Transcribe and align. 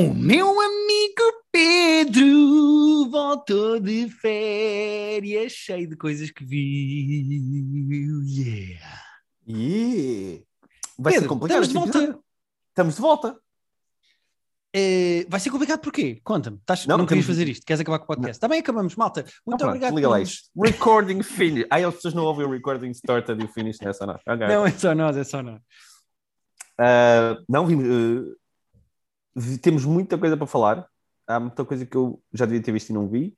O 0.00 0.14
meu 0.14 0.46
amigo 0.58 1.44
Pedro 1.52 3.10
voltou 3.10 3.78
de 3.78 4.08
férias, 4.08 5.52
cheio 5.52 5.86
de 5.86 5.94
coisas 5.94 6.30
que 6.30 6.42
viu. 6.42 8.22
Yeah. 8.22 9.02
E 9.46 10.42
vai 10.98 11.12
ser 11.12 11.18
Pedro, 11.20 11.28
complicado. 11.28 11.62
estamos 11.62 11.68
de 11.68 11.74
volta. 11.74 11.98
episódio. 11.98 12.24
Estamos 12.70 12.94
de 12.94 13.00
volta. 13.02 13.38
Eh, 14.74 15.26
vai 15.28 15.38
ser 15.40 15.50
complicado 15.50 15.80
porquê? 15.80 16.18
Conta-me. 16.24 16.58
Não, 16.88 16.96
Não, 16.98 17.06
querias 17.06 17.26
fazer 17.26 17.46
isto? 17.48 17.66
Queres 17.66 17.80
acabar 17.80 17.98
com 17.98 18.04
o 18.04 18.06
podcast? 18.06 18.36
Está 18.36 18.48
bem, 18.48 18.60
acabamos, 18.60 18.96
malta. 18.96 19.20
Muito 19.22 19.32
Então, 19.44 19.58
pronto, 19.58 19.68
obrigado. 19.70 19.94
Liga 19.96 20.08
lá 20.08 20.20
isto. 20.22 20.48
Recording 20.56 21.22
finish. 21.22 21.66
Ah, 21.70 21.76
as 21.86 21.94
pessoas 21.96 22.14
não 22.14 22.24
ouvem 22.24 22.46
o 22.46 22.50
recording 22.50 22.90
started 22.92 23.38
e 23.42 23.44
o 23.44 23.48
finish 23.48 23.76
não. 23.80 23.90
Ok. 24.26 24.46
Não, 24.46 24.64
é 24.64 24.70
só 24.70 24.94
nós, 24.94 25.14
é 25.16 25.24
só 25.24 25.42
nós. 25.42 25.60
Ah, 26.78 27.36
não, 27.46 27.66
vimos, 27.66 27.84
vi- 27.84 28.39
temos 29.62 29.84
muita 29.84 30.16
coisa 30.18 30.36
para 30.36 30.46
falar. 30.46 30.86
Há 31.26 31.38
muita 31.40 31.64
coisa 31.64 31.86
que 31.86 31.96
eu 31.96 32.20
já 32.32 32.44
devia 32.46 32.62
ter 32.62 32.72
visto 32.72 32.90
e 32.90 32.92
não 32.92 33.08
vi. 33.08 33.34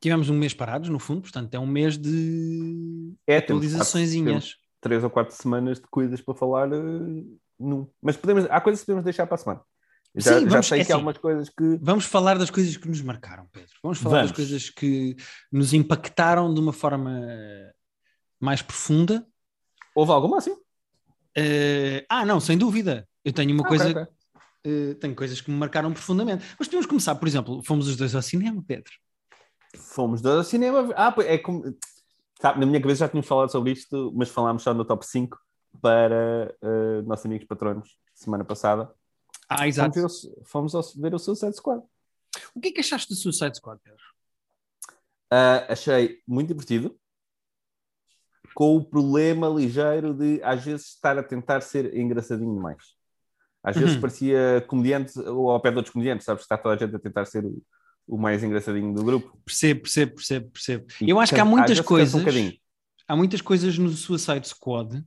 Tivemos 0.00 0.28
um 0.28 0.34
mês 0.36 0.52
parados, 0.52 0.88
no 0.88 0.98
fundo, 0.98 1.22
portanto 1.22 1.54
é 1.54 1.58
um 1.58 1.66
mês 1.66 1.96
de 1.96 3.14
É, 3.26 3.40
temos 3.40 3.64
atualizaçõezinhas. 3.64 4.56
três 4.80 5.02
ou 5.02 5.10
quatro 5.10 5.34
semanas 5.34 5.78
de 5.80 5.86
coisas 5.88 6.20
para 6.20 6.34
falar. 6.34 6.68
ah, 6.72 6.78
num- 7.58 7.88
Mas 8.02 8.16
podemos, 8.16 8.46
há 8.50 8.60
coisas 8.60 8.80
que 8.80 8.86
podemos 8.86 9.04
deixar 9.04 9.26
para 9.26 9.36
a 9.36 9.38
semana. 9.38 9.60
Já, 10.14 10.34
Sim, 10.38 10.44
já 10.44 10.48
vamos- 10.50 10.66
sei 10.66 10.80
é 10.80 10.84
que 10.84 10.92
há 10.92 10.94
assim. 10.94 11.00
algumas 11.00 11.18
coisas 11.18 11.48
que. 11.48 11.78
Vamos 11.80 12.04
falar 12.04 12.38
das 12.38 12.50
coisas 12.50 12.76
que 12.76 12.88
nos 12.88 13.00
marcaram, 13.02 13.46
Pedro. 13.52 13.70
Vamos 13.82 13.98
falar 13.98 14.22
das 14.22 14.30
Vamos. 14.30 14.36
coisas 14.36 14.70
que 14.70 15.14
nos 15.52 15.72
impactaram 15.72 16.52
de 16.52 16.60
uma 16.60 16.72
forma 16.72 17.20
mais 18.40 18.60
profunda. 18.62 19.26
Houve 19.94 20.12
alguma 20.12 20.38
assim? 20.38 20.54
Eh, 21.36 22.04
ah, 22.08 22.24
não, 22.24 22.40
sem 22.40 22.56
dúvida. 22.58 23.06
Eu 23.24 23.32
tenho 23.32 23.52
uma 23.52 23.64
Ah, 23.64 23.68
coisa, 23.68 23.90
ok, 23.90 24.02
ok. 24.02 24.12
Eh, 24.66 24.94
tenho 24.94 25.14
coisas 25.14 25.40
que 25.40 25.50
me 25.50 25.56
marcaram 25.56 25.92
profundamente. 25.92 26.44
Mas 26.58 26.66
podemos 26.68 26.86
começar, 26.86 27.14
por 27.14 27.28
exemplo, 27.28 27.62
fomos 27.62 27.86
os 27.88 27.96
dois 27.96 28.14
ao 28.14 28.22
cinema, 28.22 28.62
Pedro. 28.66 28.92
Fomos 29.76 30.20
dois 30.20 30.38
ao 30.38 30.44
cinema. 30.44 30.92
Ah, 30.96 31.12
pois, 31.12 31.26
é 31.28 31.38
como. 31.38 31.62
Sabe, 32.40 32.60
na 32.60 32.66
minha 32.66 32.80
cabeça 32.80 33.00
já 33.00 33.08
tínhamos 33.08 33.26
falado 33.28 33.50
sobre 33.50 33.72
isto, 33.72 34.12
mas 34.14 34.28
falámos 34.28 34.62
só 34.62 34.74
no 34.74 34.84
top 34.84 35.06
5 35.06 35.38
para 35.80 36.54
ah, 36.62 37.02
nossos 37.06 37.24
amigos 37.26 37.46
patronos 37.46 37.98
semana 38.14 38.44
passada. 38.44 38.92
Ah, 39.48 39.58
Fomos 39.58 39.68
exato. 39.68 39.94
ver, 39.94 40.04
o, 40.06 40.44
fomos 40.44 40.74
ao- 40.74 40.82
ver 40.96 41.14
o 41.14 41.18
Suicide 41.18 41.54
Squad. 41.56 41.82
O 42.54 42.60
que 42.60 42.68
é 42.68 42.72
que 42.72 42.80
achaste 42.80 43.08
do 43.08 43.14
Suicide 43.14 43.56
Squad, 43.56 43.80
Pedro? 43.82 44.02
Ah, 45.30 45.66
achei 45.72 46.20
muito 46.26 46.48
divertido, 46.48 46.98
com 48.54 48.76
o 48.76 48.84
problema 48.84 49.48
ligeiro 49.48 50.14
de 50.14 50.40
às 50.42 50.64
vezes 50.64 50.86
estar 50.88 51.18
a 51.18 51.22
tentar 51.22 51.60
ser 51.60 51.94
engraçadinho 51.96 52.54
demais. 52.54 52.95
Às 53.66 53.76
vezes 53.76 53.94
Uhum. 53.96 54.00
parecia 54.00 54.64
comediante 54.68 55.18
ou 55.18 55.50
ao 55.50 55.60
pé 55.60 55.72
de 55.72 55.76
outros 55.78 55.92
comediantes, 55.92 56.24
sabes? 56.24 56.44
Está 56.44 56.56
toda 56.56 56.76
a 56.76 56.78
gente 56.78 56.94
a 56.94 57.00
tentar 57.00 57.24
ser 57.24 57.44
o, 57.44 57.60
o 58.06 58.16
mais 58.16 58.44
engraçadinho 58.44 58.94
do 58.94 59.02
grupo. 59.02 59.36
Percebo, 59.44 59.82
percebo, 59.82 60.14
percebo, 60.14 60.50
percebo. 60.52 60.86
E 61.00 61.10
Eu 61.10 61.18
acho 61.18 61.34
que 61.34 61.40
há 61.40 61.44
muitas 61.44 61.80
coisas. 61.80 62.14
Um 62.14 62.52
há 63.08 63.16
muitas 63.16 63.40
coisas 63.40 63.76
no 63.76 63.90
Suicide 63.90 64.46
Squad 64.46 65.02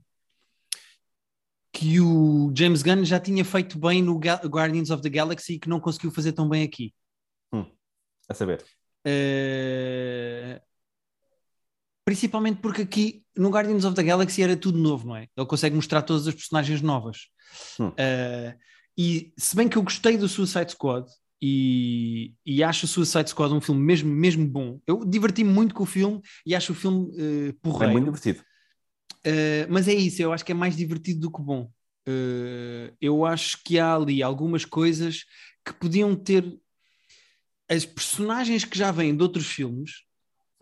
que 1.72 2.00
o 2.00 2.52
James 2.54 2.82
Gunn 2.82 3.02
já 3.04 3.18
tinha 3.18 3.44
feito 3.44 3.78
bem 3.78 4.02
no 4.02 4.18
Guardians 4.18 4.90
of 4.90 5.02
the 5.02 5.08
Galaxy 5.08 5.54
e 5.54 5.58
que 5.58 5.68
não 5.68 5.80
conseguiu 5.80 6.10
fazer 6.10 6.32
tão 6.32 6.46
bem 6.46 6.62
aqui. 6.62 6.92
a 8.28 8.34
saber. 8.34 8.62
Eh, 9.04 10.60
Principalmente 12.10 12.58
porque 12.60 12.82
aqui 12.82 13.22
no 13.36 13.50
Guardians 13.50 13.84
of 13.84 13.94
the 13.94 14.02
Galaxy 14.02 14.42
era 14.42 14.56
tudo 14.56 14.76
novo, 14.76 15.06
não 15.06 15.14
é? 15.14 15.28
Ele 15.36 15.46
consegue 15.46 15.76
mostrar 15.76 16.02
todas 16.02 16.26
as 16.26 16.34
personagens 16.34 16.82
novas. 16.82 17.28
Hum. 17.78 17.92
Eh, 17.96 18.56
e 18.98 19.32
se 19.38 19.54
bem 19.54 19.68
que 19.68 19.78
eu 19.78 19.82
gostei 19.84 20.16
do 20.16 20.28
Suicide 20.28 20.72
Squad 20.72 21.08
e, 21.40 22.34
e 22.44 22.64
acho 22.64 22.86
o 22.86 22.88
Suicide 22.88 23.30
Squad 23.30 23.54
um 23.54 23.60
filme 23.60 23.80
mesmo, 23.80 24.12
mesmo 24.12 24.44
bom, 24.44 24.80
eu 24.88 25.04
diverti-me 25.04 25.52
muito 25.52 25.72
com 25.72 25.84
o 25.84 25.86
filme 25.86 26.20
e 26.44 26.52
acho 26.52 26.72
o 26.72 26.74
filme 26.74 27.12
É 27.16 27.52
porreiro. 27.62 27.92
muito 27.92 28.06
divertido. 28.06 28.40
Uh, 29.24 29.70
mas 29.70 29.86
é 29.86 29.94
isso, 29.94 30.20
eu 30.20 30.32
acho 30.32 30.44
que 30.44 30.50
é 30.50 30.54
mais 30.54 30.76
divertido 30.76 31.20
do 31.20 31.30
que 31.30 31.40
bom. 31.40 31.70
Uh, 32.08 32.92
eu 33.00 33.24
acho 33.24 33.62
que 33.64 33.78
há 33.78 33.94
ali 33.94 34.20
algumas 34.20 34.64
coisas 34.64 35.26
que 35.64 35.72
podiam 35.74 36.16
ter 36.16 36.58
as 37.68 37.84
personagens 37.84 38.64
que 38.64 38.76
já 38.76 38.90
vêm 38.90 39.16
de 39.16 39.22
outros 39.22 39.46
filmes, 39.46 40.09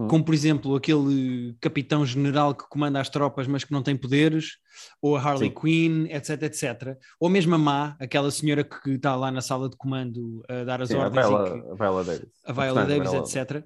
Hum. 0.01 0.07
como 0.07 0.25
por 0.25 0.33
exemplo 0.33 0.77
aquele 0.77 1.57
capitão 1.61 2.07
general 2.07 2.55
que 2.55 2.69
comanda 2.69 3.01
as 3.01 3.09
tropas, 3.09 3.49
mas 3.49 3.65
que 3.65 3.73
não 3.73 3.83
tem 3.83 3.97
poderes, 3.97 4.59
ou 5.03 5.17
a 5.17 5.21
Harley 5.21 5.49
Sim. 5.49 5.55
Quinn, 5.61 6.07
etc, 6.09 6.43
etc. 6.43 6.97
Ou 7.19 7.29
mesmo 7.29 7.55
a 7.57 7.59
Má, 7.59 7.97
aquela 7.99 8.31
senhora 8.31 8.63
que 8.63 8.91
está 8.91 9.17
lá 9.17 9.31
na 9.33 9.41
sala 9.41 9.69
de 9.69 9.77
comando 9.77 10.45
a 10.49 10.63
dar 10.63 10.81
as 10.83 10.89
Sim, 10.89 10.95
a 10.95 11.01
ordens 11.01 11.27
que- 11.27 11.33
Viola, 11.33 11.73
a 11.73 11.75
Viola 11.75 12.05
Davis. 12.05 12.29
a 12.47 12.53
Viola 12.53 12.85
Davis, 12.87 13.13
etc. 13.13 13.65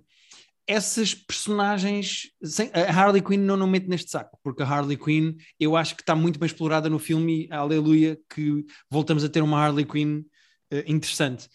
Essas 0.66 1.12
personagens, 1.12 2.30
sem- 2.42 2.70
a 2.72 2.90
Harley 2.90 3.20
Quinn 3.20 3.40
não 3.40 3.56
não 3.56 3.66
mete 3.66 3.88
neste 3.88 4.10
saco, 4.10 4.38
porque 4.42 4.62
a 4.62 4.66
Harley 4.66 4.96
Quinn 4.96 5.34
eu 5.60 5.76
acho 5.76 5.94
que 5.96 6.02
está 6.02 6.14
muito 6.14 6.38
bem 6.38 6.46
explorada 6.46 6.88
no 6.88 6.98
filme 6.98 7.46
e 7.46 7.52
aleluia 7.52 8.18
que 8.32 8.64
voltamos 8.88 9.22
a 9.24 9.28
ter 9.28 9.42
uma 9.42 9.58
Harley 9.58 9.84
Quinn 9.84 10.22
eh, 10.70 10.84
interessante. 10.86 11.48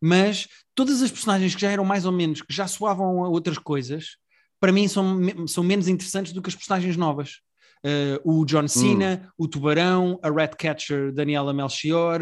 Mas 0.00 0.48
todas 0.74 1.02
as 1.02 1.10
personagens 1.10 1.54
que 1.54 1.60
já 1.60 1.70
eram 1.70 1.84
mais 1.84 2.04
ou 2.04 2.12
menos, 2.12 2.42
que 2.42 2.52
já 2.52 2.66
soavam 2.66 3.24
a 3.24 3.28
outras 3.28 3.58
coisas, 3.58 4.16
para 4.58 4.72
mim 4.72 4.88
são, 4.88 5.18
são 5.46 5.64
menos 5.64 5.88
interessantes 5.88 6.32
do 6.32 6.40
que 6.40 6.48
as 6.48 6.54
personagens 6.54 6.96
novas. 6.96 7.40
Eh, 7.82 8.20
o 8.24 8.44
John 8.44 8.68
Cena, 8.68 9.32
o 9.38 9.48
Tubarão, 9.48 10.18
a 10.22 10.28
Ratcatcher 10.28 11.12
Daniela 11.12 11.52
Melchior, 11.52 12.20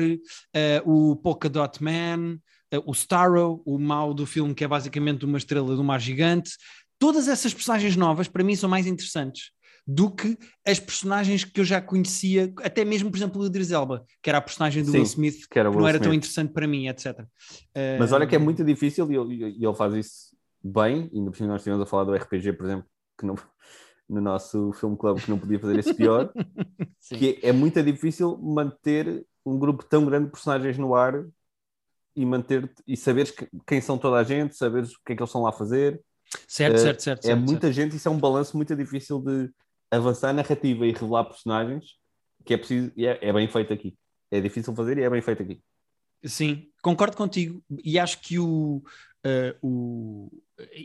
eh, 0.55 0.83
o 0.87 1.17
Polka 1.17 1.49
Dot 1.49 1.83
Man, 1.83 2.39
eh, 2.71 2.81
o 2.85 2.93
Starro, 2.93 3.61
o 3.67 3.79
mau 3.79 4.15
do 4.15 4.25
filme, 4.25 4.55
que 4.55 4.65
é 4.65 4.69
basicamente 4.69 5.25
uma 5.25 5.39
estrela 5.39 5.75
do 5.75 5.83
mar 5.83 6.01
gigante. 6.01 6.53
Todas 6.99 7.29
essas 7.29 7.53
personagens 7.53 7.97
novas, 7.97 8.29
para 8.29 8.45
mim, 8.45 8.55
são 8.55 8.69
mais 8.69 8.87
interessantes 8.87 9.51
do 9.91 10.11
que 10.11 10.37
as 10.67 10.79
personagens 10.79 11.45
que 11.45 11.59
eu 11.59 11.65
já 11.65 11.81
conhecia, 11.81 12.53
até 12.59 12.85
mesmo, 12.85 13.11
por 13.11 13.17
exemplo, 13.17 13.41
o 13.41 13.47
Idris 13.47 13.71
Elba, 13.71 14.05
que 14.23 14.29
era 14.29 14.37
a 14.37 14.43
personagem 14.43 14.85
do 14.85 14.91
Sim, 14.93 14.99
Will 14.99 15.07
Smith, 15.07 15.49
que 15.51 15.59
era 15.59 15.71
que 15.71 15.77
não 15.79 15.89
era 15.89 15.99
tão 15.99 16.09
Smith. 16.13 16.19
interessante 16.25 16.53
para 16.53 16.67
mim, 16.67 16.89
etc. 16.89 17.27
Mas 17.99 18.13
olha 18.13 18.27
que 18.27 18.37
é 18.37 18.39
muito 18.39 18.63
difícil 18.63 19.11
e 19.11 19.17
ele, 19.17 19.45
ele 19.65 19.75
faz 19.75 19.95
isso 19.95 20.37
bem. 20.63 21.11
Ainda 21.15 21.31
por 21.31 21.37
cima 21.39 21.49
nós 21.49 21.63
estivemos 21.63 21.83
a 21.83 21.87
falar 21.87 22.05
do 22.05 22.15
RPG, 22.15 22.53
por 22.53 22.67
exemplo, 22.67 22.87
que 23.19 23.25
não, 23.25 23.35
no 24.07 24.21
nosso 24.21 24.73
filme 24.75 24.95
club 24.95 25.23
que 25.23 25.31
não 25.31 25.39
podia 25.39 25.59
fazer 25.59 25.79
esse 25.79 25.95
pior. 25.95 26.31
Que 27.17 27.39
é, 27.43 27.49
é 27.49 27.53
muito 27.53 27.83
difícil 27.83 28.37
manter 28.37 29.25
um 29.47 29.59
grupo 29.59 29.83
tão 29.85 30.05
grande 30.05 30.27
de 30.27 30.33
personagens 30.33 30.77
no 30.77 30.95
ar 30.95 31.25
e 32.15 32.27
manter 32.27 32.71
e 32.87 32.95
saberes 32.97 33.31
que- 33.31 33.49
quem 33.67 33.81
são 33.81 33.97
toda 33.97 34.19
a 34.19 34.25
gente, 34.25 34.55
saberes 34.55 34.91
o 34.91 34.99
que 35.07 35.13
é 35.13 35.17
que 35.17 35.23
eles 35.23 35.31
estão 35.31 35.43
lá 35.43 35.49
a 35.49 35.53
fazer. 35.53 36.03
Certo, 36.47 36.75
Eh, 36.77 36.83
certo, 36.83 37.01
certo. 37.03 37.25
é 37.25 37.29
certo, 37.29 37.41
muita 37.41 37.73
gente, 37.73 37.97
isso 37.97 38.07
é 38.09 38.11
um 38.11 38.19
balanço 38.19 38.57
muito 38.57 38.77
difícil 38.77 39.21
de 39.21 39.49
avançar 39.91 40.31
a 40.31 40.33
narrativa 40.33 40.87
e 40.87 40.93
revelar 40.93 41.25
personagens 41.25 41.97
que 42.45 42.55
é 42.55 42.57
preciso, 42.57 42.93
e 42.97 43.07
é, 43.07 43.19
é 43.21 43.33
bem 43.33 43.47
feito 43.49 43.73
aqui. 43.73 43.95
É 44.31 44.41
difícil 44.41 44.75
fazer 44.75 44.97
e 44.99 45.03
é 45.03 45.11
bem 45.11 45.21
feito 45.21 45.43
aqui. 45.43 45.61
Sim, 46.25 46.69
concordo 46.83 47.17
contigo 47.17 47.63
e 47.85 47.99
acho 47.99 48.21
que 48.21 48.39
o, 48.39 48.83
eh, 49.25 49.57
o- 49.63 50.31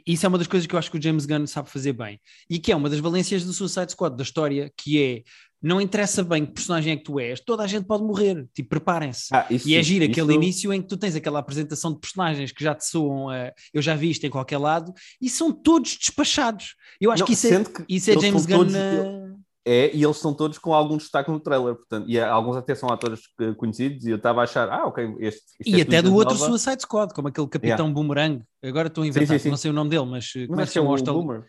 isso 0.06 0.26
é 0.26 0.30
uma 0.30 0.38
das 0.38 0.48
coisas 0.48 0.68
que 0.68 0.76
eu 0.76 0.80
acho 0.80 0.92
que 0.92 0.98
o 0.98 1.02
James 1.02 1.26
Gunn 1.26 1.48
sabe 1.48 1.70
fazer 1.70 1.94
bem 1.94 2.20
e 2.50 2.60
que 2.60 2.72
é 2.72 2.76
uma 2.76 2.90
das 2.90 3.00
valências 3.00 3.44
do 3.44 3.52
Suicide 3.54 3.92
Squad 3.92 4.16
da 4.16 4.24
história, 4.24 4.72
que 4.78 5.02
é 5.02 5.24
não 5.64 5.80
interessa 5.80 6.22
bem 6.24 6.46
que 6.46 6.52
personagem 6.52 6.94
é 6.94 6.98
que 6.98 7.04
tu 7.04 7.20
és, 7.20 7.40
toda 7.40 7.64
a 7.64 7.68
gente 7.68 7.86
pode 7.86 8.04
morrer, 8.04 8.46
tipo, 8.54 8.70
preparem-se. 8.70 9.28
Ah, 9.34 9.48
isso 9.50 9.68
E 9.68 9.76
é 9.76 9.78
sim, 9.78 9.84
giro 9.84 10.04
isso- 10.04 10.12
aquele 10.12 10.34
início 10.34 10.74
em 10.74 10.82
que 10.82 10.88
tu 10.90 10.98
tens 10.98 11.16
aquela 11.16 11.40
apresentação 11.40 11.94
de 11.94 12.00
personagens 12.00 12.52
que 12.52 12.64
já 12.64 12.76
te 12.76 12.86
soam, 12.86 13.30
a- 13.30 13.52
eu 13.74 13.82
já 13.82 13.96
vi 13.96 14.10
isto 14.12 14.26
em 14.26 14.30
qualquer 14.30 14.58
lado, 14.58 14.94
e 15.22 15.30
são 15.30 15.52
todos 15.52 15.96
despachados. 15.98 16.76
Eu 17.00 17.10
acho 17.12 17.22
Não, 17.22 17.28
que 17.28 17.34
isso 17.34 17.48
é, 17.48 17.64
que 17.64 17.86
isso 17.88 18.12
é 18.12 18.20
James 18.20 18.46
Gunn. 18.46 18.58
todos- 18.58 18.74
na- 18.74 19.24
É, 19.66 19.96
e 19.96 20.04
eles 20.04 20.18
são 20.18 20.34
todos 20.34 20.58
com 20.58 20.74
algum 20.74 20.98
destaque 20.98 21.32
no 21.32 21.40
trailer, 21.40 21.74
portanto, 21.76 22.06
e 22.10 22.20
há- 22.20 22.30
alguns 22.30 22.58
até 22.58 22.76
são 22.76 22.90
atores 22.90 23.22
eh, 23.40 23.54
conhecidos, 23.54 24.06
e 24.06 24.10
eu 24.10 24.18
estava 24.18 24.42
a 24.42 24.44
achar, 24.44 24.68
ah, 24.70 24.86
ok, 24.88 25.16
este. 25.20 25.40
isto 25.62 25.70
E 25.78 25.80
é 25.80 25.84
até 25.84 26.02
do 26.02 26.14
outro 26.14 26.34
nova. 26.38 26.48
Suicide 26.58 26.82
Squad, 26.82 27.14
como 27.14 27.30
aquele 27.30 27.48
Capitão 27.48 27.94
Boomerang. 27.94 28.44
Agora 28.62 28.90
estou 28.90 29.06
a 29.06 29.08
inventar, 29.08 29.40
sim, 29.40 29.44
sim. 29.44 29.50
não 29.50 29.56
sei 29.56 29.72
o 29.72 29.74
nome 29.74 29.90
dele, 29.90 30.06
mas 30.06 30.34
eh, 30.36 30.48
como 30.48 30.58
Mas 30.58 30.64
é 30.64 30.66
que 30.66 30.68
se 30.68 30.74
chama 30.74 30.90
o 30.90 30.92
hostel? 30.92 31.46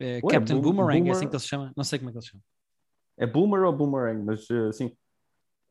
Eh, 0.00 0.20
Ué, 0.24 0.32
Captain 0.32 0.56
Boom- 0.56 0.62
Boomerang, 0.62 0.96
é 0.96 1.00
Boomer- 1.00 1.12
assim 1.16 1.28
que 1.28 1.34
ele 1.36 1.40
se 1.42 1.46
chama? 1.48 1.72
Não 1.76 1.84
sei 1.84 2.00
como 2.00 2.08
é 2.08 2.12
que 2.12 2.18
ele 2.18 2.24
se 2.24 2.30
chama. 2.32 2.42
É 3.18 3.26
Boomer 3.26 3.62
ou 3.64 3.72
Boomerang, 3.72 4.22
mas 4.24 4.48
uh, 4.50 4.72
sim. 4.72 4.86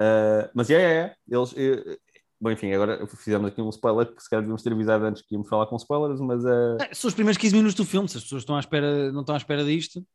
Uh, 0.02 0.50
mas 0.54 0.70
é, 0.70 0.74
é, 0.76 0.96
é. 1.00 1.16
Eles. 1.28 1.54
eh, 1.58 1.98
bom, 2.40 2.52
enfim, 2.52 2.72
agora 2.74 3.08
fizemos 3.08 3.48
aqui 3.48 3.62
um 3.62 3.70
spoiler 3.70 4.14
que 4.14 4.22
se 4.22 4.30
calhar 4.30 4.42
devíamos 4.44 4.62
ter 4.62 4.72
avisado 4.74 5.06
antes 5.06 5.22
que 5.24 5.34
íamos 5.34 5.48
falar 5.50 5.66
com 5.68 5.76
spoilers, 5.78 6.20
mas, 6.20 6.44
uh, 6.44 6.78
Eh, 6.82 6.94
São 6.94 7.08
os 7.08 7.14
primeiros 7.16 7.38
15 7.38 7.56
minutos 7.56 7.76
do 7.76 7.86
filme, 7.86 8.08
se 8.08 8.18
as 8.18 8.24
pessoas 8.24 8.44
estão 8.44 8.56
à 8.56 8.60
espera, 8.60 9.12
não 9.12 9.22
estão 9.22 9.34
à 9.34 9.38
espera 9.38 9.64
disto. 9.64 10.06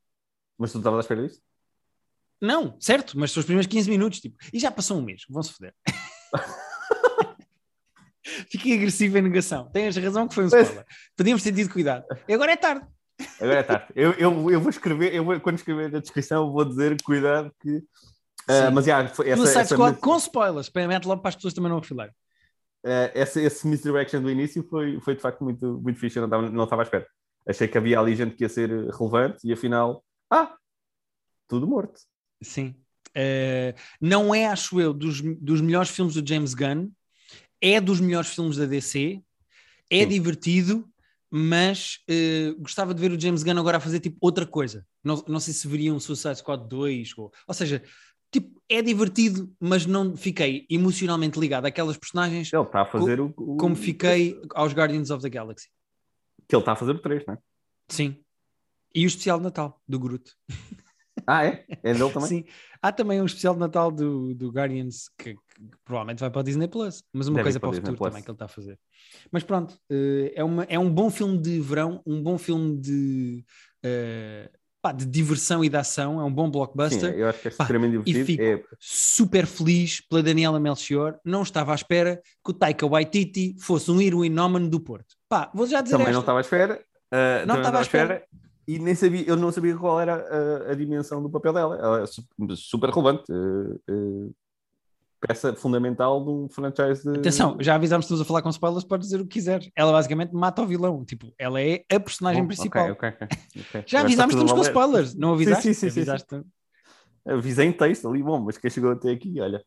mas 0.58 0.70
tu 0.72 0.78
estavas 0.78 0.98
à 0.98 1.00
espera 1.00 1.26
disso? 1.26 1.40
Não, 2.40 2.76
certo, 2.80 3.18
mas 3.18 3.30
são 3.32 3.40
os 3.40 3.46
primeiros 3.46 3.66
15 3.66 3.88
minutos, 3.90 4.20
tipo, 4.20 4.36
e 4.52 4.58
já 4.58 4.70
passou 4.70 4.98
um 4.98 5.02
mês, 5.02 5.22
vão-se 5.28 5.52
foder. 5.52 5.74
Fiquei 8.50 8.74
agressivo 8.74 9.18
em 9.18 9.22
negação. 9.22 9.68
Tens 9.70 9.96
razão 9.96 10.28
que 10.28 10.34
foi 10.34 10.44
um 10.44 10.46
spoiler. 10.46 10.86
Podíamos 11.16 11.42
ter 11.42 11.52
tido 11.52 11.72
cuidado. 11.72 12.04
E 12.28 12.32
agora 12.34 12.52
é 12.52 12.56
tarde. 12.56 12.86
Agora 13.40 13.58
é 13.58 13.62
tarde. 13.62 13.86
Eu, 13.94 14.12
eu, 14.12 14.50
eu 14.50 14.60
vou 14.60 14.70
escrever, 14.70 15.14
eu 15.14 15.24
vou, 15.24 15.38
quando 15.40 15.56
escrever 15.56 15.94
a 15.94 16.00
descrição, 16.00 16.52
vou 16.52 16.64
dizer 16.64 17.00
cuidado 17.02 17.52
que. 17.60 17.76
uh, 17.76 18.72
mas 18.72 18.84
já, 18.84 19.06
foi- 19.08 19.30
essa, 19.30 19.42
Suicide 19.42 19.60
essa 19.60 19.74
Squad 19.74 19.98
com 19.98 20.16
spoilers, 20.16 20.68
para 20.68 20.88
mete 20.88 21.04
logo 21.04 21.20
para 21.20 21.30
as 21.30 21.36
pessoas 21.36 21.54
também 21.54 21.70
não 21.70 21.80
refilarem. 21.80 22.12
uh, 22.84 23.10
esse, 23.14 23.42
esse 23.42 23.66
misdirection 23.66 24.20
do 24.20 24.30
início 24.30 24.62
foi, 24.68 25.00
foi 25.00 25.14
de 25.14 25.20
facto 25.20 25.42
muito, 25.44 25.80
muito 25.82 25.98
fixe. 25.98 26.18
Eu 26.18 26.26
não 26.26 26.28
estava 26.28 26.50
não 26.50 26.64
estava 26.64 26.82
à 26.82 26.84
espera. 26.84 27.06
Achei 27.46 27.66
que 27.66 27.76
havia 27.76 27.98
ali 27.98 28.14
gente 28.14 28.36
que 28.36 28.44
ia 28.44 28.48
ser 28.48 28.70
relevante 28.70 29.40
e 29.44 29.52
afinal, 29.52 30.04
ah, 30.30 30.54
tudo 31.48 31.66
morto. 31.66 32.00
Sim. 32.42 32.74
Uh, 33.10 33.76
não 34.00 34.34
é, 34.34 34.46
acho 34.46 34.80
eu, 34.80 34.94
dos, 34.94 35.20
dos 35.20 35.60
melhores 35.60 35.90
filmes 35.90 36.14
do 36.14 36.26
James 36.26 36.54
Gunn, 36.54 36.88
é 37.60 37.80
dos 37.80 38.00
melhores 38.00 38.30
filmes 38.34 38.56
da 38.56 38.64
DC, 38.64 39.20
é 39.90 39.98
Sim. 40.00 40.08
divertido, 40.08 40.88
mas 41.34 42.00
uh, 42.10 42.60
gostava 42.60 42.92
de 42.92 43.00
ver 43.00 43.10
o 43.10 43.18
James 43.18 43.42
Gunn 43.42 43.58
agora 43.58 43.78
a 43.78 43.80
fazer 43.80 44.00
tipo 44.00 44.18
outra 44.20 44.44
coisa. 44.44 44.86
Não, 45.02 45.24
não 45.26 45.40
sei 45.40 45.54
se 45.54 45.66
veria 45.66 45.94
um 45.94 45.98
Suicide 45.98 46.36
Squad 46.36 46.68
2, 46.68 47.16
ou, 47.16 47.32
ou 47.48 47.54
seja, 47.54 47.82
tipo, 48.30 48.60
é 48.68 48.82
divertido, 48.82 49.50
mas 49.58 49.86
não 49.86 50.14
fiquei 50.14 50.66
emocionalmente 50.68 51.40
ligado 51.40 51.64
àquelas 51.64 51.96
personagens. 51.96 52.52
Ele 52.52 52.62
está 52.62 52.82
a 52.82 52.86
fazer 52.86 53.18
o, 53.18 53.32
o, 53.34 53.56
Como 53.56 53.74
fiquei 53.74 54.38
aos 54.54 54.74
Guardians 54.74 55.08
of 55.08 55.22
the 55.22 55.30
Galaxy. 55.30 55.70
Que 56.46 56.54
ele 56.54 56.60
está 56.60 56.72
a 56.72 56.76
fazer 56.76 56.92
o 56.92 56.98
3, 56.98 57.24
não 57.26 57.34
é? 57.34 57.38
Sim. 57.88 58.22
E 58.94 59.06
o 59.06 59.08
especial 59.08 59.38
de 59.38 59.44
Natal, 59.44 59.80
do 59.88 59.98
Groot. 59.98 60.34
Ah, 61.26 61.44
é? 61.46 61.64
É 61.82 61.92
dele 61.92 62.10
também? 62.10 62.28
Sim. 62.28 62.44
Há 62.80 62.92
também 62.92 63.20
um 63.20 63.26
especial 63.26 63.54
de 63.54 63.60
Natal 63.60 63.90
do, 63.90 64.34
do 64.34 64.50
Guardians 64.50 65.08
que, 65.16 65.34
que 65.34 65.40
provavelmente 65.84 66.20
vai 66.20 66.30
para 66.30 66.40
a 66.40 66.44
Disney 66.44 66.68
Plus, 66.68 67.02
mas 67.12 67.28
uma 67.28 67.36
Deve 67.36 67.44
coisa 67.44 67.60
para 67.60 67.68
o 67.68 67.72
futuro 67.72 67.96
também 67.96 68.22
que 68.22 68.30
ele 68.30 68.34
está 68.34 68.44
a 68.46 68.48
fazer. 68.48 68.78
Mas 69.30 69.44
pronto, 69.44 69.72
uh, 69.90 70.30
é, 70.34 70.42
uma, 70.42 70.64
é 70.64 70.78
um 70.78 70.90
bom 70.90 71.10
filme 71.10 71.38
de 71.38 71.60
verão, 71.60 72.02
um 72.06 72.22
bom 72.22 72.38
filme 72.38 72.76
de. 72.78 73.44
Uh, 73.84 74.50
pá, 74.82 74.90
de 74.90 75.06
diversão 75.06 75.64
e 75.64 75.68
de 75.68 75.76
ação, 75.76 76.20
é 76.20 76.24
um 76.24 76.32
bom 76.32 76.50
blockbuster. 76.50 77.12
Sim, 77.12 77.20
eu 77.20 77.28
acho 77.28 77.40
que 77.40 77.48
é 77.48 77.50
extremamente 77.50 77.98
pá, 77.98 78.04
divertido. 78.04 78.42
E 78.42 78.56
fico 78.56 78.74
é... 78.74 78.76
super 78.80 79.46
feliz 79.46 80.00
pela 80.00 80.22
Daniela 80.22 80.58
Melchior. 80.58 81.18
Não 81.24 81.42
estava 81.42 81.70
à 81.72 81.74
espera 81.74 82.20
que 82.44 82.50
o 82.50 82.52
Taika 82.52 82.86
Waititi 82.86 83.54
fosse 83.60 83.90
um 83.90 84.00
heroinómano 84.00 84.68
do 84.68 84.80
Porto. 84.80 85.14
Pá, 85.28 85.50
vou 85.54 85.66
já 85.66 85.80
dizer 85.80 85.92
Também 85.92 86.08
esta. 86.08 86.14
não 86.14 86.20
estava 86.20 86.38
à 86.38 86.40
espera. 86.40 86.84
Uh, 87.12 87.46
não 87.46 87.56
estava 87.58 87.78
à 87.78 87.82
espera. 87.82 88.14
espera 88.14 88.42
e 88.66 88.78
nem 88.78 88.94
sabia, 88.94 89.24
eu 89.26 89.36
não 89.36 89.50
sabia 89.50 89.76
qual 89.76 90.00
era 90.00 90.14
a, 90.14 90.72
a 90.72 90.74
dimensão 90.74 91.22
do 91.22 91.30
papel 91.30 91.52
dela. 91.52 91.76
Ela 91.76 92.02
é 92.02 92.06
super 92.56 92.90
relevante. 92.90 93.24
Uh, 93.30 93.80
uh, 93.90 94.34
peça 95.20 95.54
fundamental 95.54 96.24
de 96.24 96.30
um 96.30 96.48
franchise 96.48 97.02
de... 97.04 97.18
Atenção, 97.18 97.56
já 97.60 97.76
avisámos 97.76 98.06
que 98.06 98.06
estamos 98.06 98.22
a 98.22 98.24
falar 98.24 98.42
com 98.42 98.50
spoilers, 98.50 98.84
pode 98.84 99.04
dizer 99.04 99.20
o 99.20 99.24
que 99.24 99.34
quiser. 99.34 99.70
Ela 99.76 99.92
basicamente 99.92 100.32
mata 100.32 100.62
o 100.62 100.66
vilão. 100.66 101.04
Tipo, 101.04 101.32
ela 101.38 101.62
é 101.62 101.84
a 101.92 102.00
personagem 102.00 102.44
principal. 102.44 102.90
Okay, 102.90 103.10
okay, 103.10 103.28
okay. 103.56 103.84
Já 103.86 104.00
avisámos 104.00 104.34
que 104.34 104.40
estamos 104.40 104.52
com 104.52 104.68
spoilers, 104.68 105.14
não 105.14 105.34
avisaste? 105.34 105.62
Sim, 105.62 105.74
sim, 105.74 105.90
sim. 105.90 106.04
Sim, 106.04 106.18
sim. 106.28 106.44
Avisei 107.24 107.66
em 107.66 107.72
texto 107.72 108.08
ali, 108.08 108.20
bom, 108.20 108.40
mas 108.40 108.58
quem 108.58 108.68
chegou 108.68 108.90
até 108.90 109.12
aqui, 109.12 109.40
olha. 109.40 109.64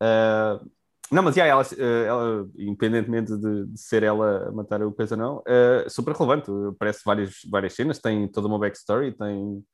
Uh, 0.00 0.70
não, 1.12 1.22
mas 1.22 1.36
yeah, 1.36 1.52
ela, 1.52 1.62
eh, 1.78 2.06
ela, 2.06 2.48
independentemente 2.56 3.36
de, 3.36 3.66
de, 3.66 3.80
ser 3.80 4.02
ela 4.02 4.48
a 4.48 4.52
matar 4.52 4.82
o 4.82 4.92
coisa 4.92 5.14
não, 5.14 5.38
uh, 5.38 5.88
super 5.88 6.14
relevante. 6.14 6.50
Aparece 6.70 7.02
várias, 7.04 7.34
várias 7.50 7.74
cenas, 7.74 7.98
tem 7.98 8.26
toda 8.28 8.48
uma 8.48 8.58
backstory, 8.58 9.12
tem. 9.12 9.64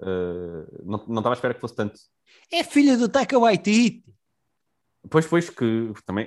Uh, 0.00 0.66
não, 0.84 1.04
não 1.06 1.18
estava 1.18 1.30
à 1.30 1.34
espera 1.34 1.54
que 1.54 1.60
fosse 1.60 1.76
tanto. 1.76 1.98
É 2.50 2.64
filha 2.64 2.98
do 2.98 3.08
Taika 3.08 3.38
Waititi. 3.38 4.04
Pois, 5.08 5.26
pois, 5.26 5.48
que 5.50 5.92
também, 6.04 6.26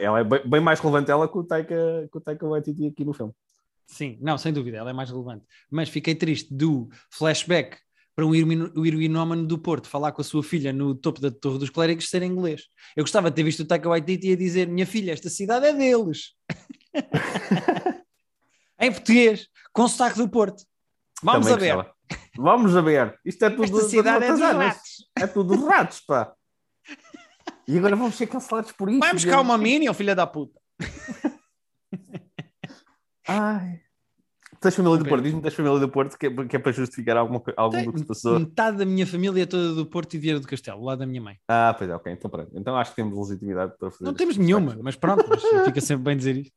ela 0.00 0.20
é 0.20 0.24
bem, 0.24 0.48
bem 0.48 0.60
mais 0.60 0.78
relevante 0.78 1.10
ela 1.10 1.28
que 1.28 1.38
o 1.38 1.44
Taika, 1.44 2.08
que 2.10 2.18
o 2.18 2.20
Taika 2.20 2.46
Waititi 2.46 2.86
aqui 2.86 3.04
no 3.04 3.12
filme. 3.12 3.32
Sim, 3.86 4.18
não, 4.20 4.38
sem 4.38 4.52
dúvida, 4.52 4.76
ela 4.76 4.90
é 4.90 4.92
mais 4.92 5.10
relevante. 5.10 5.44
Mas 5.70 5.88
fiquei 5.88 6.14
triste 6.14 6.52
do 6.52 6.88
flashback 7.10 7.78
para 8.16 8.26
um 8.26 8.34
heroinómano 8.34 9.46
do 9.46 9.58
Porto 9.58 9.88
falar 9.88 10.10
com 10.10 10.22
a 10.22 10.24
sua 10.24 10.42
filha 10.42 10.72
no 10.72 10.94
topo 10.94 11.20
da 11.20 11.30
Torre 11.30 11.58
dos 11.58 11.68
Clérigos 11.68 12.08
ser 12.08 12.22
inglês. 12.22 12.62
Eu 12.96 13.04
gostava 13.04 13.28
de 13.30 13.36
ter 13.36 13.42
visto 13.42 13.60
o 13.60 13.66
Taika 13.66 13.90
Waititi 13.90 14.32
a 14.32 14.36
dizer: 14.36 14.66
Minha 14.66 14.86
filha, 14.86 15.12
esta 15.12 15.28
cidade 15.28 15.66
é 15.66 15.74
deles. 15.74 16.32
em 18.80 18.90
português, 18.90 19.48
com 19.70 19.86
sotaque 19.86 20.16
do 20.16 20.30
Porto. 20.30 20.64
Vamos 21.22 21.46
Também 21.46 21.70
a 21.70 21.76
ver. 21.76 21.92
Vamos 22.38 22.74
a 22.74 22.80
ver. 22.80 23.20
Isto 23.22 23.44
é 23.44 23.50
tudo. 23.50 23.64
Esta 23.64 23.80
cidade 23.90 24.24
é 24.24 24.32
dos 24.32 24.40
ratos. 24.40 25.10
É 25.14 25.26
tudo 25.26 25.54
dos 25.54 25.66
ratos, 25.66 26.00
pá. 26.00 26.32
E 27.68 27.76
agora 27.76 27.96
vamos 27.96 28.14
ser 28.14 28.28
cancelados 28.28 28.72
por 28.72 28.88
isso. 28.88 29.00
Vai 29.00 29.12
buscar 29.12 29.40
uma 29.42 29.58
mini, 29.58 29.92
filha 29.92 30.14
da 30.14 30.26
puta. 30.26 30.58
Ai. 33.28 33.82
Tens 34.66 34.74
família 34.74 34.98
do 34.98 35.04
Porto, 35.08 35.22
diz-me 35.22 35.40
tens 35.40 35.54
família 35.54 35.78
do 35.78 35.88
Porto 35.88 36.18
que 36.18 36.26
é, 36.26 36.46
que 36.46 36.56
é 36.56 36.58
para 36.58 36.72
justificar 36.72 37.16
alguma, 37.16 37.40
algum 37.56 37.84
do 37.84 37.92
que 37.92 38.00
se 38.00 38.04
passou. 38.04 38.40
Metade 38.40 38.78
da 38.78 38.84
minha 38.84 39.06
família 39.06 39.44
é 39.44 39.46
toda 39.46 39.74
do 39.74 39.86
Porto 39.86 40.14
e 40.14 40.18
Vieira 40.18 40.40
do 40.40 40.46
Castelo, 40.48 40.82
lá 40.82 40.96
da 40.96 41.06
minha 41.06 41.22
mãe. 41.22 41.38
Ah, 41.48 41.72
pois 41.78 41.88
é, 41.88 41.94
ok, 41.94 42.12
então 42.12 42.28
pronto. 42.28 42.50
Então 42.52 42.76
acho 42.76 42.90
que 42.90 42.96
temos 42.96 43.16
legitimidade 43.16 43.74
para 43.78 43.92
fazer 43.92 44.04
Não 44.04 44.12
temos 44.12 44.36
nenhuma, 44.36 44.76
mas 44.82 44.96
pronto, 44.96 45.24
mas 45.28 45.40
fica 45.64 45.80
sempre 45.80 46.02
bem 46.02 46.16
dizer 46.16 46.36
isto. 46.36 46.52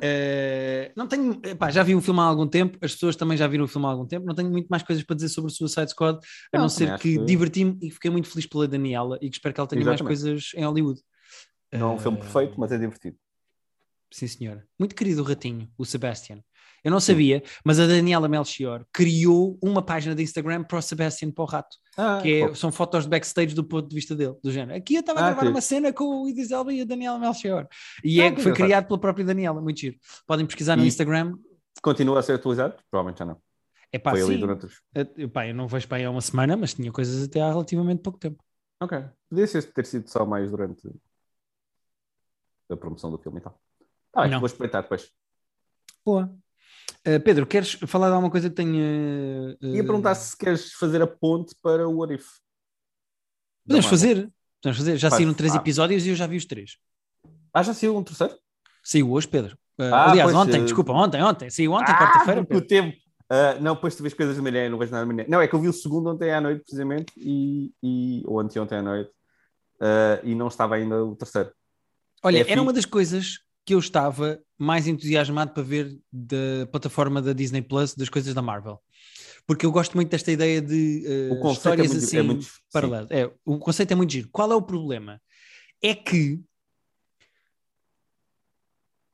Uh, 0.00 0.90
não 0.96 1.06
tenho, 1.06 1.38
pá, 1.58 1.70
já 1.70 1.82
vi 1.82 1.94
o 1.94 2.00
filme 2.00 2.18
há 2.18 2.24
algum 2.24 2.48
tempo, 2.48 2.78
as 2.80 2.94
pessoas 2.94 3.14
também 3.14 3.36
já 3.36 3.46
viram 3.46 3.66
o 3.66 3.68
filme 3.68 3.86
há 3.86 3.90
algum 3.90 4.06
tempo, 4.06 4.24
não 4.24 4.34
tenho 4.34 4.50
muito 4.50 4.68
mais 4.68 4.82
coisas 4.82 5.04
para 5.04 5.16
dizer 5.16 5.28
sobre 5.28 5.52
o 5.52 5.54
Suicide 5.54 5.90
Squad, 5.90 6.18
a 6.52 6.56
não, 6.56 6.62
não 6.64 6.68
ser 6.70 6.98
que, 6.98 7.18
que... 7.18 7.24
diverti-me 7.26 7.78
e 7.82 7.90
fiquei 7.90 8.10
muito 8.10 8.28
feliz 8.28 8.46
pela 8.46 8.66
Daniela 8.66 9.18
e 9.20 9.28
que 9.28 9.36
espero 9.36 9.54
que 9.54 9.60
ela 9.60 9.68
tenha 9.68 9.82
Exatamente. 9.82 10.02
mais 10.02 10.20
coisas 10.22 10.50
em 10.56 10.64
Hollywood. 10.64 11.00
Não 11.70 11.92
é 11.92 11.94
um 11.94 11.98
filme 11.98 12.18
perfeito, 12.18 12.54
mas 12.58 12.72
é 12.72 12.78
divertido. 12.78 13.16
Sim, 14.10 14.28
senhora. 14.28 14.64
Muito 14.78 14.94
querido 14.94 15.22
o 15.22 15.24
ratinho, 15.24 15.68
o 15.76 15.84
Sebastian. 15.84 16.40
Eu 16.84 16.90
não 16.90 17.00
sabia, 17.00 17.42
mas 17.64 17.80
a 17.80 17.86
Daniela 17.86 18.28
Melchior 18.28 18.84
criou 18.92 19.58
uma 19.62 19.80
página 19.80 20.14
de 20.14 20.22
Instagram 20.22 20.64
para 20.64 20.78
o 20.78 20.82
Sebastian 20.82 21.30
para 21.30 21.42
o 21.42 21.46
Rato, 21.46 21.76
ah, 21.96 22.20
que 22.20 22.42
é, 22.42 22.54
são 22.54 22.70
fotos 22.70 23.04
de 23.04 23.10
backstage 23.10 23.54
do 23.54 23.64
ponto 23.64 23.88
de 23.88 23.94
vista 23.94 24.14
dele, 24.14 24.36
do 24.44 24.52
género. 24.52 24.76
Aqui 24.76 24.96
eu 24.96 25.00
estava 25.00 25.20
ah, 25.20 25.28
a 25.28 25.32
gravar 25.32 25.48
uma 25.48 25.62
cena 25.62 25.94
com 25.94 26.22
o 26.22 26.28
Idris 26.28 26.50
Elba 26.50 26.74
e 26.74 26.82
a 26.82 26.84
Daniela 26.84 27.18
Melchior. 27.18 27.66
E 28.04 28.20
ah, 28.20 28.26
é, 28.26 28.36
foi 28.36 28.52
criado 28.52 28.86
pela 28.86 29.00
própria 29.00 29.24
Daniela, 29.24 29.62
muito 29.62 29.80
giro. 29.80 29.96
Podem 30.26 30.44
pesquisar 30.44 30.76
no 30.76 30.84
e 30.84 30.86
Instagram. 30.86 31.38
Continua 31.82 32.18
a 32.18 32.22
ser 32.22 32.34
atualizado? 32.34 32.74
Provavelmente 32.90 33.18
já 33.18 33.24
não. 33.24 33.40
É 33.90 33.98
pá, 33.98 34.10
Foi 34.10 34.20
sim. 34.20 34.26
ali 34.26 34.38
durante 34.38 34.66
os... 34.66 34.82
eu, 35.16 35.28
pá, 35.30 35.46
eu 35.46 35.54
não 35.54 35.68
vejo 35.68 35.88
para 35.88 35.98
aí 35.98 36.04
há 36.04 36.10
uma 36.10 36.20
semana, 36.20 36.56
mas 36.56 36.74
tinha 36.74 36.90
coisas 36.92 37.24
até 37.24 37.40
há 37.40 37.48
relativamente 37.48 38.02
pouco 38.02 38.18
tempo. 38.18 38.42
Ok. 38.82 39.02
Podia 39.30 39.46
ser, 39.46 39.62
ter 39.72 39.86
sido 39.86 40.10
só 40.10 40.26
mais 40.26 40.50
durante 40.50 40.90
a 42.68 42.76
promoção 42.76 43.10
do 43.10 43.18
filme 43.18 43.38
e 43.38 43.40
tal. 43.40 43.58
Ah, 44.12 44.28
não. 44.28 44.40
vou 44.40 44.46
espreitar 44.46 44.82
depois. 44.82 45.10
Boa. 46.04 46.34
Uh, 47.06 47.20
Pedro, 47.20 47.46
queres 47.46 47.72
falar 47.86 48.08
de 48.08 48.14
alguma 48.14 48.30
coisa 48.30 48.48
que 48.48 48.56
tenha. 48.56 49.56
Uh... 49.62 49.66
Ia 49.66 49.84
perguntar 49.84 50.14
se 50.14 50.36
queres 50.36 50.72
fazer 50.72 51.02
a 51.02 51.06
ponte 51.06 51.54
para 51.62 51.86
o 51.86 51.98
What 51.98 52.14
If. 52.14 52.26
Podemos 53.66 53.86
fazer. 53.86 54.30
Podemos 54.62 54.78
fazer. 54.78 54.96
Já 54.96 55.10
Faz. 55.10 55.18
saíram 55.18 55.34
três 55.34 55.54
ah. 55.54 55.58
episódios 55.58 56.06
e 56.06 56.10
eu 56.10 56.14
já 56.14 56.26
vi 56.26 56.36
os 56.36 56.46
três. 56.46 56.78
Ah, 57.52 57.62
já 57.62 57.74
saiu 57.74 57.96
um 57.96 58.02
terceiro? 58.02 58.34
Saiu 58.82 59.12
hoje, 59.12 59.28
Pedro. 59.28 59.56
Uh, 59.78 59.84
ah, 59.92 60.10
aliás, 60.10 60.32
pois, 60.32 60.46
ontem, 60.46 60.62
desculpa, 60.62 60.92
ontem, 60.92 61.22
ontem. 61.22 61.50
Saiu 61.50 61.72
ontem, 61.72 61.92
ah, 61.92 61.98
quarta-feira. 61.98 62.46
o 62.50 62.60
tempo. 62.60 62.96
Uh, 63.24 63.60
não, 63.60 63.74
depois 63.74 63.96
tu 63.96 64.02
vês 64.02 64.14
coisas 64.14 64.36
de 64.36 64.42
manhã, 64.42 64.68
não 64.68 64.78
vejo 64.78 64.92
nada 64.92 65.06
de 65.06 65.12
manhã. 65.12 65.26
Não, 65.28 65.40
é 65.40 65.48
que 65.48 65.54
eu 65.54 65.60
vi 65.60 65.68
o 65.68 65.72
segundo 65.72 66.10
ontem 66.10 66.32
à 66.32 66.40
noite, 66.40 66.60
precisamente, 66.60 67.12
e, 67.16 67.72
e, 67.82 68.22
ou 68.26 68.38
anteontem 68.38 68.78
à 68.78 68.82
noite, 68.82 69.10
uh, 69.80 70.20
e 70.22 70.34
não 70.34 70.48
estava 70.48 70.76
ainda 70.76 71.04
o 71.04 71.16
terceiro. 71.16 71.50
Olha, 72.22 72.38
é 72.38 72.50
era 72.50 72.60
uma 72.60 72.72
das 72.72 72.84
coisas 72.84 73.40
que 73.64 73.74
eu 73.74 73.78
estava 73.78 74.40
mais 74.58 74.86
entusiasmado 74.86 75.52
para 75.52 75.62
ver 75.62 75.98
da 76.12 76.66
plataforma 76.70 77.20
da 77.22 77.32
Disney 77.32 77.62
Plus 77.62 77.94
das 77.94 78.08
coisas 78.08 78.34
da 78.34 78.42
Marvel. 78.42 78.80
Porque 79.46 79.66
eu 79.66 79.72
gosto 79.72 79.94
muito 79.94 80.10
desta 80.10 80.32
ideia 80.32 80.60
de 80.60 81.04
uh, 81.30 81.50
histórias 81.50 81.90
é 81.90 81.92
muito, 81.92 82.04
assim 82.04 82.16
é 82.16 82.22
muito, 82.22 82.46
paralelas. 82.72 83.10
É, 83.10 83.30
o 83.44 83.58
conceito 83.58 83.92
é 83.92 83.94
muito 83.94 84.12
giro. 84.12 84.28
Qual 84.32 84.50
é 84.50 84.54
o 84.54 84.62
problema? 84.62 85.20
É 85.82 85.94
que 85.94 86.40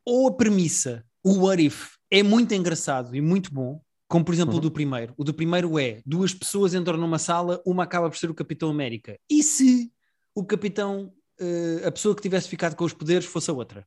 ou 0.04 0.28
a 0.28 0.32
premissa, 0.32 1.04
o 1.22 1.44
what 1.44 1.64
if, 1.64 1.96
é 2.10 2.22
muito 2.22 2.54
engraçado 2.54 3.14
e 3.14 3.20
muito 3.20 3.52
bom, 3.52 3.80
como 4.08 4.24
por 4.24 4.34
exemplo 4.34 4.54
uhum. 4.54 4.58
o 4.58 4.62
do 4.62 4.70
primeiro. 4.70 5.14
O 5.16 5.24
do 5.24 5.34
primeiro 5.34 5.78
é 5.78 6.02
duas 6.04 6.34
pessoas 6.34 6.74
entram 6.74 6.98
numa 6.98 7.18
sala, 7.18 7.62
uma 7.64 7.84
acaba 7.84 8.08
por 8.08 8.16
ser 8.16 8.30
o 8.30 8.34
Capitão 8.34 8.70
América. 8.70 9.18
E 9.28 9.42
se 9.42 9.92
o 10.34 10.44
Capitão, 10.44 11.12
uh, 11.40 11.86
a 11.86 11.92
pessoa 11.92 12.14
que 12.14 12.22
tivesse 12.22 12.48
ficado 12.48 12.74
com 12.74 12.84
os 12.84 12.92
poderes 12.92 13.26
fosse 13.26 13.50
a 13.50 13.54
outra? 13.54 13.86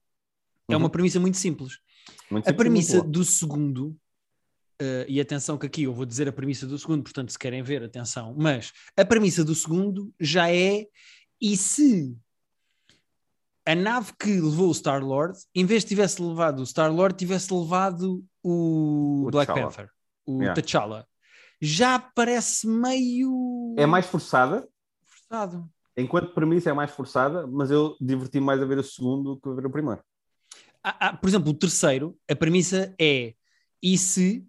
É 0.69 0.77
uma 0.77 0.85
uhum. 0.85 0.89
premissa 0.89 1.19
muito 1.19 1.37
simples. 1.37 1.79
Muito 2.29 2.49
a 2.49 2.53
premissa 2.53 3.01
do 3.01 3.23
segundo, 3.23 3.89
uh, 4.81 5.05
e 5.07 5.19
atenção 5.19 5.57
que 5.57 5.65
aqui 5.65 5.83
eu 5.83 5.93
vou 5.93 6.05
dizer 6.05 6.27
a 6.27 6.33
premissa 6.33 6.65
do 6.65 6.77
segundo, 6.77 7.03
portanto, 7.03 7.31
se 7.31 7.39
querem 7.39 7.61
ver, 7.61 7.83
atenção, 7.83 8.35
mas 8.37 8.71
a 8.97 9.05
premissa 9.05 9.43
do 9.43 9.53
segundo 9.53 10.13
já 10.19 10.49
é: 10.51 10.87
e 11.41 11.57
se 11.57 12.15
a 13.65 13.75
nave 13.75 14.13
que 14.19 14.39
levou 14.39 14.69
o 14.69 14.73
Star-Lord, 14.73 15.37
em 15.53 15.65
vez 15.65 15.83
de 15.83 15.89
tivesse 15.89 16.21
levado 16.21 16.59
o 16.59 16.65
Star-Lord, 16.65 17.15
tivesse 17.15 17.53
levado 17.53 18.23
o, 18.41 19.25
o 19.27 19.31
Black 19.31 19.51
T'Challa. 19.51 19.69
Panther, 19.69 19.89
o 20.25 20.41
yeah. 20.41 20.61
T'Challa, 20.61 21.07
já 21.61 21.99
parece 21.99 22.67
meio. 22.67 23.75
É 23.77 23.85
mais 23.85 24.05
forçada. 24.05 24.67
Forçado. 25.05 25.69
Enquanto 25.95 26.33
premissa 26.33 26.71
é 26.71 26.73
mais 26.73 26.91
forçada, 26.91 27.45
mas 27.45 27.69
eu 27.69 27.95
diverti 28.01 28.39
mais 28.39 28.61
a 28.61 28.65
ver 28.65 28.79
o 28.79 28.83
segundo 28.83 29.39
que 29.39 29.47
a 29.47 29.53
ver 29.53 29.67
o 29.67 29.69
primeiro 29.69 30.01
por 31.21 31.27
exemplo, 31.27 31.51
o 31.51 31.53
terceiro, 31.53 32.17
a 32.29 32.35
premissa 32.35 32.93
é: 32.99 33.33
e 33.81 33.97
se 33.97 34.45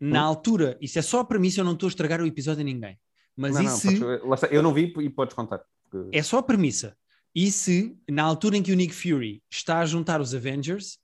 na 0.00 0.24
hum? 0.24 0.28
altura, 0.28 0.78
isso 0.80 0.98
é 0.98 1.02
só 1.02 1.20
a 1.20 1.24
premissa, 1.24 1.60
eu 1.60 1.64
não 1.64 1.74
estou 1.74 1.86
a 1.86 1.90
estragar 1.90 2.20
o 2.20 2.26
episódio 2.26 2.62
a 2.62 2.64
ninguém. 2.64 2.98
Mas 3.36 3.54
não, 3.54 3.62
e 3.62 3.64
não, 3.64 3.76
se. 3.76 4.00
Podes, 4.00 4.44
eu 4.50 4.62
não 4.62 4.72
vi 4.72 4.92
e 4.98 5.10
podes 5.10 5.34
contar. 5.34 5.62
Porque... 5.90 6.16
É 6.16 6.22
só 6.22 6.38
a 6.38 6.42
premissa. 6.42 6.96
E 7.34 7.50
se, 7.52 7.96
na 8.08 8.24
altura 8.24 8.56
em 8.56 8.62
que 8.62 8.72
o 8.72 8.76
Nick 8.76 8.92
Fury 8.92 9.42
está 9.48 9.78
a 9.80 9.86
juntar 9.86 10.20
os 10.20 10.34
Avengers, 10.34 10.98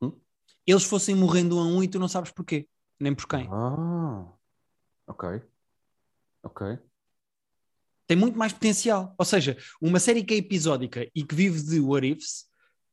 Hum? 0.00 0.12
eles 0.66 0.84
fossem 0.84 1.14
morrendo 1.14 1.56
um 1.56 1.60
a 1.60 1.64
um 1.66 1.82
e 1.82 1.88
tu 1.88 1.98
não 1.98 2.08
sabes 2.08 2.30
porquê, 2.30 2.68
nem 2.98 3.14
por 3.14 3.26
quem. 3.26 3.48
Ah, 3.50 4.32
ok. 5.06 5.42
Ok. 6.42 6.78
Tem 8.06 8.16
muito 8.16 8.38
mais 8.38 8.52
potencial. 8.52 9.14
Ou 9.16 9.24
seja, 9.24 9.56
uma 9.80 9.98
série 9.98 10.22
que 10.22 10.34
é 10.34 10.36
episódica 10.36 11.08
e 11.14 11.24
que 11.24 11.34
vive 11.34 11.62
de 11.62 11.80
what 11.80 12.06
ifs, 12.06 12.46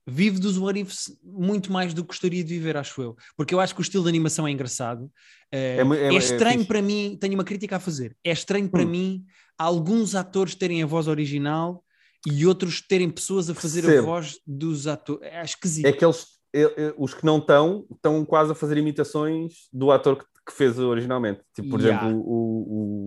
vive 0.07 0.39
dos 0.39 0.57
what 0.57 0.79
ifs 0.79 1.15
muito 1.23 1.71
mais 1.71 1.93
do 1.93 2.01
que 2.03 2.07
gostaria 2.07 2.43
de 2.43 2.53
viver, 2.53 2.75
acho 2.77 3.01
eu. 3.01 3.15
Porque 3.37 3.53
eu 3.53 3.59
acho 3.59 3.73
que 3.75 3.81
o 3.81 3.83
estilo 3.83 4.03
de 4.03 4.09
animação 4.09 4.47
é 4.47 4.51
engraçado. 4.51 5.11
Eh, 5.51 5.77
É 5.77 5.81
é- 5.81 6.03
é, 6.07 6.07
é 6.07 6.17
estranho 6.17 6.65
para 6.65 6.81
mim, 6.81 7.17
tenho 7.19 7.33
uma 7.35 7.43
crítica 7.43 7.75
a 7.77 7.79
fazer. 7.79 8.15
É 8.23 8.31
estranho 8.31 8.67
para 8.69 8.83
Hum. 8.83 8.87
mim 8.89 9.25
alguns 9.57 10.15
atores 10.15 10.55
terem 10.55 10.81
a 10.81 10.85
voz 10.85 11.07
original 11.07 11.83
e 12.27 12.45
outros 12.45 12.81
terem 12.81 13.09
pessoas 13.09 13.49
a 13.49 13.53
fazer 13.55 13.85
a 13.97 14.01
voz 14.01 14.39
dos 14.45 14.87
atores. 14.87 15.21
É 15.31 15.43
esquisito. 15.43 15.85
É 15.85 15.91
que 15.91 16.03
eles, 16.03 16.25
é- 16.53 16.61
é- 16.87 16.93
os 16.97 17.13
que 17.13 17.25
não 17.25 17.37
estão, 17.37 17.85
estão 17.91 18.25
quase 18.25 18.51
a 18.51 18.55
fazer 18.55 18.77
imitações 18.77 19.67
do 19.71 19.91
ator 19.91 20.17
que, 20.17 20.25
que 20.47 20.53
fez 20.53 20.77
originalmente. 20.79 21.41
Tipo, 21.55 21.69
por 21.69 21.79
Yeah. 21.81 22.07
exemplo, 22.07 22.23
o, 22.25 22.33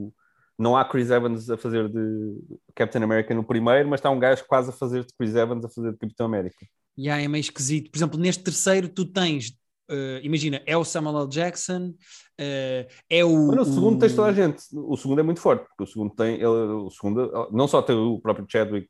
o- 0.08 0.12
não 0.56 0.76
há 0.76 0.84
Chris 0.84 1.10
Evans 1.10 1.50
a 1.50 1.56
fazer 1.56 1.88
de 1.88 2.34
Captain 2.76 3.02
America 3.02 3.34
no 3.34 3.42
primeiro, 3.42 3.88
mas 3.88 3.98
está 3.98 4.08
um 4.10 4.18
gajo 4.20 4.44
quase 4.46 4.70
a 4.70 4.72
fazer 4.72 5.04
de 5.04 5.12
Chris 5.18 5.34
Evans 5.34 5.64
a 5.64 5.68
fazer 5.68 5.90
de 5.92 5.98
Capitão 5.98 6.26
América. 6.26 6.64
Yeah, 6.98 7.22
é 7.22 7.28
meio 7.28 7.40
esquisito. 7.40 7.90
Por 7.90 7.98
exemplo, 7.98 8.18
neste 8.20 8.42
terceiro, 8.42 8.88
tu 8.88 9.04
tens, 9.04 9.52
eh, 9.90 10.20
imagina, 10.22 10.62
é 10.66 10.76
o 10.76 10.84
Samuel 10.84 11.22
L. 11.22 11.28
Jackson, 11.28 11.92
eh, 12.38 12.86
é 13.10 13.24
o. 13.24 13.48
Mas 13.48 13.56
no 13.56 13.64
segundo 13.64 13.96
o- 13.96 13.98
tens 13.98 14.14
toda 14.14 14.28
a 14.28 14.32
gente. 14.32 14.62
O 14.72 14.96
segundo 14.96 15.18
é 15.20 15.22
muito 15.22 15.40
forte, 15.40 15.66
porque 15.66 15.82
o 15.82 15.86
segundo 15.86 16.14
tem, 16.14 16.34
ele, 16.36 16.46
o 16.46 16.90
segundo, 16.90 17.48
não 17.52 17.66
só 17.66 17.82
tem 17.82 17.96
o 17.96 18.20
próprio 18.20 18.46
Chadwick 18.48 18.86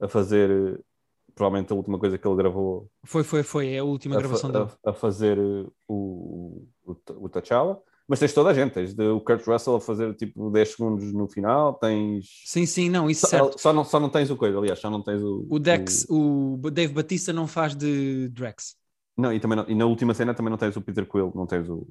a 0.00 0.08
fazer, 0.08 0.50
eh, 0.50 0.78
provavelmente 1.34 1.72
a 1.72 1.76
última 1.76 1.98
coisa 1.98 2.18
que 2.18 2.26
ele 2.28 2.36
gravou, 2.36 2.90
Foi, 3.04 3.24
foi, 3.24 3.42
foi. 3.42 3.68
É 3.72 3.78
a 3.78 3.84
última 3.84 4.14
a, 4.16 4.18
gravação 4.18 4.52
fa- 4.52 4.58
dele. 4.58 4.70
a- 4.84 4.90
a 4.90 4.92
fazer 4.92 5.38
o, 5.88 6.66
o, 6.84 6.96
o 7.16 7.28
T'Challa, 7.30 7.80
mas 8.08 8.18
tens 8.18 8.32
toda 8.32 8.50
a 8.50 8.54
gente, 8.54 8.72
tens 8.72 8.94
de- 8.94 9.06
o 9.08 9.20
Kurt 9.20 9.46
Russell 9.46 9.76
a 9.76 9.80
fazer 9.80 10.14
tipo 10.14 10.50
10 10.50 10.70
segundos 10.72 11.12
no 11.12 11.28
final, 11.28 11.74
tens. 11.74 12.26
Sim, 12.44 12.66
sim, 12.66 12.88
não, 12.90 13.08
isso 13.08 13.22
Só, 13.22 13.26
certo. 13.28 13.58
só 13.60 13.72
não, 13.72 13.84
só 13.84 13.98
não 14.00 14.08
tens 14.10 14.30
o 14.30 14.36
coisa, 14.36 14.58
aliás, 14.58 14.78
só 14.78 14.90
não 14.90 15.02
tens 15.02 15.22
o. 15.22 15.46
O 15.50 15.58
Dex, 15.58 16.06
o 16.10 16.58
Dave 16.72 16.92
Batista 16.92 17.32
não 17.32 17.46
faz 17.46 17.74
de 17.74 18.28
Drex. 18.30 18.76
Não, 19.16 19.32
e, 19.32 19.38
também 19.40 19.56
não- 19.56 19.68
e 19.68 19.74
na 19.74 19.86
última 19.86 20.14
cena 20.14 20.34
também 20.34 20.50
não 20.50 20.58
tens 20.58 20.76
o 20.76 20.80
Peter 20.80 21.06
Quill, 21.06 21.32
não 21.34 21.46
tens 21.46 21.68
o. 21.68 21.86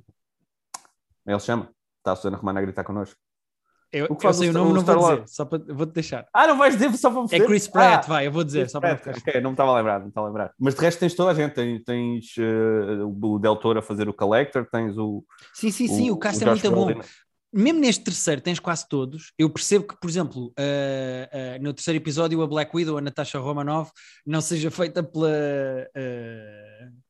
Ele 1.25 1.39
se 1.39 1.45
chama. 1.45 1.69
Está 1.99 2.13
a 2.13 2.15
Susana 2.15 2.37
Romana 2.37 2.59
a 2.59 2.63
gritar 2.63 2.83
connosco. 2.83 3.15
Eu, 3.93 4.05
O 4.05 4.15
que 4.15 4.25
eu 4.25 4.29
faz 4.29 4.37
sei 4.37 4.47
o 4.47 4.51
o 4.51 4.53
nome, 4.53 4.71
o 4.71 4.73
não 4.75 4.83
vou 4.83 5.11
dizer, 5.15 5.27
só 5.27 5.43
para, 5.43 5.59
vou-te 5.73 5.93
deixar. 5.93 6.25
Ah, 6.33 6.47
não 6.47 6.57
vais 6.57 6.75
dizer 6.75 6.95
só 6.97 7.11
para 7.11 7.21
me 7.23 7.27
É? 7.31 7.45
Chris 7.45 7.67
Pratt, 7.67 8.05
Ah, 8.05 8.07
vai, 8.07 8.27
eu 8.27 8.31
vou 8.31 8.43
dizer, 8.43 8.69
só 8.69 8.79
para 8.79 8.95
Pratt, 8.95 9.15
ficar. 9.17 9.31
ok, 9.31 9.41
não 9.41 9.49
me 9.49 9.53
estava 9.53 9.71
a 9.71 9.75
lembrar, 9.75 9.99
não 9.99 10.07
estava 10.07 10.27
a 10.27 10.29
lembrar. 10.29 10.53
Mas 10.57 10.75
de 10.75 10.81
resto 10.81 10.99
tens 10.99 11.13
toda 11.13 11.31
a 11.31 11.33
gente, 11.33 11.53
tens, 11.53 11.83
tens 11.83 12.25
eh, 12.37 13.03
o 13.03 13.37
Del 13.37 13.55
Toro 13.57 13.79
a 13.79 13.81
fazer 13.81 14.07
o 14.07 14.13
Collector, 14.13 14.65
tens 14.71 14.97
o. 14.97 15.25
Sim, 15.53 15.71
sim, 15.71 15.87
sim, 15.87 16.09
o, 16.09 16.17
cast 16.17 16.41
é 16.41 16.47
muito 16.47 16.71
bom. 16.71 17.01
Mesmo 17.53 17.81
neste 17.81 18.01
terceiro 18.05 18.39
tens 18.39 18.61
quase 18.61 18.87
todos. 18.87 19.33
Eu 19.37 19.49
percebo 19.49 19.85
que, 19.85 19.99
por 19.99 20.09
exemplo, 20.09 20.53
ah, 20.57 21.29
ah, 21.55 21.59
no 21.59 21.73
terceiro 21.73 21.97
episódio 21.97 22.41
a 22.41 22.47
Black 22.47 22.73
Widow, 22.73 22.97
a 22.97 23.01
Natasha 23.01 23.39
Romanoff, 23.39 23.91
não 24.25 24.39
seja 24.39 24.71
feita 24.71 25.03
pela... 25.03 25.27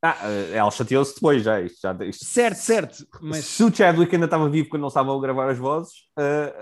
ah, 0.04 0.18
eh, 0.24 0.52
ela 0.58 0.72
chateou-se 0.72 1.14
depois 1.16 1.44
já. 1.44 1.62
Isto, 1.62 1.80
já 1.82 1.96
isto- 2.06 2.26
Certo, 2.26 2.58
certo, 2.58 3.08
mas... 3.22 3.46
Se 3.46 3.64
o 3.64 3.74
Chadwick 3.74 4.14
ainda 4.16 4.26
estava 4.26 4.50
vivo 4.50 4.70
quando 4.70 4.82
não 4.82 4.88
estavam 4.88 5.18
a 5.18 5.22
gravar 5.22 5.50
as 5.50 5.58
vozes, 5.58 5.94
eh, 6.18 6.56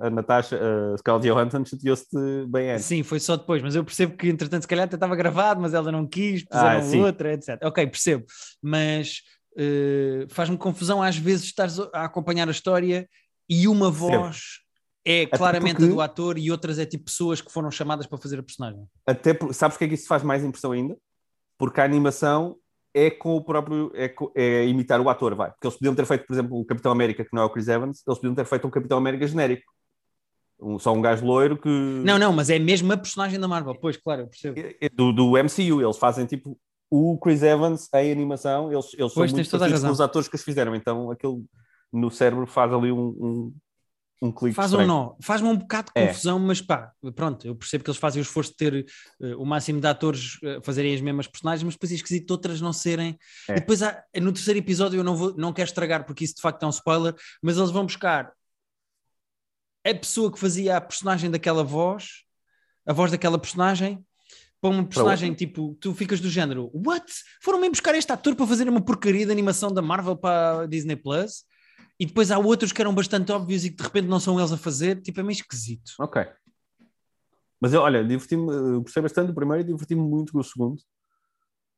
eh, 0.00 0.06
a 0.06 0.10
Natasha, 0.10 0.58
a 0.94 0.98
Scarlett 0.98 1.26
Johansson 1.28 1.64
chateou-se 1.64 2.06
bem 2.48 2.70
antes. 2.72 2.84
Sim, 2.84 3.02
foi 3.02 3.18
só 3.20 3.36
depois, 3.36 3.62
mas 3.62 3.74
eu 3.74 3.84
percebo 3.84 4.16
que 4.16 4.28
entretanto 4.28 4.62
se 4.62 4.68
calhar 4.68 4.84
até 4.84 4.96
estava 4.96 5.16
gravado, 5.16 5.60
mas 5.60 5.72
ela 5.74 5.90
não 5.90 6.06
quis, 6.06 6.44
puseram 6.44 6.80
Ah, 7.02 7.06
outra, 7.06 7.32
etc. 7.32 7.58
Ok, 7.64 7.86
percebo, 7.86 8.24
mas 8.62 9.22
eh, 9.56 10.26
faz-me 10.28 10.56
confusão 10.58 11.02
às 11.02 11.16
vezes 11.16 11.44
estares 11.46 11.78
a 11.92 12.04
acompanhar 12.04 12.48
a 12.48 12.50
história 12.50 13.08
e 13.48 13.66
uma 13.68 13.90
voz 13.90 14.60
é 15.06 15.26
claramente 15.26 15.76
porque- 15.76 15.84
a 15.90 15.94
do 15.94 16.00
ator 16.00 16.38
e 16.38 16.50
outras 16.50 16.78
é 16.78 16.84
tipo 16.86 17.04
pessoas 17.04 17.40
que 17.40 17.52
foram 17.52 17.70
chamadas 17.70 18.06
para 18.06 18.18
fazer 18.18 18.38
a 18.38 18.42
personagem. 18.42 18.84
Até 19.06 19.32
por, 19.32 19.54
sabes 19.54 19.74
porque 19.76 19.84
é 19.84 19.88
que 19.88 19.94
isso 19.94 20.06
faz 20.08 20.22
mais 20.22 20.42
impressão 20.44 20.72
ainda? 20.72 20.96
Porque 21.58 21.80
a 21.80 21.84
animação 21.84 22.56
é 22.94 23.10
com 23.10 23.36
o 23.36 23.42
próprio. 23.44 23.90
É, 23.94 24.14
é 24.34 24.66
imitar 24.66 25.00
o 25.00 25.08
ator, 25.10 25.34
vai. 25.34 25.50
Porque 25.50 25.66
eles 25.66 25.76
podiam 25.76 25.94
ter 25.94 26.06
feito, 26.06 26.24
por 26.26 26.32
exemplo, 26.32 26.58
o 26.58 26.64
Capitão 26.64 26.92
América, 26.92 27.24
que 27.24 27.30
não 27.34 27.42
é 27.42 27.44
o 27.44 27.50
Chris 27.50 27.68
Evans, 27.68 28.02
eles 28.06 28.18
podiam 28.18 28.34
ter 28.34 28.44
feito 28.46 28.66
um 28.66 28.70
Capitão 28.70 28.96
América 28.98 29.26
genérico. 29.26 29.64
Um- 30.60 30.78
só 30.78 30.92
um 30.92 31.02
gajo 31.02 31.26
loiro 31.26 31.58
que. 31.58 31.68
Não, 31.68 32.18
não, 32.18 32.32
mas 32.32 32.48
é 32.48 32.58
mesmo 32.58 32.92
a 32.92 32.96
personagem 32.96 33.38
da 33.40 33.48
Marvel, 33.48 33.74
pois, 33.80 33.96
claro, 33.96 34.22
eu 34.22 34.26
percebo. 34.28 34.58
É- 34.58 34.76
é 34.82 34.88
Do, 34.88 35.12
do 35.12 35.36
MCU, 35.36 35.82
eles 35.82 35.98
fazem 35.98 36.24
tipo 36.26 36.56
o 36.90 37.18
Chris 37.18 37.42
Evans 37.42 37.88
em 37.92 38.12
animação, 38.12 38.70
eles, 38.72 38.84
eles 38.94 39.12
são 39.12 39.20
Pois, 39.22 39.32
tens 39.32 39.38
muito 39.38 39.50
toda 39.50 39.64
a 39.64 39.66
parecidos 39.66 39.80
com 39.82 39.86
razão. 39.88 39.92
os 39.92 40.00
atores 40.00 40.28
que 40.28 40.36
os 40.36 40.42
fizeram, 40.44 40.74
então 40.76 41.10
aquilo 41.10 41.44
no 41.92 42.08
cérebro 42.10 42.46
faz 42.46 42.72
ali 42.72 42.92
um, 42.92 42.98
um, 43.08 43.54
um 44.22 44.32
clique. 44.32 44.54
Faz 44.54 44.72
ou 44.72 44.80
estranho. 44.80 45.00
não, 45.00 45.16
faz-me 45.20 45.48
um 45.48 45.56
bocado 45.56 45.92
de 45.94 46.00
É. 46.00 46.06
confusão, 46.06 46.38
mas 46.38 46.60
pá, 46.60 46.92
pronto, 47.14 47.46
eu 47.46 47.54
percebo 47.54 47.84
que 47.84 47.90
eles 47.90 47.98
fazem 48.00 48.20
o 48.20 48.24
esforço 48.24 48.50
de 48.52 48.56
ter 48.56 48.86
eh, 49.20 49.34
o 49.36 49.44
máximo 49.44 49.80
de 49.80 49.86
atores 49.86 50.38
eh, 50.42 50.60
fazerem 50.62 50.94
as 50.94 51.00
mesmas 51.00 51.26
personagens, 51.26 51.62
mas 51.62 51.74
depois 51.74 51.92
é 51.92 51.94
esquisito 51.96 52.30
outras 52.30 52.60
não 52.60 52.72
serem. 52.72 53.18
É. 53.48 53.52
E 53.52 53.54
depois 53.56 53.82
há- 53.82 54.02
no 54.20 54.32
terceiro 54.32 54.58
episódio 54.58 54.98
eu 55.00 55.04
não, 55.04 55.14
vou, 55.16 55.34
não 55.36 55.52
quero 55.52 55.68
estragar 55.68 56.04
porque 56.06 56.24
isso 56.24 56.36
de 56.36 56.40
facto 56.42 56.62
é 56.62 56.66
um 56.66 56.70
spoiler, 56.70 57.14
mas 57.42 57.56
eles 57.58 57.70
vão 57.70 57.84
buscar 57.84 58.32
a 59.86 59.94
pessoa 59.94 60.32
que 60.32 60.38
fazia 60.38 60.76
a 60.76 60.80
personagem 60.80 61.30
daquela 61.30 61.62
voz, 61.62 62.22
a 62.86 62.92
voz 62.92 63.10
daquela 63.10 63.38
personagem, 63.38 64.02
para 64.60 64.70
uma 64.70 64.86
personagem 64.86 65.34
tipo, 65.34 65.76
tu 65.78 65.92
ficas 65.94 66.20
do 66.20 66.30
género, 66.30 66.70
what? 66.72 67.04
Foram 67.42 67.58
mesmo 67.60 67.72
buscar 67.72 67.94
este 67.94 68.10
ator 68.10 68.34
para 68.34 68.46
fazer 68.46 68.66
uma 68.66 68.80
porcaria 68.80 69.26
de 69.26 69.32
animação 69.32 69.70
da 69.70 69.82
Marvel 69.82 70.16
para 70.16 70.62
a 70.62 70.66
Disney 70.66 70.96
Plus? 70.96 71.44
E 71.98 72.06
depois 72.06 72.30
há 72.30 72.38
outros 72.38 72.72
que 72.72 72.80
eram 72.80 72.94
bastante 72.94 73.30
óbvios 73.30 73.64
e 73.64 73.70
que 73.70 73.76
de 73.76 73.82
repente 73.82 74.08
não 74.08 74.18
são 74.18 74.38
eles 74.38 74.52
a 74.52 74.56
fazer, 74.56 75.00
tipo, 75.00 75.20
é 75.20 75.22
meio 75.22 75.32
esquisito. 75.32 75.92
Ok. 75.98 76.26
Mas 77.60 77.72
eu, 77.72 77.80
olha, 77.80 78.04
diverti-me, 78.04 78.52
eu 78.52 78.82
gostei 78.82 79.02
bastante 79.02 79.28
do 79.28 79.34
primeiro 79.34 79.62
e 79.62 79.66
diverti-me 79.66 80.02
muito 80.02 80.32
com 80.32 80.40
o 80.40 80.44
segundo. 80.44 80.82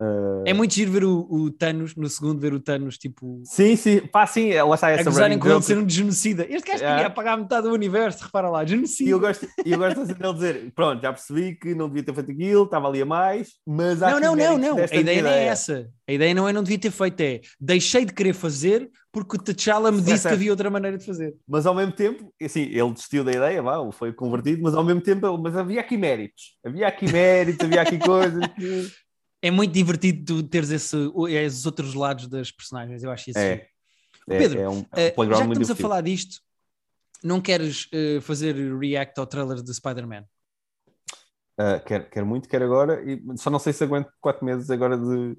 Uh, 0.01 0.43
É 0.45 0.53
muito 0.53 0.75
giro 0.75 0.93
ver 0.93 1.05
o, 1.05 1.27
o 1.31 1.51
Thanos, 1.51 1.97
no 1.97 2.07
segundo, 2.09 2.39
ver 2.39 2.53
o 2.53 2.61
Thanos, 2.61 2.99
tipo, 2.99 3.43
Sim, 3.45 3.77
sim, 3.77 4.01
pá, 4.01 4.27
sim, 4.27 4.51
ela 4.51 4.75
está 4.75 4.89
a 4.89 4.91
essa 4.91 5.09
running 5.11 5.39
com 5.39 5.49
ele 5.49 5.59
de 5.59 5.65
ser 5.65 5.79
um 5.79 5.89
genocida. 5.89 6.47
Este 6.49 6.71
gajo 6.71 6.85
É. 6.85 6.89
queria 6.91 7.07
apagar 7.07 7.39
metade 7.39 7.67
do 7.67 7.73
universo, 7.73 8.23
repara 8.25 8.51
lá, 8.51 8.63
E 8.63 8.67
genocida. 8.69 9.09
eu 9.11 9.19
gosto, 9.19 9.47
e 9.65 9.73
eu 9.73 9.79
gosto 9.79 10.01
assim 10.03 10.13
dele 10.13 10.35
dizer: 10.35 10.73
pronto, 10.75 11.01
já 11.01 11.13
percebi 11.13 11.55
que 11.57 11.75
não 11.75 11.89
devia 11.89 12.03
ter 12.03 12.15
feito 12.15 12.31
aquilo, 12.31 12.65
estava 12.65 12.89
ali 12.89 13.01
a 13.01 13.07
mais, 13.07 13.53
mas 13.67 14.03
há 14.03 14.11
Não, 14.11 14.21
não, 14.21 14.37
não, 14.37 14.59
não. 14.59 14.77
A 14.79 14.95
ideia 14.97 15.23
não 15.23 15.31
é 15.31 15.45
essa. 15.47 15.89
A 16.09 16.13
ideia 16.13 16.35
não 16.35 16.47
é 16.49 16.53
não 16.53 16.63
devia 16.63 16.79
ter 16.79 16.91
feito, 16.91 17.21
é 17.23 17.41
deixei 17.59 18.05
de 18.05 18.13
querer 18.13 18.35
fazer 18.35 18.89
porque 19.11 19.37
o 19.37 19.41
T'Challa 19.43 19.91
me 19.91 19.99
disse 20.03 20.13
que 20.13 20.19
certo. 20.19 20.35
havia 20.35 20.51
outra 20.51 20.69
maneira 20.69 20.99
de 20.99 21.07
fazer. 21.07 21.35
Mas 21.49 21.65
ao 21.65 21.75
mesmo 21.75 21.93
tempo, 21.93 22.31
assim, 22.41 22.65
ele 22.65 22.93
desistiu 22.93 23.25
da 23.25 23.33
ideia, 23.33 23.63
vá, 23.63 23.79
foi 23.91 24.13
convertido, 24.13 24.63
mas 24.63 24.75
ao 24.75 24.85
mesmo 24.85 25.01
tempo, 25.01 25.39
mas 25.39 25.57
havia 25.57 25.81
aqui 25.81 25.97
méritos, 25.97 26.59
havia 26.65 26.87
aqui 26.87 27.11
méritos, 27.11 27.65
havia 27.67 27.81
aqui 27.81 27.99
coisas 27.99 28.47
que. 28.49 28.87
É 29.43 29.51
muito 29.51 29.73
divertido 29.73 30.25
tu 30.43 30.49
teres 30.49 30.71
esse, 30.71 30.97
esses 31.29 31.67
outros 31.67 31.95
lados 31.95 32.27
das 32.27 32.51
personagens, 32.51 33.03
eu 33.03 33.11
acho 33.11 33.31
isso. 33.31 33.39
É, 33.39 33.53
é, 33.53 33.69
Pedro, 34.27 34.59
é 34.59 34.69
um, 34.69 34.73
é 34.73 34.75
um 34.75 34.81
já 34.81 35.13
que 35.13 35.15
estamos 35.15 35.41
a 35.41 35.55
divertido. 35.55 35.77
falar 35.77 36.01
disto, 36.01 36.41
não 37.23 37.41
queres 37.41 37.87
uh, 37.87 38.21
fazer 38.23 38.55
react 38.79 39.19
ao 39.21 39.27
trailer 39.27 39.63
de 39.63 39.73
Spider-Man? 39.75 40.25
Uh, 41.59 41.83
quero, 41.87 42.11
quero 42.11 42.27
muito, 42.27 42.49
quero 42.49 42.65
agora, 42.65 43.03
e 43.03 43.23
só 43.39 43.49
não 43.49 43.59
sei 43.59 43.73
se 43.73 43.83
aguento 43.83 44.11
quatro 44.21 44.45
meses 44.45 44.69
agora 44.71 44.99
de, 44.99 45.35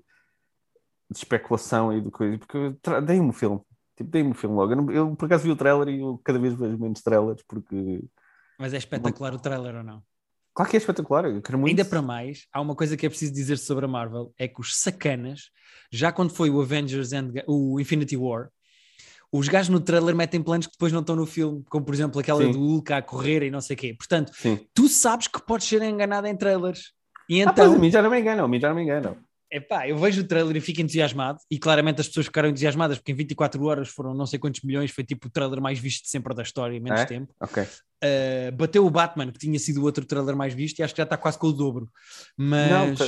de 1.11 1.17
especulação 1.17 1.95
e 1.95 2.01
de 2.01 2.09
coisa, 2.09 2.37
porque 2.39 2.75
dei-me 3.05 3.29
o 3.29 3.33
filme, 3.33 3.61
tipo, 3.95 4.09
dei-me 4.09 4.31
o 4.31 4.35
filme 4.35 4.55
logo. 4.55 4.71
Eu, 4.71 4.75
não- 4.77 4.91
eu, 4.91 5.15
por 5.15 5.25
acaso 5.25 5.43
vi 5.43 5.51
o 5.51 5.55
trailer 5.55 5.89
e 5.89 5.99
eu 6.01 6.19
cada 6.23 6.39
vez 6.39 6.55
vejo 6.55 6.77
menos 6.79 7.01
trailers, 7.01 7.43
porque 7.47 8.03
Mas 8.57 8.73
é 8.73 8.77
espetacular 8.77 9.33
o 9.35 9.39
trailer 9.39 9.75
ou 9.75 9.83
não? 9.83 10.03
Claro 10.57 10.71
que 10.71 10.75
é 10.77 10.79
espetacular, 10.79 11.25
eu 11.25 11.41
quero 11.41 11.57
muito. 11.59 11.69
Ainda 11.69 11.85
para 11.85 12.01
mais, 12.01 12.47
há 12.51 12.59
uma 12.59 12.75
coisa 12.75 12.97
que 12.97 13.05
é 13.05 13.09
preciso 13.09 13.31
dizer 13.31 13.57
sobre 13.57 13.85
a 13.85 13.87
Marvel: 13.87 14.33
é 14.37 14.47
que 14.47 14.59
os 14.59 14.75
sacanas, 14.75 15.51
já 15.91 16.11
quando 16.11 16.31
foi 16.33 16.49
o 16.49 16.59
Avengers 16.59 17.13
and 17.13 17.31
o 17.47 17.79
Infinity 17.79 18.17
War, 18.17 18.49
os 19.31 19.47
gajos 19.47 19.69
no 19.69 19.79
trailer 19.79 20.15
metem 20.15 20.41
planos 20.41 20.65
que 20.67 20.73
depois 20.73 20.91
não 20.91 21.01
estão 21.01 21.15
no 21.15 21.25
filme, 21.25 21.63
como 21.69 21.85
por 21.85 21.93
exemplo 21.93 22.19
aquela 22.19 22.43
Sim. 22.43 22.51
do 22.51 22.59
Hulk 22.59 22.93
a 22.93 23.01
correr 23.01 23.43
e 23.43 23.51
não 23.51 23.61
sei 23.61 23.75
o 23.75 23.79
quê. 23.79 23.93
Portanto, 23.93 24.31
Sim. 24.33 24.59
tu 24.73 24.87
sabes 24.87 25.27
que 25.27 25.39
podes 25.45 25.67
ser 25.67 25.81
enganado 25.83 26.27
em 26.27 26.35
trailers. 26.35 26.93
E 27.29 27.41
Ah, 27.43 27.51
pois, 27.53 27.67
a 27.67 27.69
então, 27.71 27.79
mim 27.81 27.91
já 27.91 28.01
não 28.01 28.09
me 28.09 28.19
enganam, 28.19 28.45
a 28.45 28.47
mim 28.47 28.59
já 28.59 28.69
não 28.69 28.75
me 28.77 28.83
enganam. 28.83 29.17
epá, 29.51 29.87
eu 29.87 29.97
vejo 29.97 30.21
o 30.21 30.23
trailer 30.27 30.55
e 30.55 30.61
fico 30.61 30.81
entusiasmado, 30.81 31.39
e 31.51 31.59
claramente 31.59 31.99
as 32.01 32.07
pessoas 32.07 32.25
ficaram 32.27 32.47
entusiasmadas 32.49 32.97
porque 32.99 33.11
em 33.11 33.15
24 33.15 33.61
horas 33.65 33.89
foram 33.89 34.13
não 34.13 34.25
sei 34.25 34.39
quantos 34.39 34.61
milhões, 34.61 34.91
foi 34.91 35.03
tipo 35.03 35.27
o 35.27 35.29
trailer 35.29 35.61
mais 35.61 35.77
visto 35.77 36.03
de 36.03 36.09
sempre 36.09 36.33
da 36.33 36.41
história 36.41 36.75
em 36.75 36.79
menos 36.79 37.01
É? 37.01 37.05
tempo. 37.05 37.33
Ok. 37.41 37.65
Uh, 38.03 38.51
bateu 38.55 38.85
o 38.85 38.89
Batman, 38.91 39.31
que 39.31 39.39
tinha 39.39 39.57
sido 39.57 39.81
o 39.81 39.83
outro 39.83 40.05
trailer 40.05 40.35
mais 40.35 40.53
visto, 40.53 40.79
e 40.79 40.83
acho 40.83 40.93
que 40.93 40.99
já 40.99 41.03
está 41.03 41.17
quase 41.17 41.37
com 41.39 41.47
o 41.47 41.51
dobro. 41.53 41.89
Mas 42.37 42.69
Não, 42.71 42.95
tá- 42.95 43.05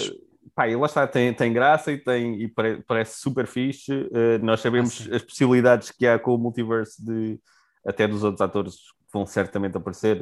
pá, 0.55 0.67
e 0.67 0.75
lá 0.75 0.85
está, 0.87 1.05
tem, 1.07 1.31
tem 1.33 1.53
graça 1.53 1.91
e, 1.91 1.97
tem, 1.97 2.41
e 2.41 2.47
pare- 2.47 2.83
parece 2.87 3.19
super 3.21 3.45
fixe. 3.45 3.91
Uh, 3.93 4.43
nós 4.43 4.59
sabemos 4.61 5.07
Ah, 5.11 5.17
as 5.17 5.21
possibilidades 5.21 5.91
que 5.91 6.07
há 6.07 6.17
com 6.17 6.33
o 6.33 6.37
multiverso 6.39 7.03
de 7.05 7.39
até 7.85 8.07
dos 8.07 8.23
outros 8.23 8.41
atores 8.41 8.75
vão 9.11 9.25
certamente 9.25 9.75
aparecer. 9.77 10.19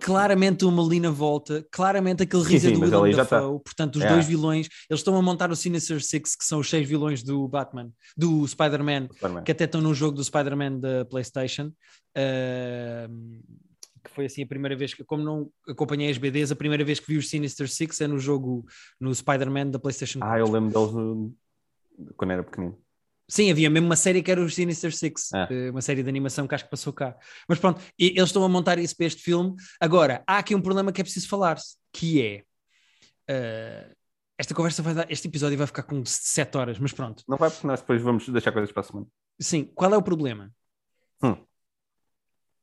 Claramente 0.00 0.64
o 0.66 0.70
Melina 0.70 1.10
volta, 1.10 1.66
claramente 1.70 2.22
aquele 2.22 2.42
riso 2.42 2.70
do 2.70 2.80
Willem 2.80 3.12
já 3.14 3.22
Dafoe, 3.24 3.60
portanto 3.64 3.96
os 3.96 4.02
É. 4.02 4.08
dois 4.08 4.26
vilões, 4.26 4.68
eles 4.90 5.00
estão 5.00 5.16
a 5.16 5.22
montar 5.22 5.50
o 5.50 5.56
Sinister 5.56 6.02
Six, 6.04 6.36
que 6.36 6.44
são 6.44 6.58
os 6.60 6.68
seis 6.68 6.86
vilões 6.86 7.22
do 7.22 7.48
Batman, 7.48 7.90
do 8.14 8.46
Spider-Man, 8.46 9.08
Superman. 9.12 9.42
que 9.44 9.52
até 9.52 9.64
estão 9.64 9.80
no 9.80 9.94
jogo 9.94 10.16
do 10.16 10.24
Spider-Man 10.24 10.80
da 10.80 11.04
PlayStation. 11.06 11.70
Ahm, 12.14 13.40
que 14.06 14.14
foi 14.14 14.26
assim 14.26 14.42
a 14.42 14.46
primeira 14.46 14.76
vez 14.76 14.94
que, 14.94 15.04
como 15.04 15.22
não 15.22 15.50
acompanhei 15.68 16.10
as 16.10 16.18
BDs, 16.18 16.50
a 16.52 16.56
primeira 16.56 16.84
vez 16.84 16.98
que 17.00 17.06
vi 17.06 17.18
os 17.18 17.28
Sinister 17.28 17.68
Six 17.68 18.00
é 18.00 18.06
no 18.06 18.18
jogo 18.18 18.64
no 19.00 19.14
Spider-Man 19.14 19.70
da 19.70 19.78
PlayStation 19.78 20.20
4. 20.20 20.34
Ah, 20.34 20.38
eu 20.38 20.50
lembro 20.50 20.70
deles 20.72 20.92
no- 20.94 21.34
quando 22.16 22.30
era 22.32 22.42
pequenino. 22.42 22.78
Sim, 23.28 23.50
havia 23.50 23.68
mesmo 23.68 23.86
uma 23.88 23.96
série 23.96 24.22
que 24.22 24.30
era 24.30 24.40
os 24.40 24.54
Sinister 24.54 24.94
Six, 24.94 25.30
Ah. 25.34 25.48
uma 25.72 25.82
série 25.82 26.02
de 26.02 26.08
animação 26.08 26.46
que 26.46 26.54
acho 26.54 26.64
que 26.64 26.70
passou 26.70 26.92
cá. 26.92 27.16
Mas 27.48 27.58
pronto, 27.58 27.80
e- 27.98 28.10
eles 28.10 28.28
estão 28.28 28.44
a 28.44 28.48
montar 28.48 28.78
isso 28.78 28.96
para 28.96 29.06
este 29.06 29.20
filme. 29.22 29.54
Agora, 29.80 30.22
há 30.26 30.38
aqui 30.38 30.54
um 30.54 30.60
problema 30.62 30.92
que 30.92 31.00
é 31.00 31.04
preciso 31.04 31.28
falar-se, 31.28 31.76
que 31.92 32.22
é 32.22 32.44
eh, 33.28 33.92
esta 34.38 34.54
conversa 34.54 34.82
vai 34.82 34.94
dar, 34.94 35.10
este 35.10 35.26
episódio 35.26 35.58
vai 35.58 35.66
ficar 35.66 35.82
com 35.82 36.04
7 36.04 36.56
horas, 36.56 36.78
mas 36.78 36.92
pronto. 36.92 37.24
Não 37.26 37.36
vai 37.36 37.50
porque 37.50 37.66
nós 37.66 37.80
depois 37.80 38.00
vamos 38.02 38.28
deixar 38.28 38.52
coisas 38.52 38.70
para 38.70 38.80
a 38.82 38.84
semana. 38.84 39.06
Sim, 39.40 39.64
qual 39.74 39.92
é 39.92 39.96
o 39.96 40.02
problema? 40.02 40.52
Hum. 41.22 41.36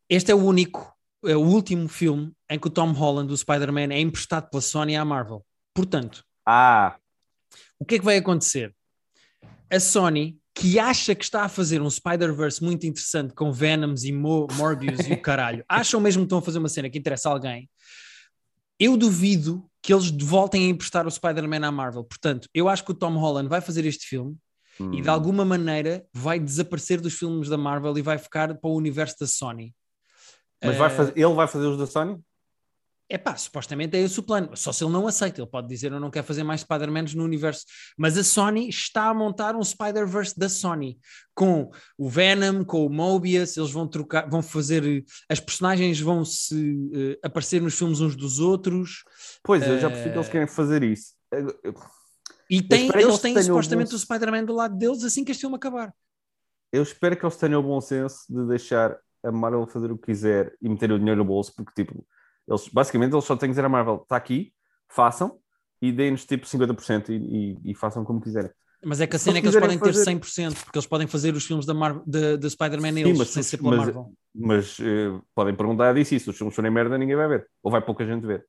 Este 0.09 0.31
é 0.31 0.35
o 0.35 0.37
único, 0.45 0.92
é 1.25 1.35
o 1.35 1.41
último 1.41 1.87
filme 1.87 2.31
em 2.49 2.59
que 2.59 2.67
o 2.67 2.69
Tom 2.69 2.91
Holland, 2.91 3.31
o 3.31 3.37
Spider-Man, 3.37 3.93
é 3.93 3.99
emprestado 3.99 4.49
pela 4.49 4.61
Sony 4.61 4.95
à 4.95 5.05
Marvel. 5.05 5.45
Portanto, 5.73 6.23
Ah, 6.45 6.97
o 7.79 7.85
que 7.85 7.95
é 7.95 7.99
que 7.99 8.05
vai 8.05 8.17
acontecer? 8.17 8.73
A 9.69 9.79
Sony, 9.79 10.37
que 10.53 10.77
acha 10.77 11.15
que 11.15 11.23
está 11.23 11.43
a 11.43 11.49
fazer 11.49 11.81
um 11.81 11.89
Spider-Verse 11.89 12.63
muito 12.63 12.85
interessante 12.85 13.33
com 13.33 13.51
Venoms 13.51 14.03
e 14.03 14.11
Mo 14.11 14.47
Morbius 14.53 15.07
e 15.07 15.13
o 15.13 15.19
caralho, 15.21 15.65
acham 15.67 15.99
mesmo 15.99 16.21
que 16.21 16.25
estão 16.27 16.39
a 16.39 16.41
fazer 16.41 16.59
uma 16.59 16.69
cena 16.69 16.89
que 16.89 16.97
interessa 16.97 17.29
a 17.29 17.31
alguém, 17.31 17.69
eu 18.79 18.95
duvido 18.97 19.65
que 19.81 19.93
eles 19.93 20.09
voltem 20.09 20.65
a 20.65 20.69
emprestar 20.69 21.05
o 21.05 21.11
Spider-Man 21.11 21.67
à 21.67 21.71
Marvel. 21.71 22.03
Portanto, 22.03 22.47
eu 22.53 22.69
acho 22.69 22.85
que 22.85 22.91
o 22.91 22.95
Tom 22.95 23.17
Holland 23.17 23.49
vai 23.49 23.61
fazer 23.61 23.85
este 23.85 24.07
filme 24.07 24.37
e 24.79 25.01
de 25.01 25.09
hum, 25.09 25.11
alguma 25.11 25.45
maneira 25.45 26.05
vai 26.13 26.39
desaparecer 26.39 26.99
dos 26.99 27.13
filmes 27.13 27.49
da 27.49 27.57
Marvel 27.57 27.97
e 27.97 28.01
vai 28.01 28.17
ficar 28.17 28.55
para 28.55 28.69
o 28.69 28.75
universo 28.75 29.17
da 29.19 29.27
Sony. 29.27 29.73
Mas 30.63 30.75
Eh, 30.75 30.79
vai 30.79 30.89
fazer, 30.89 31.13
ele 31.17 31.33
vai 31.33 31.47
fazer 31.47 31.65
os 31.67 31.77
da 31.77 31.85
Sony? 31.87 32.19
é 33.09 33.17
pá, 33.17 33.35
supostamente 33.35 33.95
é 33.95 33.99
esse 34.01 34.19
o 34.19 34.23
plano. 34.23 34.55
Só 34.57 34.71
se 34.71 34.83
ele 34.83 34.91
não 34.91 35.05
aceita, 35.05 35.39
ele 35.39 35.49
pode 35.49 35.67
dizer 35.67 35.91
eu 35.91 35.99
não 35.99 36.09
quero 36.09 36.25
fazer 36.25 36.41
mais 36.43 36.61
Spider-Mans 36.61 37.13
no 37.13 37.23
universo. 37.23 37.63
Mas 37.95 38.17
a 38.17 38.23
Sony 38.23 38.69
está 38.69 39.09
a 39.09 39.13
montar 39.13 39.55
um 39.55 39.63
Spider-Verse 39.63 40.33
da 40.39 40.49
Sony 40.49 40.97
com 41.35 41.69
o 41.95 42.09
Venom, 42.09 42.63
com 42.63 42.83
o 42.85 42.89
Mobius. 42.89 43.55
Eles 43.55 43.71
vão 43.71 43.87
trocar, 43.87 44.27
vão 44.27 44.41
fazer 44.41 45.05
as 45.29 45.39
personagens 45.39 45.99
vão 45.99 46.25
se 46.25 46.89
eh, 46.93 47.19
aparecer 47.27 47.61
nos 47.61 47.77
filmes 47.77 47.99
uns 48.01 48.15
dos 48.15 48.39
outros. 48.39 49.03
Pois, 49.43 49.61
eu 49.67 49.79
já 49.79 49.89
percebi 49.89 50.09
que 50.11 50.17
eles 50.17 50.27
Eh, 50.27 50.31
querem 50.31 50.47
fazer 50.47 50.81
isso. 50.81 51.13
E 52.49 52.61
tem, 52.63 52.89
eles 52.95 53.19
têm 53.19 53.39
supostamente 53.43 53.91
bom- 53.91 53.95
o 53.95 53.99
Spider-Man 53.99 54.45
do 54.45 54.53
lado 54.53 54.75
deles 54.75 55.03
assim 55.03 55.23
que 55.23 55.31
este 55.31 55.41
filme 55.41 55.55
acabar. 55.55 55.93
Eu 56.71 56.81
espero 56.81 57.15
que 57.15 57.23
eles 57.23 57.37
tenham 57.37 57.59
o 57.59 57.63
bom 57.63 57.79
senso 57.79 58.25
de 58.29 58.47
deixar 58.47 58.97
a 59.23 59.31
Marvel 59.31 59.65
fazer 59.67 59.91
o 59.91 59.97
que 59.97 60.07
quiser 60.07 60.53
e 60.61 60.67
meter 60.69 60.91
o 60.91 60.99
dinheiro 60.99 61.19
no 61.19 61.25
bolso, 61.25 61.53
porque 61.55 61.71
tipo, 61.83 62.05
eles 62.47 62.67
basicamente 62.69 63.13
eles 63.13 63.25
só 63.25 63.35
têm 63.35 63.49
que 63.49 63.53
dizer 63.53 63.65
à 63.65 63.69
Marvel, 63.69 64.01
está 64.03 64.15
aqui, 64.15 64.53
façam 64.89 65.39
e 65.81 65.91
deem-nos 65.91 66.25
tipo 66.25 66.45
50% 66.45 67.09
e, 67.09 67.13
e, 67.13 67.71
e 67.71 67.75
façam 67.75 68.03
como 68.03 68.21
quiserem. 68.21 68.51
Mas 68.85 68.99
é 68.99 69.07
que 69.07 69.15
a 69.15 69.19
cena 69.19 69.37
é 69.37 69.41
que 69.41 69.47
eles 69.47 69.57
podem 69.59 69.79
quiserem 69.79 70.19
ter 70.19 70.27
100%, 70.27 70.55
porque 70.65 70.77
eles 70.77 70.85
podem 70.87 71.07
fazer 71.07 71.33
os 71.33 71.45
filmes 71.45 71.65
da, 71.65 71.73
Marvel, 71.73 72.03
da, 72.05 72.35
da 72.35 72.49
Spider-Man 72.49 72.99
eles, 72.99 73.17
mas 73.17 73.29
sem 73.29 73.41
se- 73.41 73.51
ser 73.51 73.57
pela 73.57 73.69
mas- 73.77 73.85
Marvel. 73.85 74.13
Mas 74.35 74.77
eh, 74.81 75.21
podem 75.33 75.55
perguntar 75.55 75.93
disso, 75.93 76.15
e 76.15 76.19
se 76.19 76.29
os 76.29 76.37
filmes 76.37 76.53
forem 76.55 76.69
merda, 76.71 76.97
ninguém 76.97 77.15
vai 77.15 77.27
ver. 77.29 77.47
Ou 77.61 77.71
vai 77.71 77.81
pouca 77.81 78.05
gente 78.05 78.25
ver. 78.25 78.45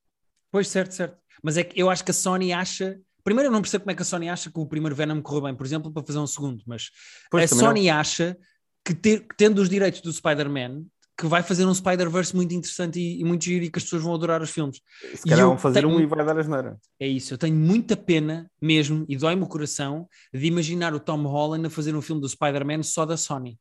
Pois, 0.50 0.66
certo, 0.66 0.92
certo. 0.92 1.16
Mas 1.42 1.56
é 1.56 1.62
que 1.62 1.78
eu 1.80 1.88
acho 1.90 2.04
que 2.04 2.10
a 2.10 2.14
Sony 2.14 2.52
acha. 2.52 2.98
Primeiro, 3.22 3.48
eu 3.48 3.52
não 3.52 3.60
percebo 3.60 3.84
como 3.84 3.92
é 3.92 3.94
que 3.94 4.02
a 4.02 4.04
Sony 4.04 4.28
acha 4.28 4.50
que 4.50 4.58
o 4.58 4.66
primeiro 4.66 4.94
Venom 4.96 5.20
correu 5.22 5.42
bem, 5.42 5.54
por 5.54 5.64
exemplo, 5.66 5.92
para 5.92 6.02
fazer 6.04 6.18
um 6.18 6.26
segundo, 6.26 6.62
mas 6.66 6.90
Pois, 7.30 7.52
a 7.52 7.56
Sony 7.56 7.88
acha 7.90 8.36
que, 8.84 8.94
ter- 8.94 9.20
que 9.26 9.36
tendo 9.36 9.60
os 9.60 9.68
direitos 9.68 10.00
do 10.00 10.12
Spider-Man, 10.12 10.84
que 11.16 11.26
vai 11.26 11.42
fazer 11.44 11.64
um 11.64 11.72
Spider-Verse 11.72 12.34
muito 12.34 12.52
interessante 12.54 12.98
e, 12.98 13.20
e 13.20 13.24
muito 13.24 13.44
giro 13.44 13.64
e 13.64 13.70
que 13.70 13.78
as 13.78 13.84
pessoas 13.84 14.02
vão 14.02 14.12
adorar 14.14 14.42
os 14.42 14.50
filmes. 14.50 14.80
Se 15.14 15.28
calhar 15.28 15.46
vão 15.46 15.56
fazer 15.56 15.80
tenho- 15.82 15.94
um 15.94 16.00
e 16.00 16.06
vai 16.06 16.24
dar 16.26 16.36
a 16.36 16.42
geneira. 16.42 16.76
É 16.98 17.06
isso, 17.06 17.32
eu 17.34 17.38
tenho 17.38 17.54
muita 17.56 17.96
pena 17.96 18.50
mesmo, 18.60 19.04
e 19.08 19.16
dói-me 19.16 19.42
o 19.42 19.46
coração, 19.46 20.08
de 20.32 20.44
imaginar 20.46 20.92
o 20.92 20.98
Tom 21.00 21.22
Holland 21.22 21.66
a 21.66 21.70
fazer 21.70 21.94
um 21.94 22.02
filme 22.02 22.20
do 22.20 22.28
Spider-Man 22.28 22.82
só 22.82 23.06
da 23.06 23.16
Sony. 23.16 23.58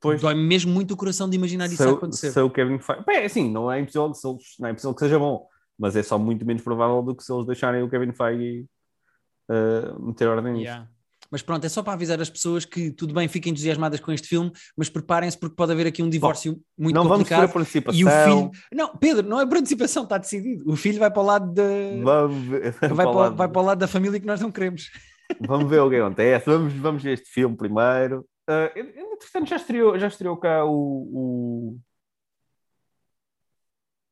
Pois, 0.00 0.20
Dói-me 0.20 0.42
mesmo 0.42 0.70
muito 0.72 0.92
o 0.92 0.96
coração 0.96 1.30
de 1.30 1.36
imaginar 1.36 1.66
isso 1.66 1.76
se, 1.76 1.82
a 1.84 1.92
o- 1.92 1.96
acontecer. 1.96 2.30
se 2.32 2.40
o 2.40 2.50
Kevin 2.50 2.78
Feige... 2.78 3.04
Bem, 3.06 3.24
assim, 3.24 3.50
não 3.50 3.70
é, 3.72 3.80
impossível, 3.80 4.12
não 4.58 4.68
é 4.68 4.72
impossível 4.72 4.94
que 4.94 5.00
seja 5.00 5.18
bom, 5.18 5.46
mas 5.78 5.96
é 5.96 6.02
só 6.02 6.18
muito 6.18 6.44
menos 6.44 6.62
provável 6.62 7.02
do 7.02 7.14
que 7.16 7.22
se 7.24 7.32
eles 7.32 7.46
deixarem 7.46 7.82
o 7.82 7.88
Kevin 7.88 8.12
Feige 8.12 8.66
eh, 9.50 9.92
meter 10.00 10.28
ordem 10.28 10.52
nisso. 10.52 10.64
Yeah. 10.64 10.88
Mas 11.32 11.40
pronto, 11.40 11.64
é 11.64 11.68
só 11.70 11.82
para 11.82 11.94
avisar 11.94 12.20
as 12.20 12.28
pessoas 12.28 12.66
que 12.66 12.90
tudo 12.90 13.14
bem, 13.14 13.26
fiquem 13.26 13.52
entusiasmadas 13.52 13.98
com 14.00 14.12
este 14.12 14.28
filme, 14.28 14.52
mas 14.76 14.90
preparem-se 14.90 15.38
porque 15.38 15.56
pode 15.56 15.72
haver 15.72 15.86
aqui 15.86 16.02
um 16.02 16.10
divórcio 16.10 16.60
muito 16.78 16.94
não 16.94 17.04
vamos 17.04 17.26
por 17.26 17.34
complicado. 17.34 17.52
participação. 17.54 17.98
E 17.98 18.04
o 18.04 18.08
filho. 18.10 18.50
Não, 18.70 18.94
Pedro, 18.98 19.26
não 19.26 19.40
é 19.40 19.46
por 19.46 19.56
antecipação, 19.56 20.02
está 20.02 20.18
decidido. 20.18 20.70
O 20.70 20.76
filho 20.76 20.98
vai 20.98 21.10
para 21.10 21.22
o 21.22 21.24
lado 21.24 21.50
da. 21.54 21.62
Vamos 22.04 22.44
ver, 22.48 22.72
Vai, 22.78 22.88
para, 22.88 22.94
para 22.96 23.08
o 23.10 23.14
lado- 23.14 23.36
vai 23.36 23.48
para 23.48 23.62
o 23.62 23.64
lado 23.64 23.78
da 23.78 23.88
família 23.88 24.20
que 24.20 24.26
nós 24.26 24.42
não 24.42 24.52
queremos. 24.52 24.90
vamos 25.40 25.70
ver 25.70 25.80
o 25.80 25.88
que 25.88 25.96
acontece. 25.96 26.44
Vamos, 26.50 26.74
vamos 26.74 27.02
ver 27.02 27.14
este 27.14 27.30
filme 27.30 27.56
primeiro. 27.56 28.28
Uh, 28.46 28.78
entretanto, 28.78 29.48
já 29.48 29.56
estreou, 29.56 29.98
já 29.98 30.08
estreou 30.08 30.36
cá 30.36 30.66
o, 30.66 31.78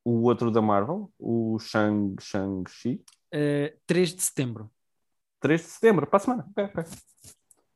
o, 0.03 0.11
o 0.11 0.23
outro 0.23 0.49
da 0.49 0.59
Marvel, 0.61 1.11
o 1.19 1.59
Shang, 1.59 2.15
Shang-Chi. 2.19 2.99
Uh, 3.31 3.77
3 3.85 4.15
de 4.15 4.23
setembro. 4.23 4.71
3 5.41 5.61
de 5.61 5.67
setembro, 5.67 6.07
para 6.07 6.17
a 6.17 6.19
semana. 6.19 6.45
Ok, 6.51 6.63
ok. 6.65 6.83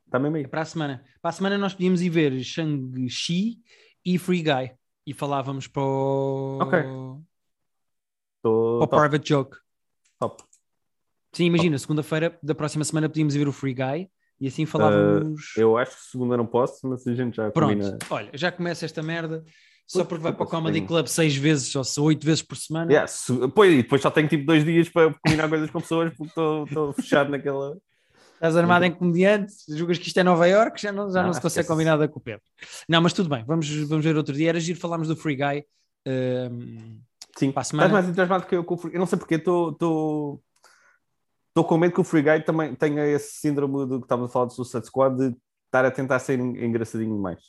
Está 0.05 0.19
mesmo 0.19 0.37
É 0.37 0.39
aí. 0.41 0.47
para 0.47 0.61
a 0.61 0.65
semana. 0.65 1.03
Para 1.21 1.29
a 1.29 1.33
semana 1.33 1.57
nós 1.57 1.73
podíamos 1.73 2.01
ir 2.01 2.09
ver 2.09 2.39
Shang-Chi 2.41 3.59
e 4.05 4.17
Free 4.17 4.43
Guy. 4.43 4.71
E 5.07 5.13
falávamos 5.13 5.67
para 5.67 5.81
o, 5.83 6.59
Ok. 6.61 6.79
Tô, 8.41 8.85
para 8.87 8.97
o 8.97 9.01
Private 9.09 9.27
Joke. 9.29 9.57
top. 10.19 10.43
Sim, 11.33 11.45
imagina, 11.45 11.77
segunda-feira 11.77 12.37
da 12.41 12.55
próxima 12.55 12.83
semana 12.85 13.09
podíamos 13.09 13.35
ir 13.35 13.39
ver 13.39 13.47
o 13.47 13.51
Free 13.51 13.73
Guy 13.73 14.09
e 14.39 14.47
assim 14.47 14.65
falávamos. 14.65 15.53
Eu 15.57 15.77
acho 15.77 15.95
que 15.97 16.03
segunda 16.11 16.37
não 16.37 16.45
posso, 16.45 16.87
mas 16.87 17.05
a 17.07 17.13
gente 17.13 17.35
já 17.35 17.51
Pronto, 17.51 17.73
combina. 17.73 17.97
olha, 18.09 18.29
já 18.33 18.51
começa 18.51 18.85
esta 18.85 19.03
merda 19.03 19.43
só 19.87 20.03
porque 20.03 20.23
vai 20.23 20.33
para 20.33 20.43
o 20.43 20.47
Comedy 20.47 20.79
sim. 20.79 20.85
Club 20.85 21.07
seis 21.07 21.35
vezes 21.35 21.75
ou 21.75 21.83
se- 21.83 21.99
oito 21.99 22.25
vezes 22.25 22.41
por 22.41 22.55
semana. 22.57 22.91
Yeah, 22.91 23.07
se- 23.07 23.47
pois, 23.49 23.71
e 23.73 23.77
depois 23.83 24.01
só 24.01 24.09
tenho 24.11 24.27
tipo 24.27 24.45
dois 24.45 24.63
dias 24.65 24.89
para 24.89 25.13
combinar 25.25 25.47
coisas 25.49 25.69
com 25.69 25.79
pessoas 25.81 26.11
porque 26.17 26.31
estou 26.67 26.93
fechado 26.93 27.29
naquela. 27.31 27.77
Estás 28.33 28.57
armado 28.57 28.83
em 28.85 28.91
comediante, 28.91 29.53
julgas 29.69 29.97
que 29.97 30.07
isto 30.07 30.19
é 30.19 30.23
Nova 30.23 30.45
York, 30.47 30.79
já 30.81 30.91
não, 30.91 31.09
já 31.09 31.19
não, 31.21 31.27
Não, 31.27 31.33
se 31.33 31.41
consegue 31.41 31.67
combinar 31.67 31.91
nada 31.91 32.07
com 32.07 32.19
o 32.19 32.21
Pedro. 32.21 32.41
Não, 32.87 33.01
mas 33.01 33.13
tudo 33.13 33.29
bem, 33.29 33.43
vamos, 33.45 33.67
vamos 33.87 34.03
ver 34.03 34.17
outro 34.17 34.33
dia. 34.35 34.49
Era 34.49 34.59
giro 34.59 34.79
falarmos 34.79 35.07
do 35.07 35.15
Free 35.15 35.35
Guy. 35.35 35.63
ehm, 36.05 36.99
Sim, 37.37 37.51
Para 37.51 37.61
a 37.61 37.63
estás 37.63 37.91
mais 37.91 38.05
entusiasmado 38.05 38.45
que 38.45 38.55
eu 38.55 38.63
com 38.63 38.75
o 38.75 38.77
Free 38.77 38.93
Eu 38.93 38.99
não 38.99 39.05
sei 39.05 39.17
porque 39.19 39.35
estou. 39.35 40.41
Estou 41.49 41.63
com 41.63 41.77
medo 41.77 41.93
que 41.93 42.01
o 42.01 42.03
Free 42.03 42.21
Guy 42.21 42.41
também 42.43 42.75
tenha 42.75 43.05
esse 43.07 43.39
síndrome 43.39 43.85
do 43.87 43.99
que 43.99 44.05
estávamos 44.05 44.29
a 44.29 44.33
falar 44.33 44.45
do 44.45 44.53
Suicide 44.53 44.85
Squad 44.85 45.15
de 45.17 45.35
estar 45.75 45.85
a 45.85 45.91
tentar 45.91 46.19
ser 46.19 46.39
en- 46.39 46.65
engraçadinho 46.65 47.15
demais. 47.15 47.39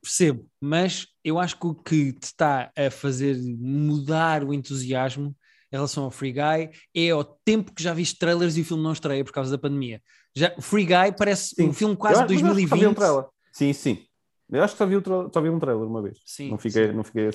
percebo, 0.00 0.48
mas 0.60 1.06
eu 1.24 1.38
acho 1.38 1.58
que 1.58 1.66
o 1.66 1.74
que 1.74 2.12
te 2.12 2.24
está 2.24 2.70
a 2.76 2.90
fazer 2.90 3.36
mudar 3.58 4.42
o 4.44 4.52
entusiasmo 4.52 5.34
em 5.72 5.76
relação 5.76 6.04
ao 6.04 6.10
Free 6.10 6.32
Guy 6.32 6.70
é 6.94 7.10
ao 7.10 7.24
tempo 7.44 7.72
que 7.72 7.82
já 7.82 7.94
viste 7.94 8.18
trailers 8.18 8.56
e 8.56 8.60
o 8.62 8.64
filme 8.64 8.82
não 8.82 8.92
estreia 8.92 9.24
por 9.24 9.32
causa 9.32 9.50
da 9.50 9.58
pandemia. 9.58 10.02
Já, 10.34 10.52
o 10.58 10.62
Free 10.62 10.84
Guy 10.86 11.12
parece 11.16 11.54
Sim. 11.54 11.68
um 11.68 11.72
filme 11.72 11.96
quase 11.96 12.20
acho- 12.22 12.32
mas 12.32 12.40
eu 12.42 12.46
acho 12.48 12.56
que 12.56 12.68
só 12.68 12.76
vi 12.76 12.86
um 12.86 12.92
2020. 12.92 12.96
trailer. 12.96 13.24
Sim, 13.52 13.72
sim. 13.72 14.06
Eu 14.50 14.62
acho 14.64 14.74
que 14.74 14.78
só 14.78 14.86
vi, 14.86 14.96
o 14.96 15.02
só 15.32 15.40
vi 15.40 15.48
um 15.48 15.58
trailer 15.58 15.86
uma 15.86 16.02
vez. 16.02 16.18
Sim, 16.26 16.50
não 16.50 16.58
fiquei, 16.58 16.88
sim. 16.88 16.92
não 16.92 17.04
fiquei. 17.04 17.30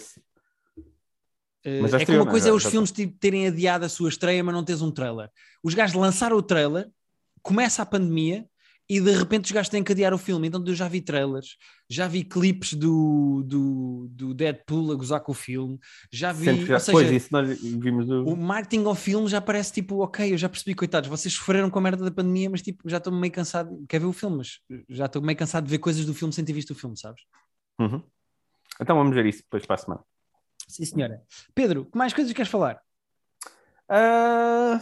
Eh, 1.64 1.82
Mas 1.82 1.94
é 1.94 2.06
que 2.06 2.12
uma 2.12 2.20
não 2.20 2.28
é? 2.28 2.32
coisa 2.32 2.50
é 2.50 2.52
os 2.54 2.64
já 2.64 2.70
filmes 2.70 2.92
tipo, 2.92 3.18
terem 3.20 3.48
adiado 3.48 3.86
a 3.86 3.90
sua 3.90 4.10
estreia, 4.10 4.44
mas 4.44 4.54
não 4.54 4.64
teres 4.64 4.82
um 4.82 4.92
trailer. 4.92 5.30
Os 5.64 5.74
gajos 5.74 5.96
lançaram 5.96 6.38
o 6.38 6.42
trailer, 6.44 6.90
começa 7.42 7.82
a 7.82 7.86
pandemia 7.86 8.46
e 8.90 9.02
de 9.02 9.12
repente 9.12 9.46
os 9.46 9.52
gajos 9.52 9.70
têm 9.70 9.84
que 9.84 9.92
adiar 9.92 10.14
o 10.14 10.18
filme. 10.18 10.48
Então 10.48 10.64
eu 10.66 10.74
já 10.74 10.88
vi 10.88 11.02
trailers, 11.02 11.58
já 11.90 12.08
vi 12.08 12.24
clipes 12.24 12.74
do, 12.74 13.44
do, 13.46 14.08
do 14.10 14.34
Deadpool 14.34 14.92
a 14.92 14.96
gozar 14.96 15.20
com 15.20 15.32
o 15.32 15.36
filme, 15.36 15.78
já 16.12 16.32
vi. 16.32 16.46
Sempre 16.46 16.66
já, 16.66 16.74
ou 16.76 16.80
seja, 16.80 16.92
pois, 16.94 17.12
isso 17.12 17.28
nós 17.32 17.60
vimos 17.62 18.08
do. 18.08 18.26
o 18.26 18.36
marketing 18.36 18.86
ao 18.86 18.96
filme 18.96 19.28
já 19.28 19.42
parece 19.42 19.74
tipo, 19.74 20.02
ok, 20.04 20.34
eu 20.34 20.38
já 20.38 20.48
percebi, 20.48 20.74
coitados, 20.74 21.10
vocês 21.10 21.34
sofreram 21.34 21.70
com 21.70 21.80
a 21.80 21.82
merda 21.82 22.04
da 22.04 22.12
pandemia, 22.12 22.50
mas 22.50 22.62
tipo, 22.62 22.90
já 22.90 22.98
estou 22.98 23.12
meio 23.14 23.34
cansado, 23.34 23.86
quer 23.90 24.00
ver 24.00 24.08
o 24.08 24.14
filme, 24.14 24.38
mas 24.38 24.60
já 24.90 25.06
estou 25.06 25.22
meio 25.22 25.38
cansado 25.38 25.66
de 25.66 25.72
ver 25.72 25.80
coisas 25.80 26.06
do 26.06 26.14
filme 26.14 26.34
sem 26.34 26.46
ter 26.46 26.54
visto 26.54 26.72
o 26.72 26.76
filme, 26.76 26.98
sabes? 26.98 27.22
Uhum. 27.80 28.02
Então 28.80 28.96
vamos 28.96 29.14
ver 29.14 29.26
isso 29.26 29.44
depois 29.44 29.66
para 29.66 29.76
a 29.76 29.80
semana. 29.80 30.04
Sim, 30.68 30.86
senhora. 30.86 31.22
Pedro, 31.56 31.86
que 31.86 31.98
mais 31.98 32.14
coisas 32.14 32.34
queres 32.34 32.52
falar? 32.52 32.82
Ah, 33.90 34.82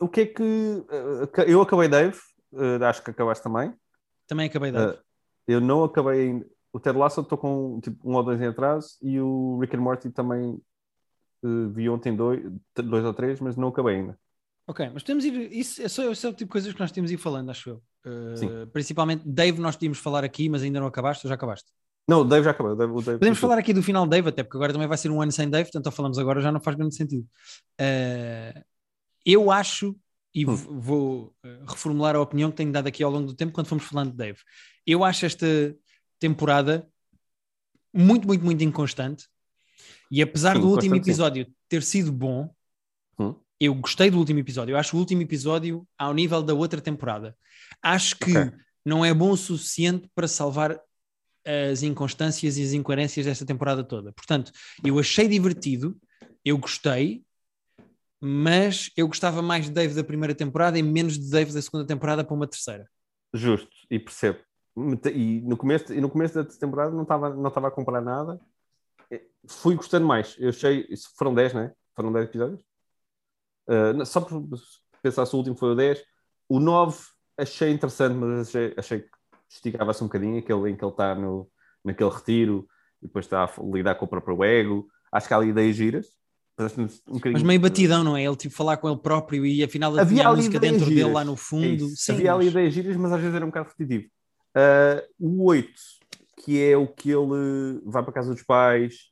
o 0.00 0.08
que 0.08 0.22
é 0.22 0.26
que. 0.26 0.42
ah, 0.90 1.42
eu 1.42 1.62
acabei 1.62 1.88
Dave, 1.88 2.18
ah, 2.54 2.88
acho 2.88 3.02
que 3.02 3.10
acabaste 3.10 3.42
também. 3.42 3.74
Também 4.26 4.46
acabei 4.46 4.70
de 4.70 4.78
Ah, 4.78 4.98
eu 5.46 5.60
não 5.60 5.84
acabei 5.84 6.28
ainda. 6.28 6.46
O 6.72 6.78
Ted 6.78 6.96
Lasso 6.96 7.20
estou 7.20 7.36
com 7.36 7.80
tipo, 7.80 8.08
um 8.08 8.14
ou 8.14 8.22
dois 8.22 8.40
em 8.40 8.46
atraso 8.46 8.96
e 9.02 9.20
o 9.20 9.58
Rick 9.60 9.76
and 9.76 9.80
Morty 9.80 10.10
também 10.10 10.60
uh, 11.42 11.68
vi 11.70 11.88
ontem 11.88 12.14
dois, 12.14 12.40
dois 12.76 13.04
ou 13.04 13.12
três, 13.12 13.40
mas 13.40 13.56
não 13.56 13.68
acabei 13.68 13.96
ainda. 13.96 14.18
Ok, 14.68 14.88
mas 14.94 15.02
podemos 15.02 15.24
ir. 15.24 15.52
Isso 15.52 15.82
é 15.82 15.88
só, 15.88 16.04
é 16.04 16.08
o 16.08 16.14
tipo 16.14 16.34
de 16.36 16.46
coisas 16.46 16.72
que 16.72 16.78
nós 16.78 16.92
temos 16.92 17.10
ir 17.10 17.16
falando, 17.16 17.50
acho 17.50 17.70
eu. 17.70 17.82
Uh, 18.06 18.66
principalmente 18.68 19.22
Dave, 19.26 19.60
nós 19.60 19.76
tínhamos 19.76 19.98
falar 19.98 20.22
aqui, 20.22 20.48
mas 20.48 20.62
ainda 20.62 20.78
não 20.78 20.86
acabaste 20.86 21.26
ou 21.26 21.28
já 21.28 21.34
acabaste? 21.34 21.70
Não, 22.08 22.20
o 22.20 22.24
Dave 22.24 22.44
já 22.44 22.52
acabou. 22.52 22.76
Dave, 22.76 22.92
Dave 22.92 23.18
Podemos 23.18 23.38
falar 23.38 23.58
aqui 23.58 23.72
do 23.72 23.82
final 23.82 24.04
de 24.04 24.10
Dave, 24.10 24.28
até 24.28 24.42
porque 24.42 24.56
agora 24.56 24.72
também 24.72 24.88
vai 24.88 24.96
ser 24.96 25.10
um 25.10 25.20
ano 25.20 25.32
sem 25.32 25.50
Dave, 25.50 25.70
portanto, 25.70 25.94
falamos 25.94 26.18
agora 26.18 26.40
já 26.40 26.52
não 26.52 26.60
faz 26.60 26.76
grande 26.76 26.94
sentido. 26.94 27.26
Uh, 27.80 28.60
eu 29.26 29.50
acho, 29.50 29.94
e 30.34 30.46
hum. 30.46 30.54
vou 30.54 31.34
reformular 31.68 32.14
a 32.14 32.20
opinião 32.20 32.50
que 32.50 32.56
tenho 32.56 32.72
dado 32.72 32.86
aqui 32.86 33.02
ao 33.02 33.10
longo 33.10 33.26
do 33.26 33.34
tempo 33.34 33.52
quando 33.52 33.66
fomos 33.66 33.84
falando 33.84 34.12
de 34.12 34.16
Dave. 34.16 34.38
Eu 34.86 35.04
acho 35.04 35.26
esta 35.26 35.46
temporada 36.18 36.88
muito, 37.92 38.26
muito, 38.26 38.44
muito 38.44 38.62
inconstante. 38.62 39.26
E 40.10 40.22
apesar 40.22 40.56
sim, 40.56 40.62
do 40.62 40.68
último 40.68 40.96
episódio 40.96 41.44
sim. 41.44 41.52
ter 41.68 41.82
sido 41.82 42.12
bom, 42.12 42.52
hum. 43.18 43.34
eu 43.58 43.74
gostei 43.74 44.10
do 44.10 44.18
último 44.18 44.38
episódio. 44.38 44.72
Eu 44.72 44.78
acho 44.78 44.96
o 44.96 45.00
último 45.00 45.22
episódio 45.22 45.86
ao 45.98 46.14
nível 46.14 46.42
da 46.42 46.54
outra 46.54 46.80
temporada. 46.80 47.36
Acho 47.82 48.16
que 48.16 48.36
okay. 48.36 48.58
não 48.84 49.04
é 49.04 49.12
bom 49.12 49.30
o 49.30 49.36
suficiente 49.36 50.08
para 50.14 50.28
salvar 50.28 50.80
as 51.44 51.82
inconstâncias 51.82 52.58
e 52.58 52.62
as 52.62 52.72
incoerências 52.72 53.26
desta 53.26 53.46
temporada 53.46 53.82
toda. 53.82 54.12
Portanto, 54.12 54.52
eu 54.84 54.98
achei 54.98 55.26
divertido, 55.26 55.96
eu 56.44 56.58
gostei, 56.58 57.24
mas 58.20 58.90
eu 58.96 59.06
gostava 59.08 59.40
mais 59.40 59.64
de 59.64 59.70
Dave 59.70 59.94
da 59.94 60.04
primeira 60.04 60.34
temporada 60.34 60.78
e 60.78 60.82
menos 60.82 61.18
de 61.18 61.30
Dave 61.30 61.52
da 61.52 61.62
segunda 61.62 61.86
temporada 61.86 62.22
para 62.22 62.34
uma 62.34 62.46
terceira. 62.46 62.88
Justo, 63.32 63.70
e 63.90 63.98
percebo. 63.98 64.38
E 65.12 65.40
no 65.40 65.56
começo, 65.56 65.92
e 65.92 66.00
no 66.00 66.10
começo 66.10 66.34
da 66.34 66.44
temporada 66.44 66.90
não 66.90 67.02
estava 67.02 67.34
não 67.34 67.48
estava 67.48 67.68
a 67.68 67.70
comprar 67.70 68.00
nada. 68.00 68.40
Fui 69.46 69.74
gostando 69.74 70.06
mais. 70.06 70.36
Eu 70.38 70.50
achei. 70.50 70.88
Foram 71.16 71.34
10, 71.34 71.54
não 71.54 71.60
é? 71.62 71.74
Foram 71.96 72.12
10 72.12 72.26
episódios? 72.26 72.60
Uh, 73.66 74.04
só 74.04 74.20
por 74.20 74.42
pensar 75.02 75.26
se 75.26 75.34
o 75.34 75.38
último 75.38 75.56
foi 75.56 75.72
o 75.72 75.74
10. 75.74 76.02
O 76.48 76.60
9 76.60 76.98
achei 77.38 77.70
interessante, 77.72 78.14
mas 78.14 78.48
achei, 78.48 78.74
achei 78.76 79.00
que 79.00 79.10
esticava-se 79.48 80.02
um 80.02 80.06
bocadinho 80.06 80.38
aquele 80.38 80.70
em 80.70 80.76
que 80.76 80.84
ele 80.84 80.92
está 80.92 81.14
no, 81.14 81.50
naquele 81.84 82.10
retiro 82.10 82.68
e 83.02 83.06
depois 83.06 83.24
está 83.24 83.44
a 83.44 83.50
lidar 83.62 83.94
com 83.94 84.04
o 84.04 84.08
próprio 84.08 84.44
ego. 84.44 84.88
Acho 85.10 85.26
que 85.26 85.34
há 85.34 85.36
ali 85.36 85.48
ideias 85.48 85.74
giras. 85.74 86.19
Um 87.08 87.20
mas 87.32 87.42
meio 87.42 87.60
batidão, 87.60 88.04
não 88.04 88.16
é? 88.16 88.24
Ele 88.24 88.36
tipo 88.36 88.54
falar 88.54 88.76
com 88.76 88.88
ele 88.88 88.98
próprio 88.98 89.46
e 89.46 89.62
afinal 89.62 89.98
havia 89.98 90.28
a 90.28 90.34
música 90.34 90.58
dentro 90.58 90.86
giras. 90.86 90.94
dele 90.94 91.12
lá 91.12 91.24
no 91.24 91.36
fundo. 91.36 91.86
É 91.86 91.88
Sim, 91.96 92.12
havia 92.12 92.32
mas... 92.32 92.40
ali 92.40 92.48
ideias 92.48 92.74
giras, 92.74 92.96
mas 92.96 93.12
às 93.12 93.20
vezes 93.20 93.34
era 93.34 93.44
um 93.44 93.48
bocado 93.48 93.68
repetitivo. 93.68 94.10
Uh, 94.56 95.02
o 95.18 95.44
8, 95.46 95.70
que 96.44 96.62
é 96.62 96.76
o 96.76 96.86
que 96.86 97.10
ele 97.10 97.80
vai 97.84 98.02
para 98.02 98.10
a 98.10 98.14
casa 98.14 98.32
dos 98.32 98.42
pais. 98.42 99.09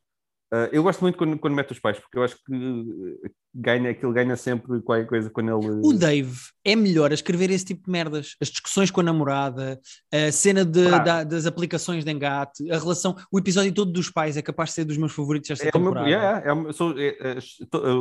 Uh, 0.51 0.65
eu 0.73 0.83
gosto 0.83 1.03
muito 1.03 1.19
quando, 1.19 1.39
quando 1.39 1.55
mete 1.55 1.73
os 1.73 1.79
pais, 1.79 1.99
porque 1.99 2.17
eu 2.17 2.23
acho 2.23 2.37
que 2.37 3.21
ganha, 3.55 3.91
aquilo 3.91 4.15
ganha 4.15 4.35
sempre 4.35 4.81
qualquer 4.81 5.07
coisa 5.07 5.29
quando 5.29 5.49
ele. 5.49 5.81
O 5.85 5.93
Dave 5.93 6.39
é 6.65 6.75
melhor 6.75 7.11
a 7.11 7.15
escrever 7.15 7.51
esse 7.51 7.67
tipo 7.67 7.85
de 7.85 7.91
merdas. 7.91 8.35
As 8.41 8.49
discussões 8.49 8.91
com 8.91 9.03
a 9.03 9.05
namorada, 9.05 9.79
a 10.11 10.33
cena 10.33 10.65
de, 10.65 10.89
da, 11.05 11.23
das 11.23 11.45
aplicações 11.45 12.03
de 12.03 12.11
engate, 12.11 12.71
a 12.71 12.79
relação, 12.79 13.15
o 13.31 13.39
episódio 13.39 13.75
todo 13.75 13.93
dos 13.93 14.09
pais 14.09 14.39
é 14.39 14.43
capaz 14.43 14.71
de 14.71 14.77
ser 14.77 14.85
dos 14.87 14.97
meus 14.97 15.13
favoritos 15.13 15.51
esta 15.51 15.69
é 15.69 15.71
temporada. 15.71 16.09
Yeah, 16.09 16.43
é, 16.51 16.73
sou, 16.73 16.99
é, 16.99 17.09
é, 17.09 17.39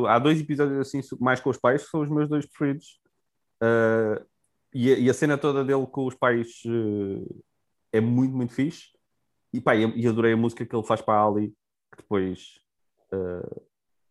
há 0.08 0.18
dois 0.18 0.40
episódios 0.40 0.80
assim, 0.80 1.02
mais 1.20 1.42
com 1.42 1.50
os 1.50 1.58
pais, 1.58 1.84
que 1.84 1.90
são 1.90 2.02
os 2.02 2.10
meus 2.10 2.30
dois 2.30 2.46
preferidos. 2.46 2.98
Uh, 3.62 4.24
e, 4.74 4.94
a, 4.94 5.00
e, 5.00 5.10
a, 5.10 5.14
cena 5.14 5.38
toda 5.38 5.66
dele 5.66 5.86
com 5.88 6.06
os 6.06 6.16
pais 6.16 6.48
uh, 6.66 7.44
é 7.92 8.00
muito, 8.00 8.34
muito 8.34 8.54
fixe. 8.54 8.86
E 9.52 9.60
pá, 9.60 9.76
e 9.76 10.08
adorei 10.08 10.32
a 10.32 10.38
música 10.38 10.66
que 10.66 10.74
ele 10.74 10.86
faz 10.86 11.02
para 11.02 11.20
a 11.20 11.26
Ali, 11.26 11.54
que 11.92 11.98
depois 11.98 12.60
uh, 13.14 13.62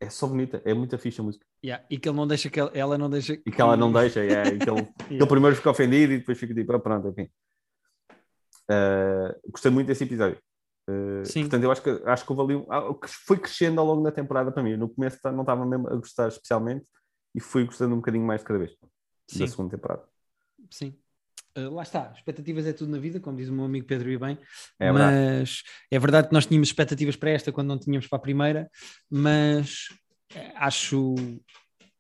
é 0.01 0.11
só 0.11 0.27
bonita, 0.27 0.61
é 0.65 0.75
muita 0.75 0.99
fixe 0.99 1.21
a 1.21 1.25
música. 1.25 1.47
Yeah. 1.65 1.85
E 1.91 1.99
que 1.99 2.09
ele 2.09 2.17
não 2.17 2.27
deixa 2.27 2.51
que 2.51 2.61
ela, 2.61 2.71
ela 2.75 2.99
não 2.99 3.11
deixa. 3.11 3.35
E 3.35 3.51
que 3.51 3.61
ela 3.61 3.77
não 3.77 3.93
deixa, 3.93 4.23
yeah. 4.23 4.49
e 4.51 4.59
que 4.59 4.71
ele, 4.71 4.81
yeah. 5.09 5.11
ele 5.11 5.27
primeiro 5.27 5.57
fica 5.57 5.71
ofendido 5.71 6.13
e 6.13 6.19
depois 6.19 6.39
fica 6.39 6.55
tipo, 6.55 6.79
pronto, 6.81 7.09
enfim. 7.09 7.29
Uh, 8.71 9.51
gostei 9.51 9.71
muito 9.71 9.87
desse 9.87 10.05
episódio. 10.05 10.39
Uh, 10.89 11.25
Sim. 11.25 11.43
Portanto, 11.43 11.65
eu 11.65 11.71
acho 11.71 11.83
que, 11.83 11.91
acho 12.05 12.25
que 12.25 12.33
houve 12.33 12.55
ali, 12.55 12.67
ah, 12.71 12.83
foi 13.27 13.39
crescendo 13.39 13.81
ao 13.81 13.87
longo 13.87 14.03
da 14.03 14.13
temporada 14.13 14.53
para 14.53 14.63
mim. 14.63 14.77
No 14.77 14.89
começo 14.89 15.19
não 15.25 15.41
estava 15.41 15.65
mesmo 15.65 15.89
a 15.89 15.97
gostar 15.97 16.29
especialmente 16.29 16.87
e 17.35 17.41
fui 17.41 17.65
gostando 17.65 17.95
um 17.95 17.99
bocadinho 17.99 18.25
mais 18.25 18.43
cada 18.43 18.59
vez 18.59 18.77
Sim. 19.29 19.41
da 19.41 19.47
segunda 19.49 19.77
temporada. 19.77 20.05
Sim. 20.71 20.97
Uh, 21.57 21.73
lá 21.73 21.83
está, 21.83 22.13
expectativas 22.15 22.67
é 22.67 22.73
tudo 22.73 22.93
na 22.93 22.99
vida, 22.99 23.19
como 23.19 23.37
diz 23.37 23.49
o 23.49 23.53
meu 23.53 23.65
amigo 23.65 23.87
Pedro 23.87 24.11
e 24.11 24.19
bem, 24.19 24.39
é 24.79 24.93
mas 24.93 25.01
verdade. 25.01 25.63
é 25.91 25.99
verdade 25.99 26.29
que 26.29 26.35
nós 26.35 26.47
tínhamos 26.47 26.69
expectativas 26.69 27.17
para 27.17 27.31
esta 27.31 27.51
quando 27.51 27.69
não 27.69 27.79
tínhamos 27.79 28.07
para 28.07 28.19
a 28.19 28.21
primeira, 28.21 28.71
mas 29.11 29.89
eh, 30.35 30.53
acho 30.57 31.15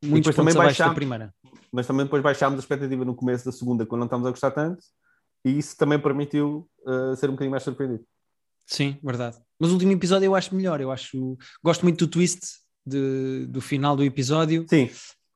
muito 0.04 0.30
também 0.32 0.54
baixámos, 0.54 0.90
da 0.90 0.94
primeira. 0.94 1.34
Mas 1.72 1.86
também 1.86 2.04
depois 2.04 2.22
baixámos 2.22 2.58
a 2.58 2.60
expectativa 2.60 3.04
no 3.04 3.14
começo 3.14 3.44
da 3.46 3.52
segunda 3.52 3.86
quando 3.86 4.00
não 4.00 4.06
estávamos 4.06 4.28
a 4.28 4.30
gostar 4.30 4.50
tanto 4.50 4.82
e 5.44 5.58
isso 5.58 5.76
também 5.76 5.98
permitiu 5.98 6.68
uh, 6.84 7.16
ser 7.16 7.28
um 7.28 7.32
bocadinho 7.32 7.52
mais 7.52 7.62
surpreendido. 7.62 8.04
Sim, 8.66 8.98
verdade. 9.02 9.38
Mas 9.58 9.70
o 9.70 9.74
último 9.74 9.92
episódio 9.92 10.26
eu 10.26 10.34
acho 10.34 10.54
melhor, 10.54 10.80
eu 10.80 10.90
acho, 10.90 11.38
gosto 11.62 11.82
muito 11.82 12.04
do 12.04 12.10
twist 12.10 12.40
de, 12.84 13.46
do 13.46 13.60
final 13.60 13.96
do 13.96 14.02
episódio. 14.02 14.66
Sim. 14.68 14.90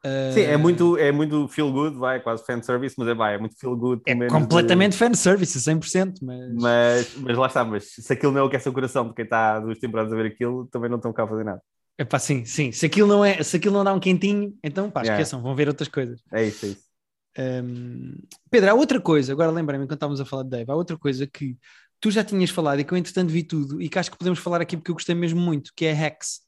Uh... 0.05 0.33
Sim, 0.33 0.41
é 0.41 0.57
muito, 0.57 0.97
é 0.97 1.13
muito 1.13 1.47
feel 1.49 1.71
good, 1.71 1.97
vai, 1.97 2.21
quase 2.21 2.45
fanservice, 2.45 2.95
mas 2.97 3.09
é, 3.09 3.15
vai, 3.15 3.35
é 3.35 3.39
muito 3.39 3.59
feel 3.59 3.77
good. 3.77 4.03
É 4.07 4.15
completamente 4.29 4.93
de... 4.93 4.99
fanservice, 4.99 5.59
100%. 5.59 6.19
Mas... 6.23 6.55
mas... 6.55 7.17
Mas 7.17 7.37
lá 7.37 7.47
está, 7.47 7.65
mas 7.65 7.91
se 7.91 8.13
aquilo 8.13 8.33
não 8.33 8.41
é 8.41 8.43
o 8.43 8.51
que 8.51 8.57
é 8.57 8.59
seu 8.59 8.73
coração 8.73 9.09
de 9.09 9.15
quem 9.15 9.25
está 9.25 9.57
há 9.57 9.61
duas 9.61 9.79
temporadas 9.79 10.13
a 10.13 10.17
ver 10.17 10.27
aquilo, 10.27 10.67
também 10.67 10.89
não 10.89 10.97
estão 10.97 11.13
cá 11.13 11.25
a 11.25 11.29
fazer 11.29 11.45
nada. 11.45 11.61
É 11.99 12.05
pá, 12.05 12.19
sim, 12.19 12.47
sim. 12.47 12.73
Se 12.73 12.87
aquilo 12.87 13.07
não, 13.07 13.23
é, 13.23 13.43
se 13.43 13.57
aquilo 13.57 13.75
não 13.75 13.85
dá 13.85 13.93
um 13.93 14.01
quentinho, 14.01 14.55
então 14.65 14.91
pá, 14.91 15.03
esqueçam, 15.03 15.39
yeah. 15.39 15.49
vão 15.49 15.55
ver 15.55 15.69
outras 15.69 15.89
coisas. 15.89 16.23
É 16.33 16.45
isso, 16.45 16.65
é 16.65 16.69
isso. 16.71 16.91
Um... 17.39 18.15
Pedro, 18.51 18.71
há 18.71 18.75
outra 18.75 19.01
coisa, 19.01 19.33
agora 19.33 19.51
lembrei-me 19.51 19.85
quando 19.85 19.95
estávamos 19.95 20.21
a 20.21 20.25
falar 20.25 20.45
de 20.45 20.51
Dave, 20.51 20.71
há 20.71 20.75
outra 20.75 20.97
coisa 20.97 21.27
que 21.27 21.57
tu 22.01 22.11
já 22.11 22.25
tinhas 22.25 22.49
falado 22.49 22.81
e 22.81 22.85
que 22.85 22.93
eu 22.93 22.99
entretanto 22.99 23.29
vi 23.29 23.43
tudo 23.43 23.81
e 23.81 23.89
que 23.89 23.99
acho 23.99 24.11
que 24.11 24.17
podemos 24.17 24.39
falar 24.39 24.63
aqui 24.63 24.77
porque 24.77 24.91
eu 24.91 24.95
gostei 24.95 25.15
mesmo 25.15 25.41
muito, 25.41 25.73
que 25.77 25.85
é 25.85 25.93
Hex. 25.93 26.41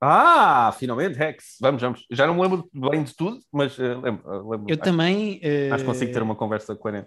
Ah, 0.00 0.74
finalmente, 0.78 1.16
Rex. 1.16 1.56
Vamos, 1.60 1.80
vamos. 1.80 2.06
Já 2.10 2.26
não 2.26 2.34
me 2.34 2.42
lembro 2.42 2.68
bem 2.90 3.02
de 3.02 3.14
tudo, 3.14 3.40
mas 3.50 3.78
uh, 3.78 4.00
lembro, 4.00 4.28
uh, 4.28 4.50
lembro. 4.50 4.66
Eu 4.68 4.74
acho, 4.74 4.82
também. 4.82 5.40
Uh, 5.42 5.74
acho 5.74 5.84
que 5.84 5.90
consigo 5.90 6.12
ter 6.12 6.22
uma 6.22 6.36
conversa 6.36 6.76
com 6.76 6.88
a 6.88 7.06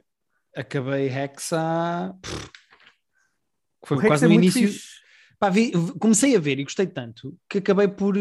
Acabei 0.56 1.08
Rex 1.08 1.54
há. 1.54 2.14
Foi 3.86 3.98
Rex 3.98 4.08
quase 4.08 4.26
é 4.26 4.28
no 4.28 4.34
início. 4.34 4.70
Pá, 5.40 5.50
vi, 5.50 5.72
comecei 6.00 6.36
a 6.36 6.40
ver 6.40 6.60
e 6.60 6.64
gostei 6.64 6.88
tanto 6.88 7.38
que 7.48 7.60
acabei 7.60 7.88
por 7.88 8.16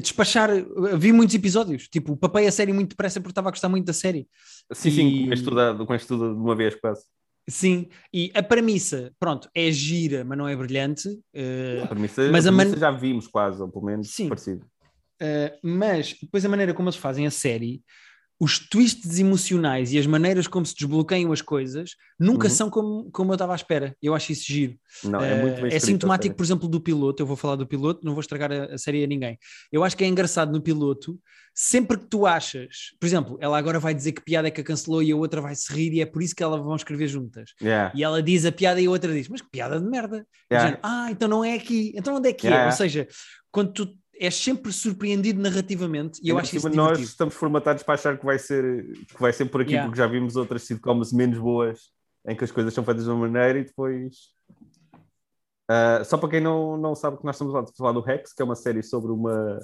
despachar. 0.00 0.50
Vi 0.96 1.12
muitos 1.12 1.34
episódios. 1.34 1.88
Tipo, 1.88 2.16
papei 2.16 2.46
a 2.46 2.52
série 2.52 2.72
muito 2.72 2.90
depressa 2.90 3.20
porque 3.20 3.32
estava 3.32 3.48
a 3.48 3.52
gostar 3.52 3.68
muito 3.68 3.84
da 3.84 3.92
série. 3.92 4.26
Sim, 4.72 4.88
e... 4.88 5.36
sim, 5.36 5.44
com 5.76 5.86
com 5.86 5.94
isto 5.94 6.16
de 6.16 6.24
uma 6.24 6.56
vez 6.56 6.74
quase. 6.74 7.04
Sim, 7.48 7.88
e 8.12 8.30
a 8.34 8.42
premissa, 8.42 9.10
pronto, 9.18 9.48
é 9.54 9.70
gira, 9.72 10.22
mas 10.22 10.36
não 10.36 10.46
é 10.46 10.54
brilhante. 10.54 11.08
Uh, 11.08 11.84
a 11.84 11.86
premissa, 11.86 12.30
mas 12.30 12.46
a, 12.46 12.52
premissa 12.52 12.74
man... 12.74 12.78
já 12.78 12.90
vimos 12.90 13.26
quase, 13.26 13.62
ou 13.62 13.68
pelo 13.68 13.86
menos 13.86 14.10
Sim. 14.10 14.28
parecido. 14.28 14.66
Uh, 15.20 15.58
mas 15.62 16.14
depois 16.20 16.44
a 16.44 16.48
maneira 16.48 16.74
como 16.74 16.88
eles 16.88 16.98
fazem 16.98 17.26
a 17.26 17.30
série, 17.30 17.82
os 18.40 18.58
twists 18.58 19.18
emocionais 19.18 19.92
e 19.92 19.98
as 19.98 20.06
maneiras 20.06 20.46
como 20.46 20.64
se 20.64 20.74
desbloqueiam 20.74 21.32
as 21.32 21.42
coisas 21.42 21.96
nunca 22.18 22.46
uhum. 22.46 22.54
são 22.54 22.70
como, 22.70 23.10
como 23.10 23.32
eu 23.32 23.34
estava 23.34 23.52
à 23.52 23.56
espera. 23.56 23.96
Eu 24.00 24.14
acho 24.14 24.30
isso 24.30 24.44
giro. 24.46 24.78
Não, 25.02 25.20
é, 25.20 25.42
muito 25.42 25.62
bem 25.62 25.74
é 25.74 25.78
sintomático, 25.78 26.36
por 26.36 26.44
exemplo, 26.44 26.68
do 26.68 26.80
piloto. 26.80 27.20
Eu 27.20 27.26
vou 27.26 27.36
falar 27.36 27.56
do 27.56 27.66
piloto, 27.66 28.04
não 28.04 28.12
vou 28.12 28.20
estragar 28.20 28.52
a, 28.52 28.74
a, 28.74 28.78
série 28.78 29.02
a 29.02 29.06
ninguém. 29.06 29.36
Eu 29.72 29.82
acho 29.82 29.96
que 29.96 30.04
é 30.04 30.06
engraçado 30.06 30.52
no 30.52 30.62
piloto, 30.62 31.18
sempre 31.52 31.98
que 31.98 32.06
tu 32.06 32.26
achas, 32.26 32.92
por 33.00 33.06
exemplo, 33.06 33.36
ela 33.40 33.58
agora 33.58 33.80
vai 33.80 33.92
dizer 33.92 34.12
que 34.12 34.22
piada 34.22 34.46
é 34.46 34.50
que 34.52 34.60
a 34.60 34.64
cancelou 34.64 35.02
e 35.02 35.10
a 35.10 35.16
outra 35.16 35.40
vai 35.40 35.56
se 35.56 35.72
rir 35.72 35.92
e 35.92 36.00
é 36.00 36.06
por 36.06 36.22
isso 36.22 36.34
que 36.34 36.42
elas 36.42 36.60
vão 36.60 36.76
escrever 36.76 37.08
juntas. 37.08 37.50
Yeah. 37.60 37.92
E 37.92 38.04
ela 38.04 38.22
diz 38.22 38.44
a 38.44 38.52
piada 38.52 38.80
e 38.80 38.86
a 38.86 38.90
outra 38.90 39.12
diz, 39.12 39.28
mas 39.28 39.40
que 39.40 39.50
piada 39.50 39.80
de 39.80 39.86
merda. 39.86 40.24
Yeah. 40.52 40.78
ah, 40.80 41.08
então 41.10 41.28
não 41.28 41.44
é 41.44 41.54
aqui. 41.54 41.92
Então 41.96 42.14
onde 42.14 42.28
é 42.28 42.32
que 42.32 42.46
é? 42.46 42.50
yeah. 42.50 42.66
é? 42.66 42.70
Ou 42.70 42.76
seja, 42.76 43.08
quando 43.50 43.72
tu 43.72 43.98
és 44.18 44.34
sempre 44.34 44.72
surpreendido 44.72 45.40
narrativamente 45.40 46.20
e 46.22 46.28
eu 46.28 46.38
acho 46.38 46.56
isso 46.56 46.68
Nós 46.70 46.98
estamos 46.98 47.34
formatados 47.34 47.82
para 47.82 47.94
achar 47.94 48.18
que 48.18 48.24
vai 48.24 48.38
ser, 48.38 48.84
que 49.06 49.20
vai 49.20 49.32
ser 49.32 49.46
por 49.46 49.60
aqui, 49.60 49.72
yeah. 49.72 49.88
porque 49.88 49.98
já 49.98 50.06
vimos 50.06 50.36
outras 50.36 50.62
sitcoms 50.62 51.12
menos 51.12 51.38
boas 51.38 51.92
em 52.26 52.36
que 52.36 52.44
as 52.44 52.50
coisas 52.50 52.74
são 52.74 52.84
feitas 52.84 53.04
de 53.04 53.10
uma 53.10 53.28
maneira 53.28 53.60
e 53.60 53.64
depois. 53.64 54.16
Uh, 55.70 56.04
só 56.04 56.16
para 56.16 56.30
quem 56.30 56.40
não, 56.40 56.76
não 56.76 56.94
sabe 56.94 57.18
que 57.18 57.24
nós 57.24 57.36
estamos 57.36 57.54
a 57.54 57.64
falar 57.76 57.92
do 57.92 58.00
Rex, 58.00 58.32
que 58.32 58.42
é 58.42 58.44
uma 58.44 58.56
série 58.56 58.82
sobre 58.82 59.12
uma, 59.12 59.60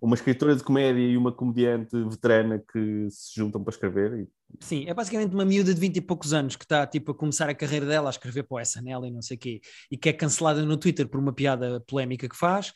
uma 0.00 0.14
escritora 0.14 0.54
de 0.54 0.62
comédia 0.62 1.00
e 1.00 1.16
uma 1.16 1.32
comediante 1.32 1.96
veterana 2.04 2.62
que 2.72 3.08
se 3.10 3.34
juntam 3.34 3.64
para 3.64 3.72
escrever. 3.72 4.20
E... 4.20 4.28
Sim, 4.60 4.84
é 4.86 4.94
basicamente 4.94 5.34
uma 5.34 5.44
miúda 5.44 5.74
de 5.74 5.80
20 5.80 5.96
e 5.96 6.00
poucos 6.00 6.32
anos 6.32 6.54
que 6.54 6.64
está 6.64 6.86
tipo, 6.86 7.12
a 7.12 7.14
começar 7.14 7.48
a 7.48 7.54
carreira 7.54 7.86
dela 7.86 8.08
a 8.08 8.10
escrever 8.10 8.44
para 8.44 8.56
o 8.56 8.60
SNL 8.60 9.06
e 9.06 9.10
não 9.10 9.22
sei 9.22 9.36
o 9.36 9.40
quê, 9.40 9.60
e 9.90 9.96
que 9.96 10.08
é 10.08 10.12
cancelada 10.12 10.62
no 10.64 10.76
Twitter 10.76 11.08
por 11.08 11.18
uma 11.18 11.32
piada 11.32 11.80
polémica 11.86 12.28
que 12.28 12.36
faz 12.36 12.72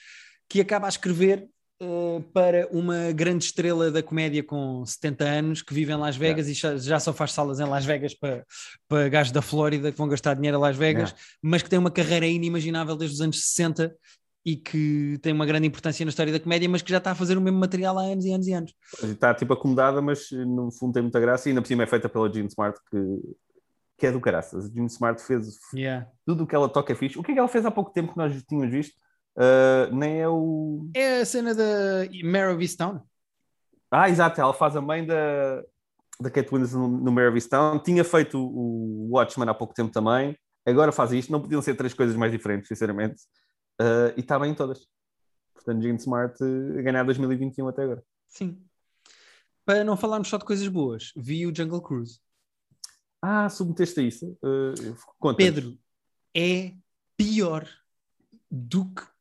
que 0.53 0.61
acaba 0.61 0.85
a 0.85 0.89
escrever 0.91 1.49
uh, 1.81 2.21
para 2.35 2.69
uma 2.71 3.11
grande 3.11 3.47
estrela 3.47 3.91
da 3.91 4.03
comédia 4.03 4.45
com 4.45 4.85
70 4.85 5.25
anos 5.25 5.63
que 5.63 5.73
vive 5.73 5.91
em 5.91 5.97
Las 5.97 6.15
Vegas 6.15 6.47
yeah. 6.47 6.79
e 6.79 6.79
já, 6.79 7.01
só 7.01 7.11
faz 7.11 7.33
salas 7.33 7.59
em 7.59 7.65
Las 7.65 7.87
Vegas 7.87 8.13
para, 8.13 8.45
para 8.87 9.09
gajos 9.09 9.33
da 9.33 9.41
Flórida 9.41 9.91
que 9.91 9.97
vão 9.97 10.07
gastar 10.07 10.35
dinheiro 10.35 10.59
a 10.59 10.61
Las 10.61 10.77
Vegas, 10.77 11.09
yeah. 11.09 11.25
mas 11.41 11.63
que 11.63 11.71
tem 11.71 11.79
uma 11.79 11.91
carreira 11.91 12.27
inimaginável 12.27 12.95
desde 12.97 13.15
os 13.15 13.23
anos 13.23 13.43
60 13.43 13.97
e 14.45 14.57
que 14.57 15.19
tem 15.23 15.33
uma 15.33 15.47
grande 15.47 15.69
importância 15.69 16.05
na 16.05 16.11
história 16.11 16.31
da 16.31 16.39
comédia, 16.39 16.69
mas 16.69 16.83
que 16.83 16.91
já 16.91 16.99
está 16.99 17.13
a 17.13 17.15
fazer 17.15 17.39
o 17.39 17.41
mesmo 17.41 17.59
material 17.59 17.99
há 17.99 18.03
anos 18.03 18.27
e 18.27 18.33
anos 18.35 18.47
e 18.47 18.53
anos. 18.53 18.75
Está 19.05 19.33
tipo 19.33 19.55
acomodada, 19.55 20.03
mas 20.03 20.31
no 20.33 20.71
fundo 20.71 20.93
tem 20.93 21.03
muita 21.03 21.19
graça 21.19 21.49
e 21.49 21.53
ainda 21.53 21.63
por 21.63 21.69
cima 21.69 21.85
é 21.85 21.87
feita 21.87 22.11
pela 22.11 22.31
Jean 22.31 22.45
Smart, 22.45 22.79
que, 22.91 22.99
que 23.97 24.07
é 24.07 24.13
do 24.13 24.21
caraças. 24.21 24.67
A 24.67 24.69
Jean 24.69 24.85
Smart 24.85 25.23
fez 25.23 25.59
yeah. 25.75 26.07
tudo 26.27 26.45
o 26.45 26.47
que 26.47 26.55
ela 26.55 26.69
toca 26.69 26.93
é 26.93 26.95
fixe. 26.95 27.19
O 27.19 27.23
que 27.23 27.31
é 27.31 27.35
que 27.35 27.41
ela 27.41 27.49
fez 27.49 27.65
há 27.65 27.71
pouco 27.71 27.91
tempo 27.91 28.13
que 28.13 28.19
nós 28.19 28.35
tínhamos 28.43 28.71
visto? 28.71 28.95
Uh, 29.37 29.95
nem 29.95 30.21
é 30.21 30.29
o. 30.29 30.91
É 30.95 31.21
a 31.21 31.25
cena 31.25 31.55
da 31.55 32.05
Mare 32.25 32.53
of 32.55 32.63
Easttown. 32.63 33.01
Ah, 33.91 34.09
exato, 34.09 34.41
ela 34.41 34.55
faz 34.55 34.77
a 34.77 34.81
mãe 34.81 35.05
da, 35.05 35.63
da 36.21 36.31
Kate 36.31 36.49
Winslet 36.51 36.75
no, 36.75 36.89
no 36.89 37.13
Mare 37.13 37.29
of 37.29 37.37
Easttown. 37.37 37.79
Tinha 37.79 38.05
feito 38.05 38.39
o 38.39 39.09
Watchmen 39.11 39.49
há 39.49 39.55
pouco 39.55 39.75
tempo 39.75 39.93
também. 39.93 40.37
Agora 40.67 40.93
faz 40.93 41.13
isto. 41.13 41.33
Não 41.33 41.41
podiam 41.41 41.63
ser 41.63 41.75
três 41.75 41.95
coisas 41.95 42.17
mais 42.17 42.33
diferentes, 42.33 42.69
sinceramente. 42.69 43.23
Uh, 43.81 44.13
e 44.17 44.21
está 44.21 44.39
bem 44.39 44.53
em 44.53 44.55
todas. 44.55 44.87
Portanto, 45.55 45.83
Gene 45.83 45.99
Smart 45.99 46.43
uh, 46.43 46.79
a 46.79 46.83
ganhar 46.83 47.05
2021 47.05 47.69
até 47.69 47.83
agora. 47.83 48.03
Sim. 48.29 48.63
Para 49.65 49.85
não 49.85 49.97
falarmos 49.97 50.29
só 50.29 50.37
de 50.37 50.45
coisas 50.45 50.67
boas, 50.69 51.13
vi 51.17 51.47
o 51.47 51.55
Jungle 51.55 51.81
Cruise. 51.81 52.21
Ah, 53.21 53.49
submeteste 53.49 54.01
a 54.01 54.03
isso? 54.03 54.39
Uh, 54.43 55.35
Pedro, 55.37 55.79
é 56.35 56.73
pior 57.17 57.69
do 58.51 58.87
que 58.87 59.12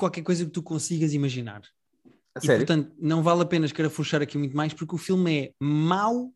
qualquer 0.00 0.22
coisa 0.22 0.44
que 0.44 0.50
tu 0.50 0.62
consigas 0.62 1.12
imaginar. 1.12 1.62
A 2.34 2.38
e 2.38 2.46
sério? 2.46 2.66
portanto, 2.66 2.92
não 2.98 3.22
vale 3.22 3.42
a 3.42 3.46
pena 3.46 3.66
escarafuchar 3.66 4.22
aqui 4.22 4.38
muito 4.38 4.56
mais, 4.56 4.72
porque 4.72 4.94
o 4.94 4.98
filme 4.98 5.38
é 5.38 5.52
mau 5.60 6.32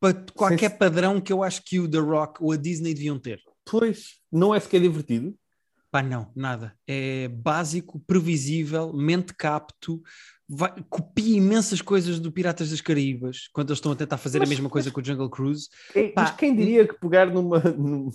para 0.00 0.14
qualquer 0.34 0.70
Sim. 0.70 0.78
padrão 0.78 1.20
que 1.20 1.32
eu 1.32 1.44
acho 1.44 1.62
que 1.64 1.78
o 1.78 1.88
The 1.88 1.98
Rock 1.98 2.42
ou 2.42 2.50
a 2.50 2.56
Disney 2.56 2.92
deviam 2.94 3.18
ter. 3.18 3.40
Pois, 3.64 4.18
não 4.32 4.52
é 4.52 4.58
sequer 4.58 4.80
divertido. 4.80 5.36
Pá, 5.92 6.02
não, 6.02 6.32
nada. 6.34 6.74
É 6.86 7.28
básico, 7.28 8.00
previsível, 8.00 8.92
mente 8.92 9.34
capto, 9.34 10.02
vai, 10.48 10.72
copia 10.88 11.36
imensas 11.36 11.80
coisas 11.82 12.18
do 12.18 12.32
Piratas 12.32 12.70
das 12.70 12.80
Caraíbas, 12.80 13.48
quando 13.52 13.68
eles 13.68 13.78
estão 13.78 13.92
a 13.92 13.96
tentar 13.96 14.16
fazer 14.16 14.38
mas, 14.38 14.48
a 14.48 14.50
mesma 14.50 14.70
coisa 14.70 14.90
com 14.90 15.00
o 15.00 15.04
Jungle 15.04 15.30
Cruise. 15.30 15.68
É, 15.94 16.08
pá, 16.08 16.22
mas 16.22 16.36
quem 16.36 16.56
diria 16.56 16.88
que 16.88 16.98
pegar 16.98 17.26
numa, 17.26 17.60
numa 17.60 18.10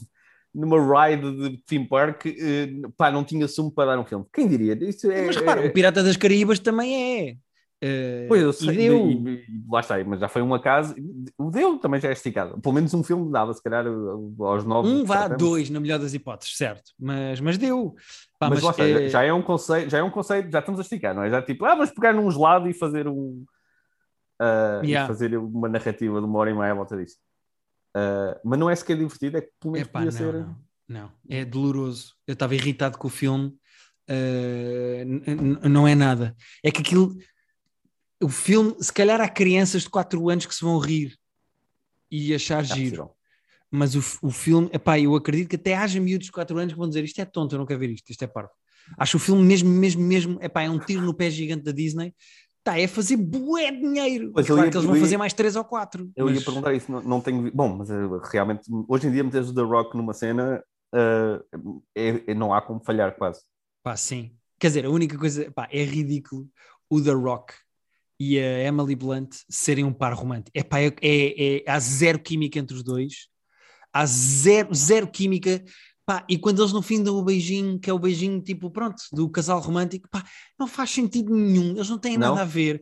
ride 0.65 1.50
de 1.50 1.58
theme 1.65 1.88
park, 1.88 2.26
eh, 2.26 2.70
pá, 2.98 3.12
não 3.12 3.24
tinha 3.24 3.48
sumo 3.48 3.72
para 3.72 3.91
dar 3.91 4.00
um 4.00 4.06
filme? 4.06 4.26
Quem 4.34 4.48
diria? 4.48 4.78
Isso 4.82 5.12
é, 5.12 5.26
mas 5.28 5.36
repara, 5.36 5.62
é... 5.63 5.67
o 5.67 5.74
Pirata 5.74 6.04
das 6.04 6.17
Caraíbas 6.17 6.60
também 6.60 7.20
é. 7.20 7.38
Uh, 7.84 8.28
pois 8.28 8.41
eu 8.41 8.52
sei, 8.52 8.70
e, 8.70 8.78
deu... 8.78 9.08
E, 9.08 9.13
e, 9.13 9.46
lá 9.70 9.82
está, 9.82 10.04
mas 10.04 10.20
já 10.20 10.28
foi 10.28 10.41
um 10.41 10.52
acaso. 10.52 10.96
O 11.38 11.52
deu 11.52 11.78
também 11.78 12.02
já 12.02 12.10
é 12.10 12.12
esticado. 12.12 12.60
Pelo 12.60 12.74
menos 12.74 12.91
um 12.96 13.04
filme 13.04 13.32
dava, 13.32 13.54
se 13.54 13.62
calhar, 13.62 13.86
aos 13.86 14.65
nove. 14.65 14.89
Um 14.89 15.06
vá, 15.06 15.28
dois, 15.28 15.70
na 15.70 15.80
melhor 15.80 16.00
das 16.00 16.15
hipóteses, 16.15 16.58
certo. 16.58 16.91
Mas, 17.00 17.39
mas 17.39 17.58
deu. 17.58 17.96
Pá, 18.39 18.50
mas, 18.50 18.63
mas 18.63 18.72
está, 18.72 18.88
é... 18.88 19.10
já, 19.10 19.24
é 19.24 19.32
um 19.32 19.43
conceito, 19.43 19.91
já 19.91 20.00
é 20.00 20.04
um 20.04 20.10
conceito, 20.10 20.52
já 20.52 20.60
estamos 20.60 20.80
a 20.80 20.84
esticar, 20.84 21.13
não 21.13 21.22
é? 21.22 21.30
Já 21.30 21.41
tipo, 21.43 21.65
ah, 21.65 21.76
vamos 21.76 21.91
pegar 21.91 22.13
num 22.13 22.30
gelado 22.32 22.67
e 22.67 22.74
fazer 22.74 23.08
um. 23.08 23.46
Uh, 24.41 24.84
yeah. 24.84 25.06
e 25.06 25.08
fazer 25.08 25.38
uma 25.38 25.67
narrativa 25.70 26.20
de 26.20 26.26
uma 26.26 26.39
hora 26.39 26.50
e 26.50 26.54
meia 26.56 26.72
à 26.72 26.76
volta 26.76 26.98
disso. 26.98 27.17
Uh, 27.98 28.40
mas 28.44 28.60
não 28.60 28.70
é 28.70 28.76
sequer 28.76 28.98
divertido, 28.98 29.38
é 29.38 29.42
que 29.42 29.52
pelo 29.60 29.74
menos 29.74 29.88
Epá, 29.88 30.00
podia 30.00 30.12
não, 30.12 30.18
ser. 30.18 30.34
Não, 30.34 30.56
não, 30.88 31.12
é 31.30 31.46
doloroso. 31.46 32.16
Eu 32.28 32.34
estava 32.34 32.54
irritado 32.54 32.98
com 32.98 33.08
o 33.08 33.12
filme. 33.12 33.56
Uh, 34.10 35.68
não 35.68 35.88
é 35.88 35.96
nada. 35.96 36.36
É 36.64 36.72
que 36.72 36.82
aquilo 36.82 37.18
o 38.22 38.30
filme, 38.30 38.76
se 38.80 38.92
calhar 38.92 39.22
há 39.22 39.30
crianças 39.30 39.84
de 39.84 39.90
4 39.90 40.30
anos 40.30 40.46
que 40.46 40.56
se 40.56 40.64
vão 40.64 40.80
rir 40.80 41.18
e 42.10 42.34
achar 42.34 42.64
é 42.64 42.76
giro. 42.76 43.12
Mas 43.70 43.96
o, 43.96 44.28
o 44.28 44.32
filme, 44.32 44.70
epá, 44.74 45.00
eu 45.00 45.16
acredito 45.16 45.50
que 45.50 45.56
até 45.56 45.76
haja 45.76 46.00
miúdos 46.00 46.28
de 46.28 46.32
4 46.32 46.58
anos 46.58 46.74
que 46.74 46.80
vão 46.80 46.88
dizer 46.88 47.04
isto 47.04 47.20
é 47.20 47.26
tonto, 47.26 47.54
eu 47.54 47.60
não 47.60 47.66
quero 47.66 47.80
ver 47.80 47.92
isto, 47.92 48.10
isto 48.10 48.24
é 48.24 48.28
parvo. 48.28 48.52
Acho 48.98 49.18
o 49.18 49.20
filme 49.20 49.44
mesmo, 49.44 49.70
mesmo, 49.70 50.02
mesmo, 50.02 50.40
epá, 50.42 50.64
é 50.64 50.70
um 50.70 50.80
tiro 50.80 51.02
no 51.02 51.14
pé 51.14 51.30
gigante 51.30 51.64
da 51.64 51.74
Disney. 51.74 52.16
Tá, 52.67 52.77
é 52.77 52.86
fazer 52.86 53.15
bué 53.15 53.71
dinheiro. 53.71 54.34
Mas 54.36 54.45
claro 54.45 54.65
ia, 54.65 54.69
que 54.69 54.75
eles 54.75 54.86
vão 54.86 54.97
ia, 54.97 55.01
fazer 55.01 55.15
mais 55.15 55.32
3 55.32 55.56
ou 55.56 55.63
4. 55.63 56.12
Eu 56.17 56.25
mas... 56.25 56.36
ia 56.36 56.43
perguntar 56.43 56.73
isso, 56.73 56.91
não, 56.91 57.01
não 57.01 57.21
tenho. 57.21 57.49
Bom, 57.49 57.77
mas 57.77 57.89
uh, 57.89 58.19
realmente, 58.30 58.69
hoje 58.89 59.08
em 59.08 59.12
dia, 59.13 59.23
meteres 59.23 59.47
o 59.47 59.56
The 59.56 59.62
Rock 59.62 59.95
numa 59.95 60.13
cena, 60.13 60.62
uh, 60.93 61.82
é, 61.95 62.23
é, 62.27 62.34
não 62.34 62.53
há 62.53 62.62
como 62.62 62.84
falhar 62.84 63.15
quase. 63.15 63.39
Pá, 63.82 63.95
sim. 63.95 64.36
Quer 64.60 64.67
dizer, 64.67 64.86
a 64.86 64.89
única 64.89 65.17
coisa, 65.17 65.49
pá, 65.49 65.69
é 65.71 65.82
ridículo 65.82 66.45
o 66.89 67.01
The 67.01 67.13
Rock 67.13 67.53
e 68.19 68.38
a 68.38 68.60
Emily 68.65 68.97
Blunt 68.97 69.34
serem 69.49 69.86
um 69.86 69.93
par 69.93 70.13
romântico. 70.13 70.51
Epá, 70.53 70.82
é, 70.82 70.88
é, 71.01 71.60
é, 71.60 71.71
há 71.71 71.80
zero 71.80 72.19
química 72.19 72.60
entre 72.60 72.75
os 72.75 72.84
dois, 72.84 73.30
há 73.93 74.06
zero, 74.06 74.75
zero 74.75 75.08
química. 75.08 75.63
Pá, 76.08 76.24
e 76.30 76.38
quando 76.38 76.62
eles 76.62 76.72
no 76.72 76.82
fim 76.82 77.04
dão 77.04 77.17
o 77.17 77.22
beijinho, 77.22 77.78
que 77.78 77.89
é 77.89 77.93
o 77.93 78.00
beijinho 78.00 78.39
tipo, 78.41 78.72
pronto, 78.72 79.04
do 79.12 79.30
casal 79.30 79.60
romântico, 79.60 80.08
pá, 80.10 80.24
não 80.58 80.65
faz 80.65 80.89
sentido 80.91 81.36
nenhum, 81.36 81.72
eles 81.72 81.89
não 81.89 81.98
têm 81.98 82.17
não? 82.17 82.30
nada 82.30 82.43
a 82.43 82.46
ver, 82.46 82.80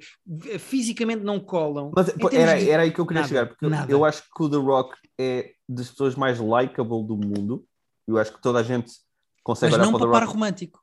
fisicamente 0.59 1.23
não 1.23 1.39
colam. 1.39 1.91
Mas 1.95 2.09
era, 2.31 2.61
era 2.61 2.83
aí 2.83 2.91
que 2.91 2.99
eu 2.99 3.05
queria 3.07 3.23
nada, 3.23 3.27
chegar, 3.27 3.47
porque 3.47 3.67
nada. 3.67 3.91
eu 3.91 4.05
acho 4.05 4.21
que 4.21 4.43
o 4.43 4.47
The 4.47 4.57
Rock 4.57 4.95
é 5.19 5.53
das 5.67 5.89
pessoas 5.89 6.13
mais 6.13 6.39
likable 6.39 7.03
do 7.03 7.17
mundo, 7.17 7.65
eu 8.07 8.19
acho 8.19 8.31
que 8.31 8.39
toda 8.39 8.59
a 8.59 8.63
gente 8.63 8.93
consegue 9.43 9.71
Mas 9.71 9.81
olhar 9.81 9.91
não 9.91 9.97
para 9.97 10.07
o 10.07 10.11
The 10.11 10.19
Rock. 10.19 10.31
romântico. 10.31 10.79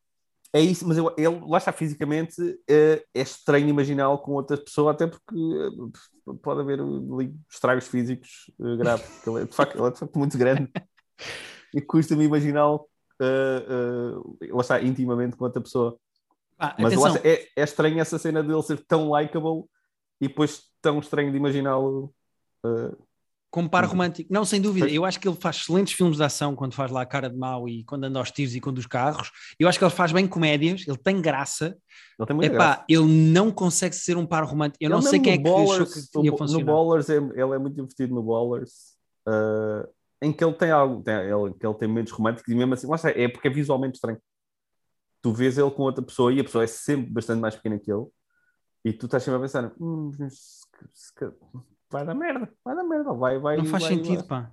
É 0.52 0.61
isso, 0.61 0.87
mas 0.87 0.98
eu, 0.98 1.14
ele, 1.16 1.40
lá 1.46 1.59
está 1.59 1.70
fisicamente, 1.70 2.35
é, 2.68 3.05
é 3.14 3.22
estranho 3.22 3.68
imaginá-lo 3.68 4.18
com 4.18 4.33
outra 4.33 4.57
pessoa, 4.57 4.90
até 4.90 5.07
porque 5.07 5.33
eh, 5.33 6.33
pode 6.42 6.61
haver 6.61 6.81
estragos 7.48 7.87
físicos 7.87 8.50
uh, 8.59 8.76
graves. 8.76 9.07
Ele 9.24 9.42
é, 9.42 9.44
de, 9.44 9.55
facto, 9.55 9.78
ele 9.78 9.87
é 9.87 9.90
de 9.92 9.98
facto 10.00 10.18
muito 10.18 10.37
grande 10.37 10.68
e 11.74 11.80
custa-me 11.80 12.24
imaginá-lo, 12.24 12.87
uh, 13.20 14.20
uh, 14.20 14.56
lá 14.56 14.61
está, 14.61 14.82
intimamente 14.82 15.37
com 15.37 15.44
outra 15.44 15.61
pessoa. 15.61 15.96
Ah, 16.58 16.74
mas 16.78 16.94
lá, 16.94 17.18
é, 17.24 17.48
é 17.56 17.62
estranho 17.64 18.00
essa 18.00 18.18
cena 18.18 18.42
dele 18.42 18.62
ser 18.62 18.78
tão 18.87 19.11
likable 19.11 19.64
e 20.20 20.28
depois 20.28 20.62
tão 20.80 21.00
estranho 21.00 21.30
de 21.30 21.37
imaginá-lo. 21.37 22.14
Uh, 22.64 22.96
como 23.52 23.68
par 23.68 23.85
romântico. 23.85 24.32
Não, 24.32 24.46
sem 24.46 24.62
dúvida. 24.62 24.88
Eu 24.88 25.04
acho 25.04 25.20
que 25.20 25.28
ele 25.28 25.37
faz 25.37 25.56
excelentes 25.56 25.92
filmes 25.92 26.16
de 26.16 26.24
ação 26.24 26.56
quando 26.56 26.72
faz 26.72 26.90
lá 26.90 27.02
a 27.02 27.06
cara 27.06 27.28
de 27.28 27.37
mau 27.37 27.68
e 27.68 27.85
quando 27.85 28.04
anda 28.04 28.18
aos 28.18 28.30
tiros 28.30 28.54
e 28.54 28.61
quando 28.62 28.78
os 28.78 28.87
carros. 28.87 29.30
Eu 29.61 29.68
acho 29.68 29.78
que 29.78 29.85
ele 29.85 29.92
faz 29.92 30.11
bem 30.11 30.26
comédias, 30.26 30.88
ele 30.88 30.96
tem 30.96 31.20
graça. 31.20 31.76
Ele 32.18 32.26
tem 32.26 32.35
muita 32.35 32.54
Epá, 32.54 32.64
graça. 32.64 32.85
ele 32.88 33.04
não 33.04 33.50
consegue 33.50 33.94
ser 33.94 34.16
um 34.16 34.24
par 34.24 34.42
romântico. 34.44 34.82
Eu 34.82 34.87
ele 34.87 34.94
não 34.94 35.02
sei 35.02 35.20
quem 35.20 35.35
é 35.35 35.37
que 35.37 35.42
Ballers, 35.42 35.70
achou 35.70 36.22
que 36.22 36.26
ia 36.28 36.37
funcionar. 36.37 36.64
No 36.64 36.72
Ballers, 36.72 37.11
é, 37.11 37.16
ele 37.16 37.54
é 37.54 37.58
muito 37.58 37.74
divertido 37.74 38.14
no 38.14 38.22
Ballers. 38.22 38.94
Uh, 39.28 39.87
em 40.22 40.32
que 40.32 40.42
ele 40.42 40.54
tem 40.54 40.70
algo, 40.70 41.02
tem, 41.02 41.14
ele, 41.14 41.52
que 41.58 41.66
ele 41.66 41.74
tem 41.74 41.88
momentos 41.88 42.12
românticos 42.12 42.52
e 42.52 42.56
mesmo 42.56 42.72
assim, 42.72 42.87
lá 42.87 42.94
está, 42.94 43.11
é 43.11 43.28
porque 43.28 43.48
é 43.48 43.50
visualmente 43.50 43.96
estranho. 43.96 44.18
Tu 45.20 45.32
vês 45.32 45.58
ele 45.58 45.70
com 45.70 45.82
outra 45.82 46.02
pessoa 46.02 46.32
e 46.32 46.40
a 46.40 46.44
pessoa 46.44 46.62
é 46.62 46.66
sempre 46.66 47.11
bastante 47.11 47.40
mais 47.40 47.56
pequena 47.56 47.78
que 47.78 47.92
ele 47.92 48.06
e 48.85 48.92
tu 48.92 49.06
estás 49.06 49.22
sempre 49.22 49.38
a 49.38 49.40
pensar, 49.40 49.72
hum, 49.80 50.11
vai 51.90 52.04
dar 52.04 52.14
merda, 52.14 52.52
vai 52.64 52.74
dar 52.74 52.85
merda, 52.85 53.12
vai, 53.12 53.38
vai. 53.38 53.56
Não 53.56 53.64
faz 53.64 53.82
vai, 53.85 53.94
sentido, 53.94 54.24
vai. 54.24 54.42
pá. 54.42 54.52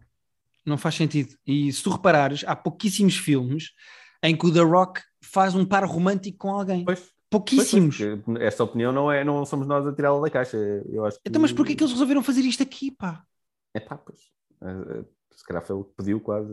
Não 0.65 0.77
faz 0.77 0.95
sentido. 0.95 1.36
E 1.45 1.71
se 1.71 1.84
tu 1.84 1.89
reparares, 1.89 2.43
há 2.45 2.55
pouquíssimos 2.55 3.17
filmes 3.17 3.71
em 4.21 4.36
que 4.36 4.45
o 4.45 4.53
The 4.53 4.62
Rock 4.62 5.01
faz 5.21 5.55
um 5.55 5.65
par 5.65 5.84
romântico 5.86 6.38
com 6.38 6.51
alguém. 6.51 6.84
Pois. 6.84 7.12
Pouquíssimos. 7.29 7.97
Pois, 8.25 8.41
esta 8.41 8.63
opinião 8.63 8.91
não, 8.91 9.12
é, 9.12 9.23
não 9.23 9.45
somos 9.45 9.67
nós 9.67 9.86
a 9.86 9.93
tirá-la 9.93 10.19
da 10.19 10.32
caixa. 10.32 10.58
Eu 10.88 11.05
acho 11.05 11.17
que... 11.17 11.29
Então, 11.29 11.39
mas 11.39 11.53
porquê 11.53 11.75
que 11.75 11.84
eles 11.84 11.93
resolveram 11.93 12.23
fazer 12.23 12.41
isto 12.41 12.63
aqui, 12.63 12.89
pá? 12.89 13.23
É 13.73 13.79
pá, 13.79 13.97
pois. 13.97 14.19
Se 15.39 15.45
calhar 15.45 15.65
foi 15.65 15.75
o 15.75 15.86
que 15.86 15.93
pediu 15.95 16.19
quase. 16.19 16.52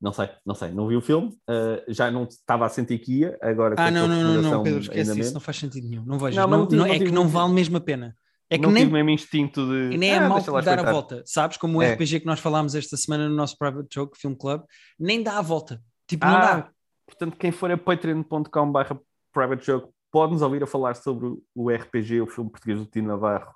Não 0.00 0.12
sei, 0.12 0.28
não 0.44 0.54
sei, 0.54 0.70
não 0.70 0.88
vi 0.88 0.96
o 0.96 1.00
filme, 1.00 1.28
uh, 1.28 1.84
já 1.92 2.10
não 2.10 2.24
estava 2.24 2.64
a 2.64 2.70
sentir 2.70 2.98
que 2.98 3.18
ia, 3.18 3.38
agora 3.42 3.74
Ah, 3.78 3.90
não, 3.90 4.08
não, 4.08 4.22
não, 4.22 4.42
não, 4.42 4.62
Pedro, 4.62 4.80
esquece 4.80 5.20
isso, 5.20 5.34
não 5.34 5.40
faz 5.42 5.58
sentido 5.58 5.86
nenhum, 5.86 6.02
não 6.06 6.18
vejo, 6.18 6.40
não, 6.40 6.48
não, 6.48 6.66
não, 6.66 6.86
é 6.86 6.98
que 6.98 7.10
não 7.10 7.28
vale 7.28 7.52
mesmo 7.52 7.76
a 7.76 7.80
pena. 7.80 8.16
É 8.48 8.56
que 8.56 8.64
não 8.64 8.72
nem, 8.72 8.82
tive 8.82 8.94
mesmo 8.94 9.10
instinto 9.10 9.64
de. 9.64 9.96
Nem 9.96 10.10
é 10.10 10.16
ah, 10.16 10.28
mal 10.28 10.42
dar 10.62 10.78
a 10.80 10.90
volta, 10.90 11.22
sabes? 11.24 11.56
Como 11.56 11.78
o 11.78 11.82
é. 11.82 11.92
RPG 11.92 12.20
que 12.20 12.26
nós 12.26 12.40
falámos 12.40 12.74
esta 12.74 12.96
semana 12.96 13.28
no 13.28 13.36
nosso 13.36 13.56
Private 13.56 13.88
Joke 13.94 14.18
Film 14.18 14.34
Club, 14.34 14.62
nem 14.98 15.22
dá 15.22 15.38
a 15.38 15.42
volta. 15.42 15.80
Tipo, 16.08 16.24
ah, 16.26 16.32
não 16.32 16.40
dá. 16.40 16.70
Portanto, 17.06 17.36
quem 17.36 17.52
for 17.52 17.70
a 17.70 17.76
patreon.com/barra 17.76 18.98
Private 19.32 19.64
Joke 19.64 19.92
pode 20.10 20.32
nos 20.32 20.42
ouvir 20.42 20.62
a 20.62 20.66
falar 20.66 20.96
sobre 20.96 21.28
o 21.54 21.70
RPG, 21.70 22.22
o 22.22 22.26
filme 22.26 22.50
português 22.50 22.80
do 22.80 22.86
Tino 22.86 23.06
Navarro 23.06 23.54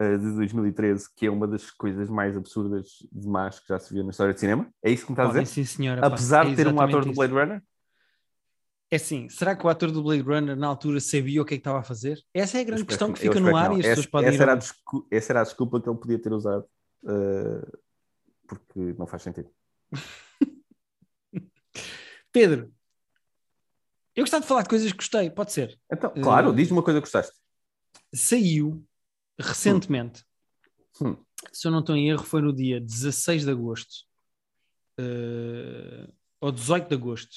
uh, 0.00 0.18
de 0.18 0.34
2013, 0.36 1.08
que 1.14 1.26
é 1.26 1.30
uma 1.30 1.46
das 1.46 1.70
coisas 1.70 2.08
mais 2.08 2.36
absurdas 2.36 3.06
de 3.12 3.28
más 3.28 3.60
que 3.60 3.68
já 3.68 3.78
se 3.78 3.92
viu 3.92 4.02
na 4.02 4.10
história 4.10 4.32
de 4.32 4.40
cinema. 4.40 4.68
É 4.82 4.90
isso 4.90 5.04
que 5.04 5.12
me 5.12 5.14
está 5.14 5.24
a 5.24 5.28
dizer? 5.28 5.46
Sim, 5.46 5.64
senhora. 5.64 6.06
Apesar 6.06 6.44
pá, 6.44 6.50
de 6.50 6.56
ter 6.56 6.68
um 6.68 6.80
ator 6.80 7.00
isso. 7.00 7.10
do 7.10 7.14
Blade 7.14 7.32
Runner? 7.32 7.62
É 8.92 8.96
assim, 8.96 9.28
será 9.28 9.54
que 9.54 9.64
o 9.64 9.68
ator 9.68 9.92
do 9.92 10.02
Blade 10.02 10.22
Runner 10.22 10.56
na 10.56 10.66
altura 10.66 10.98
sabia 10.98 11.40
o 11.40 11.44
que 11.44 11.54
é 11.54 11.56
que 11.56 11.60
estava 11.60 11.78
a 11.78 11.82
fazer? 11.82 12.20
Essa 12.34 12.58
é 12.58 12.62
a 12.62 12.64
grande 12.64 12.84
questão 12.84 13.12
que 13.12 13.20
fica 13.20 13.38
no 13.38 13.54
ar 13.56 13.70
e 13.76 13.80
as 13.80 13.86
pessoas 13.86 14.06
podem 14.06 14.28
essa, 14.30 14.42
era 14.42 14.58
essa 15.12 15.32
era 15.32 15.40
a 15.42 15.44
desculpa 15.44 15.80
que 15.80 15.88
ele 15.88 15.98
podia 15.98 16.18
ter 16.18 16.32
usado, 16.32 16.64
uh, 17.04 17.78
porque 18.48 18.94
não 18.98 19.06
faz 19.06 19.22
sentido. 19.22 19.48
Pedro, 22.32 22.72
Eu 24.14 24.24
gostava 24.24 24.42
de 24.42 24.48
falar 24.48 24.62
de 24.62 24.68
coisas 24.68 24.90
que 24.90 24.98
gostei, 24.98 25.30
pode 25.30 25.52
ser. 25.52 25.78
Então, 25.92 26.10
claro, 26.10 26.50
Uh, 26.50 26.54
diz-me 26.54 26.76
uma 26.76 26.82
coisa 26.82 27.00
que 27.00 27.06
gostaste. 27.06 27.32
Saiu 28.12 28.84
recentemente, 29.40 30.24
Hum. 31.00 31.16
se 31.52 31.66
eu 31.66 31.72
não 31.72 31.80
estou 31.80 31.96
em 31.96 32.10
erro, 32.10 32.24
foi 32.24 32.42
no 32.42 32.52
dia 32.52 32.80
16 32.80 33.44
de 33.44 33.50
agosto 33.50 34.04
uh, 34.98 36.12
ou 36.40 36.52
18 36.52 36.88
de 36.88 36.94
agosto. 36.94 37.36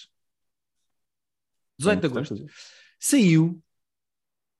18 1.80 2.00
de 2.02 2.08
agosto. 2.08 2.36
Portanto, 2.36 2.54
Saiu 3.00 3.62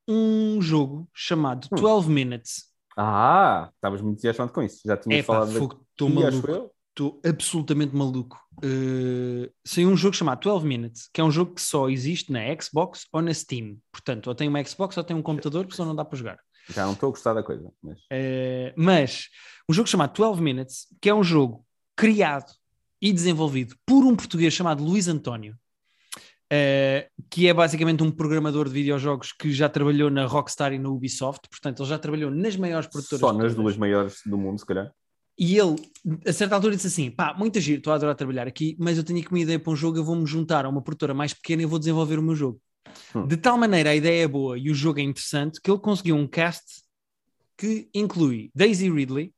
um 0.06 0.60
jogo 0.60 1.08
chamado 1.14 1.68
Hum. 1.72 1.76
12 1.76 2.10
Minutes. 2.10 2.72
Ah, 2.96 3.70
estavas 3.74 4.00
muito 4.00 4.14
entusiasmado 4.18 4.52
com 4.52 4.62
isso. 4.62 4.80
Já 4.84 4.96
tinhas 4.96 5.24
pá, 5.24 5.34
falado 5.34 5.80
estou 5.90 6.08
maluco. 6.08 6.74
Estou 6.90 7.20
absolutamente 7.26 7.96
maluco. 7.96 8.38
Uh, 8.58 9.52
saiu 9.64 9.88
um 9.88 9.96
jogo 9.96 10.14
chamado 10.14 10.40
12 10.40 10.64
Minutes, 10.64 11.08
que 11.12 11.20
é 11.20 11.24
um 11.24 11.30
jogo 11.30 11.54
que 11.54 11.60
só 11.60 11.88
existe 11.90 12.30
na 12.30 12.40
Xbox 12.60 13.06
ou 13.10 13.20
na 13.20 13.34
Steam. 13.34 13.78
Portanto, 13.90 14.28
ou 14.28 14.34
tem 14.34 14.46
uma 14.46 14.62
Xbox 14.62 14.96
ou 14.96 15.02
tem 15.02 15.16
um 15.16 15.22
computador, 15.22 15.64
porque 15.64 15.74
senão 15.74 15.88
não 15.88 15.96
dá 15.96 16.04
para 16.04 16.16
jogar. 16.16 16.38
Já 16.70 16.84
não 16.84 16.92
estou 16.92 17.08
a 17.08 17.10
gostar 17.10 17.34
da 17.34 17.42
coisa. 17.42 17.70
Mas... 17.82 17.98
Uh, 17.98 18.72
mas 18.76 19.28
um 19.68 19.74
jogo 19.74 19.88
chamado 19.88 20.14
12 20.14 20.40
Minutes, 20.40 20.86
que 21.00 21.08
é 21.08 21.14
um 21.14 21.22
jogo 21.22 21.64
criado 21.96 22.52
e 23.00 23.12
desenvolvido 23.12 23.76
por 23.86 24.04
um 24.04 24.16
português 24.16 24.52
chamado 24.54 24.82
Luís 24.82 25.08
António, 25.08 25.56
uh, 26.52 27.24
que 27.30 27.48
é 27.48 27.54
basicamente 27.54 28.02
um 28.02 28.10
programador 28.10 28.66
de 28.66 28.74
videojogos 28.74 29.32
que 29.32 29.52
já 29.52 29.68
trabalhou 29.68 30.10
na 30.10 30.26
Rockstar 30.26 30.72
e 30.72 30.78
na 30.78 30.88
Ubisoft, 30.88 31.48
portanto, 31.48 31.82
ele 31.82 31.88
já 31.88 31.98
trabalhou 31.98 32.30
nas 32.30 32.56
maiores 32.56 32.88
produtoras. 32.88 33.20
Só 33.20 33.32
nas 33.32 33.54
duas 33.54 33.76
maiores 33.76 34.20
do 34.24 34.38
mundo, 34.38 34.58
se 34.58 34.66
calhar. 34.66 34.92
E 35.36 35.58
ele, 35.58 35.74
a 36.26 36.32
certa 36.32 36.54
altura, 36.54 36.76
disse 36.76 36.86
assim: 36.86 37.10
pá, 37.10 37.34
muita 37.36 37.60
giro, 37.60 37.78
estou 37.78 37.92
a 37.92 37.96
adorar 37.96 38.14
trabalhar 38.14 38.46
aqui, 38.46 38.76
mas 38.78 38.96
eu 38.96 39.04
tenho 39.04 39.18
aqui 39.18 39.28
uma 39.28 39.40
ideia 39.40 39.58
para 39.58 39.72
um 39.72 39.76
jogo, 39.76 39.98
eu 39.98 40.04
vou-me 40.04 40.26
juntar 40.26 40.64
a 40.64 40.68
uma 40.68 40.80
produtora 40.80 41.12
mais 41.12 41.34
pequena 41.34 41.62
e 41.62 41.66
vou 41.66 41.78
desenvolver 41.78 42.18
o 42.18 42.22
meu 42.22 42.36
jogo. 42.36 42.60
Hum. 43.14 43.26
De 43.26 43.36
tal 43.36 43.56
maneira 43.56 43.90
a 43.90 43.94
ideia 43.94 44.24
é 44.24 44.28
boa 44.28 44.58
e 44.58 44.70
o 44.70 44.74
jogo 44.74 45.00
é 45.00 45.02
interessante 45.02 45.60
que 45.60 45.70
ele 45.70 45.78
conseguiu 45.78 46.16
um 46.16 46.26
cast 46.26 46.82
que 47.56 47.88
inclui 47.94 48.50
Daisy 48.54 48.90
Ridley, 48.90 49.32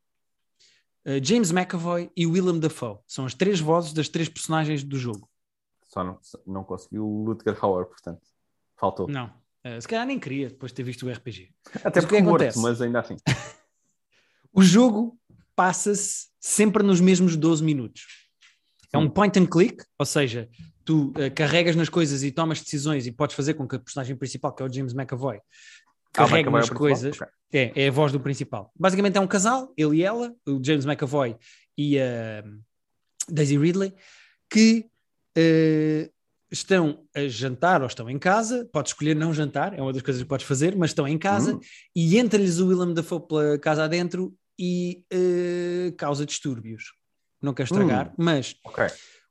eh, 1.04 1.20
James 1.22 1.50
McAvoy 1.50 2.10
e 2.16 2.26
Willem 2.26 2.58
Dafoe. 2.58 2.98
São 3.06 3.26
as 3.26 3.34
três 3.34 3.60
vozes 3.60 3.92
das 3.92 4.08
três 4.08 4.28
personagens 4.28 4.82
do 4.82 4.98
jogo. 4.98 5.28
Só 5.84 6.02
não, 6.02 6.18
não 6.46 6.64
conseguiu 6.64 7.06
o 7.06 7.24
Rutger 7.24 7.56
Hauer, 7.62 7.86
portanto. 7.86 8.26
Faltou. 8.76 9.08
Não, 9.08 9.32
eh, 9.64 9.80
se 9.80 9.88
calhar 9.88 10.06
nem 10.06 10.18
queria 10.18 10.48
depois 10.48 10.72
de 10.72 10.76
ter 10.76 10.82
visto 10.82 11.06
o 11.06 11.10
RPG. 11.10 11.52
Até 11.84 12.00
Mas 12.00 12.04
porque 12.04 12.22
morto, 12.22 12.42
acontece? 12.42 12.58
mas 12.58 12.80
ainda 12.80 13.00
assim. 13.00 13.16
O 14.52 14.62
jogo 14.62 15.20
passa-se 15.54 16.28
sempre 16.40 16.82
nos 16.82 16.98
mesmos 16.98 17.36
12 17.36 17.62
minutos. 17.62 18.25
É 18.96 18.98
um 18.98 19.08
point 19.10 19.38
and 19.38 19.46
click, 19.46 19.84
ou 19.98 20.06
seja, 20.06 20.48
tu 20.84 21.12
eh, 21.16 21.30
carregas 21.30 21.76
nas 21.76 21.88
coisas 21.88 22.22
e 22.22 22.30
tomas 22.30 22.60
decisões 22.60 23.06
e 23.06 23.12
podes 23.12 23.36
fazer 23.36 23.54
com 23.54 23.66
que 23.68 23.76
a 23.76 23.78
personagem 23.78 24.16
principal, 24.16 24.54
que 24.54 24.62
é 24.62 24.66
o 24.66 24.72
James 24.72 24.92
McAvoy, 24.94 25.36
Ah, 25.36 25.40
vai 26.24 26.28
carregue 26.28 26.40
acabar 26.42 26.58
nas 26.58 26.68
principal? 26.68 26.78
coisas. 26.78 27.16
Ok. 27.20 27.28
É, 27.52 27.72
é 27.84 27.88
a 27.88 27.90
voz 27.90 28.10
do 28.12 28.20
principal. 28.20 28.72
Basicamente 28.78 29.16
é 29.16 29.20
um 29.20 29.26
casal, 29.26 29.72
ele 29.76 29.96
e 29.98 30.02
ela, 30.02 30.34
o 30.46 30.60
James 30.64 30.84
McAvoy 30.86 31.36
e 31.78 31.98
a 31.98 32.42
Daisy 33.28 33.56
Ridley, 33.58 33.92
que 34.50 34.86
eh, 35.36 36.10
estão 36.50 37.04
a 37.14 37.26
jantar 37.28 37.82
ou 37.82 37.86
estão 37.86 38.08
em 38.08 38.18
casa. 38.18 38.68
Podes 38.72 38.92
escolher 38.92 39.14
não 39.16 39.32
jantar, 39.34 39.76
é 39.78 39.82
uma 39.82 39.92
das 39.92 40.02
coisas 40.02 40.22
que 40.22 40.28
podes 40.28 40.46
fazer, 40.46 40.74
mas 40.76 40.90
estão 40.90 41.06
em 41.06 41.18
casa 41.18 41.54
Hum. 41.56 41.60
e 41.94 42.18
entra-lhes 42.18 42.58
o 42.58 42.68
Willem 42.68 42.94
Dafoe 42.94 43.20
pela 43.26 43.58
casa 43.58 43.84
adentro 43.84 44.34
e 44.58 45.02
eh, 45.10 45.92
causa 45.98 46.24
distúrbios. 46.24 46.92
Não 47.40 47.52
quero 47.52 47.66
estragar, 47.66 48.14
mas 48.16 48.54
Ok. 48.64 48.86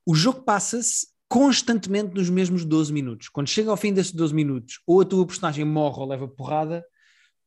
o 0.06 0.14
jogo 0.14 0.42
passa-se 0.42 1.06
constantemente 1.28 2.14
nos 2.14 2.30
mesmos 2.30 2.64
12 2.64 2.92
minutos. 2.92 3.28
Quando 3.28 3.48
chega 3.48 3.70
ao 3.70 3.76
fim 3.76 3.92
desses 3.92 4.12
12 4.12 4.34
minutos, 4.34 4.80
ou 4.86 5.00
a 5.00 5.04
tua 5.04 5.26
personagem 5.26 5.64
morre 5.64 6.00
ou 6.00 6.08
leva 6.08 6.28
porrada, 6.28 6.84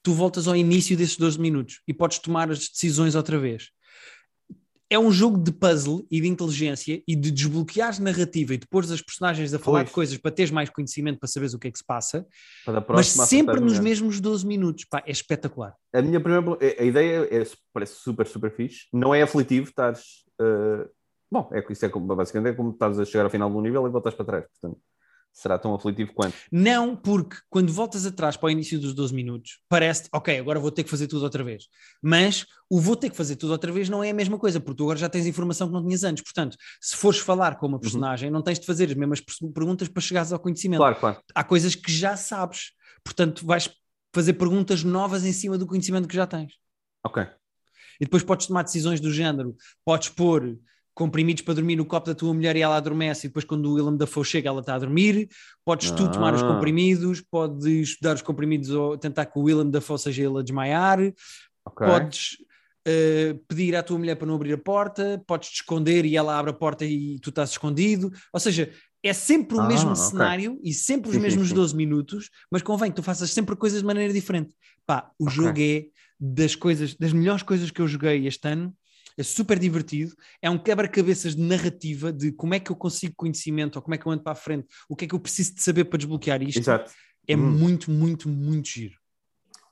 tu 0.03 0.13
voltas 0.13 0.47
ao 0.47 0.55
início 0.55 0.97
desses 0.97 1.17
12 1.17 1.39
minutos 1.39 1.81
e 1.87 1.93
podes 1.93 2.19
tomar 2.19 2.51
as 2.51 2.67
decisões 2.69 3.15
outra 3.15 3.37
vez. 3.37 3.69
É 4.91 4.97
um 4.97 5.11
jogo 5.11 5.37
de 5.37 5.51
puzzle 5.51 6.05
e 6.09 6.19
de 6.19 6.27
inteligência 6.27 7.01
e 7.07 7.15
de 7.15 7.29
desbloquear 7.29 8.01
narrativa 8.01 8.55
e 8.55 8.57
de 8.57 8.67
pôr 8.67 8.83
as 8.83 9.01
personagens 9.01 9.53
a 9.53 9.59
falar 9.59 9.81
Pois. 9.81 9.89
de 9.89 9.93
coisas 9.93 10.17
para 10.17 10.31
teres 10.31 10.49
mais 10.49 10.67
conhecimento, 10.67 11.19
para 11.19 11.29
saberes 11.29 11.53
o 11.53 11.59
que 11.59 11.67
é 11.67 11.71
que 11.71 11.77
se 11.77 11.85
passa, 11.85 12.25
mas 12.87 13.05
sempre 13.07 13.59
nos 13.59 13.77
mesmos 13.77 14.19
12 14.19 14.47
minutos. 14.47 14.85
Pá, 14.85 15.03
é 15.05 15.11
espetacular. 15.11 15.75
A 15.93 16.01
minha 16.01 16.19
primeira 16.19 16.43
a 16.53 16.81
a 16.81 16.85
ideia 16.85 17.27
é, 17.29 17.47
parece 17.71 17.95
super, 17.99 18.25
super 18.25 18.51
fixe. 18.51 18.87
Não 18.91 19.13
é 19.13 19.21
aflitivo, 19.21 19.69
estás. 19.69 20.27
Eh, 20.39 20.89
bom, 21.31 21.49
é, 21.51 21.63
isso 21.69 21.85
é 21.85 21.89
como, 21.89 22.15
basicamente 22.15 22.53
é 22.53 22.55
como 22.55 22.71
estás 22.71 22.99
a 22.99 23.05
chegar 23.05 23.25
ao 23.25 23.29
final 23.29 23.49
do 23.49 23.61
nível 23.61 23.85
e 23.87 23.89
voltas 23.89 24.13
para 24.13 24.25
trás. 24.25 24.45
Portanto, 24.47 24.81
será 25.31 25.57
tão 25.57 25.73
aflitivo 25.73 26.13
quanto. 26.13 26.35
Não, 26.51 26.95
porque 26.95 27.37
quando 27.49 27.71
voltas 27.71 28.05
atrás 28.05 28.35
para 28.35 28.47
o 28.47 28.49
início 28.49 28.79
dos 28.79 28.93
12 28.93 29.13
minutos, 29.13 29.59
parece 29.69 30.09
ok, 30.13 30.37
agora 30.39 30.59
vou 30.59 30.71
ter 30.71 30.83
que 30.83 30.89
fazer 30.89 31.07
tudo 31.07 31.23
outra 31.23 31.43
vez. 31.43 31.67
Mas 32.01 32.45
o 32.69 32.79
vou 32.79 32.95
ter 32.95 33.09
que 33.09 33.15
fazer 33.15 33.35
tudo 33.35 33.51
outra 33.51 33.71
vez 33.71 33.89
não 33.89 34.03
é 34.03 34.09
a 34.09 34.13
mesma 34.13 34.37
coisa, 34.37 34.59
porque 34.59 34.77
tu 34.77 34.83
agora 34.83 34.99
já 34.99 35.09
tens 35.09 35.25
informação 35.25 35.67
que 35.67 35.73
não 35.73 35.83
tinhas 35.83 36.03
antes. 36.03 36.23
Portanto, 36.23 36.57
se 36.81 36.95
fores 36.95 37.19
falar 37.19 37.57
com 37.57 37.67
uma 37.67 37.79
personagem, 37.79 38.29
não 38.29 38.41
tens 38.41 38.59
de 38.59 38.65
fazer 38.65 38.89
as 38.89 38.95
mesmas 38.95 39.21
perguntas 39.53 39.87
para 39.87 40.01
chegares 40.01 40.31
ao 40.33 40.39
conhecimento. 40.39 40.79
Claro, 40.79 40.95
claro. 40.95 41.21
Há 41.33 41.43
coisas 41.43 41.75
que 41.75 41.91
já 41.91 42.17
sabes. 42.17 42.71
Portanto, 43.03 43.45
vais 43.45 43.69
fazer 44.13 44.33
perguntas 44.33 44.83
novas 44.83 45.23
em 45.23 45.31
cima 45.31 45.57
do 45.57 45.67
conhecimento 45.67 46.07
que 46.07 46.15
já 46.15 46.25
tens. 46.25 46.53
Ok. 47.03 47.25
E 47.99 48.05
depois 48.05 48.23
podes 48.23 48.47
tomar 48.47 48.63
decisões 48.63 48.99
do 48.99 49.11
género, 49.11 49.55
podes 49.85 50.09
pôr 50.09 50.57
comprimidos 50.93 51.43
para 51.43 51.53
dormir 51.53 51.77
no 51.77 51.85
copo 51.85 52.07
da 52.07 52.15
tua 52.15 52.33
mulher 52.33 52.55
e 52.57 52.61
ela 52.61 52.75
adormece, 52.75 53.25
e 53.25 53.29
depois 53.29 53.45
quando 53.45 53.65
o 53.67 53.73
Willem 53.75 53.95
Dafoe 53.95 54.23
chega 54.25 54.49
ela 54.49 54.59
está 54.59 54.75
a 54.75 54.79
dormir, 54.79 55.29
podes 55.63 55.91
tu 55.91 56.09
tomar 56.09 56.33
os 56.33 56.41
Ah. 56.41 56.45
comprimidos, 56.45 57.21
podes 57.21 57.95
dar 58.01 58.15
os 58.15 58.21
comprimidos 58.21 58.69
ou 58.71 58.97
tentar 58.97 59.25
que 59.25 59.39
o 59.39 59.43
Willem 59.43 59.69
Dafoe 59.69 59.97
seja 59.97 60.23
ele 60.25 60.39
a 60.39 60.41
desmaiar, 60.41 60.99
Ok. 61.65 61.85
podes 61.87 62.37
eh, 62.85 63.37
pedir 63.47 63.75
à 63.75 63.83
tua 63.83 63.97
mulher 63.97 64.15
para 64.15 64.27
não 64.27 64.35
abrir 64.35 64.53
a 64.53 64.57
porta, 64.57 65.23
podes 65.25 65.49
te 65.49 65.55
esconder 65.55 66.05
e 66.05 66.17
ela 66.17 66.37
abre 66.37 66.51
a 66.51 66.53
porta 66.53 66.83
e 66.85 67.17
tu 67.19 67.29
estás 67.29 67.51
escondido, 67.51 68.11
ou 68.33 68.39
seja, 68.39 68.69
é 69.01 69.13
sempre 69.13 69.55
o 69.55 69.61
Ah, 69.61 69.67
mesmo 69.67 69.91
ok. 69.91 69.95
cenário 69.95 70.59
e 70.61 70.73
sempre 70.73 71.09
os 71.09 71.15
Sim, 71.15 71.19
sim, 71.21 71.25
mesmos 71.27 71.47
sim. 71.49 71.53
12 71.53 71.75
minutos, 71.75 72.29
mas 72.51 72.61
convém 72.61 72.89
que 72.91 72.97
tu 72.97 73.03
faças 73.03 73.31
sempre 73.31 73.55
coisas 73.55 73.79
de 73.79 73.85
maneira 73.85 74.11
diferente. 74.11 74.53
Pá, 74.85 75.11
o 75.17 75.25
Ok. 75.27 75.33
jogo 75.33 75.59
é 75.61 75.85
das 76.19 76.55
coisas, 76.55 76.95
das 76.95 77.13
melhores 77.13 77.43
coisas 77.43 77.71
que 77.71 77.81
eu 77.81 77.87
joguei 77.87 78.27
este 78.27 78.47
ano. 78.47 78.75
É 79.17 79.23
super 79.23 79.59
divertido, 79.59 80.15
é 80.41 80.49
um 80.49 80.57
quebra-cabeças 80.57 81.35
de 81.35 81.41
narrativa 81.41 82.11
de 82.13 82.31
como 82.31 82.53
é 82.53 82.59
que 82.59 82.71
eu 82.71 82.75
consigo 82.75 83.13
conhecimento 83.17 83.75
ou 83.75 83.81
como 83.81 83.93
é 83.95 83.97
que 83.97 84.05
eu 84.05 84.11
ando 84.11 84.23
para 84.23 84.31
a 84.31 84.35
frente, 84.35 84.67
o 84.87 84.95
que 84.95 85.03
é 85.05 85.07
que 85.09 85.15
eu 85.15 85.19
preciso 85.19 85.55
de 85.55 85.61
saber 85.61 85.85
para 85.85 85.97
desbloquear 85.97 86.41
isto. 86.41 86.59
Exato. 86.59 86.91
É 87.27 87.35
Hum. 87.35 87.51
muito, 87.51 87.91
muito, 87.91 88.29
muito 88.29 88.69
giro. 88.69 88.95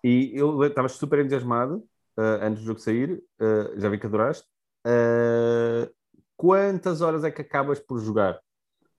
E 0.04 0.32
eu 0.34 0.62
estava 0.64 0.90
super 0.90 1.20
entusiasmado 1.20 1.88
eh, 2.18 2.40
antes 2.42 2.62
do 2.62 2.68
jogo 2.68 2.80
sair. 2.80 3.24
eh, 3.40 3.74
já 3.78 3.90
vi 3.90 3.98
que 3.98 4.06
adoraste. 4.06 4.46
Eh, 4.86 5.90
quantas 6.36 7.02
horas 7.02 7.24
é 7.24 7.32
que 7.32 7.42
acabas 7.42 7.80
por 7.80 8.00
jogar 8.02 8.40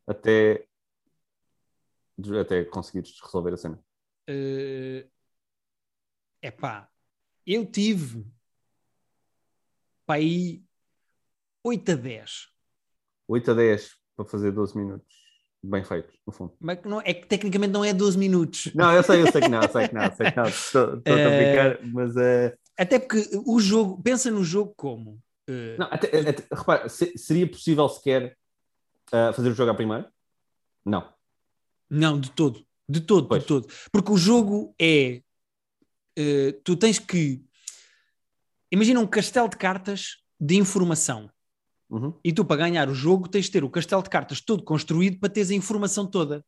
até, 0.07 0.67
até 2.41 2.65
conseguires 2.65 3.21
resolver 3.23 3.53
a 3.53 3.57
cena? 3.57 3.79
É 6.43 6.51
pá, 6.51 6.89
eu 7.49 7.65
tive 7.67 8.25
para 10.07 10.17
aí 10.21 10.63
8 11.65 11.93
a 11.93 11.95
10. 11.95 12.49
8 13.27 13.51
a 13.51 13.55
10 13.55 13.97
para 14.17 14.25
fazer 14.27 14.53
12 14.53 14.77
minutos. 14.77 15.17
Bem 15.63 15.83
feitos, 15.83 16.15
no 16.27 16.33
fundo. 16.33 16.55
Mas 16.61 16.79
não, 16.85 17.01
é 17.01 17.13
que 17.13 17.27
tecnicamente 17.27 17.73
não 17.73 17.85
é 17.85 17.93
12 17.93 18.17
minutos. 18.17 18.73
Não, 18.75 18.93
eu 18.93 19.03
sei, 19.03 19.23
eu 19.23 19.27
sei 19.27 19.43
que 19.43 19.49
não, 19.49 19.69
sei 19.69 19.89
que 19.89 19.95
não, 19.95 20.13
sei 20.15 20.31
que 20.31 20.37
não. 20.37 20.45
Estou 20.49 20.99
estou 20.99 21.15
a 21.15 21.19
Eh, 21.19 21.37
brincar, 21.37 21.85
mas. 21.93 22.17
eh, 22.17 22.57
Até 22.77 22.99
porque 23.01 23.29
o 23.45 23.59
jogo, 23.59 24.01
pensa 24.03 24.31
no 24.31 24.45
jogo 24.45 24.73
como. 24.77 25.21
eh, 25.49 25.77
não, 25.79 25.87
até, 25.91 26.07
até- 26.31 26.47
repara, 26.55 26.89
se- 26.89 27.17
seria 27.19 27.51
possível 27.51 27.89
sequer 27.89 28.39
eh, 29.13 29.33
fazer 29.33 29.51
o 29.51 29.55
jogo 29.55 29.71
à 29.73 29.75
primeira? 29.75 30.13
Não. 30.85 31.13
Não, 31.91 32.21
de 32.21 32.31
todo. 32.31 32.65
De 32.89 33.01
todo, 33.01 33.27
Pois. 33.29 33.43
de 33.43 33.49
todo. 33.49 33.67
Porque 33.91 34.13
o 34.13 34.17
jogo 34.17 34.75
é. 34.81 35.23
Eh, 36.19 36.61
tu 36.65 36.77
tens 36.77 36.99
que. 36.99 37.41
Imagina 38.73 38.99
um 38.99 39.07
castelo 39.07 39.49
de 39.49 39.57
cartas 39.57 40.19
de 40.39 40.57
informação. 40.57 41.31
Uhum, 41.89 42.13
E 42.23 42.33
tu, 42.33 42.45
para 42.45 42.57
ganhar 42.57 42.89
o 42.89 42.95
jogo, 42.95 43.29
tens 43.29 43.47
de 43.47 43.53
ter 43.53 43.65
o 43.65 43.71
castelo 43.71 44.03
de 44.03 44.11
cartas 44.11 44.41
todo 44.41 44.63
construído 44.63 45.19
para 45.19 45.31
teres 45.31 45.51
a 45.51 45.55
informação 45.55 46.07
toda. 46.07 46.45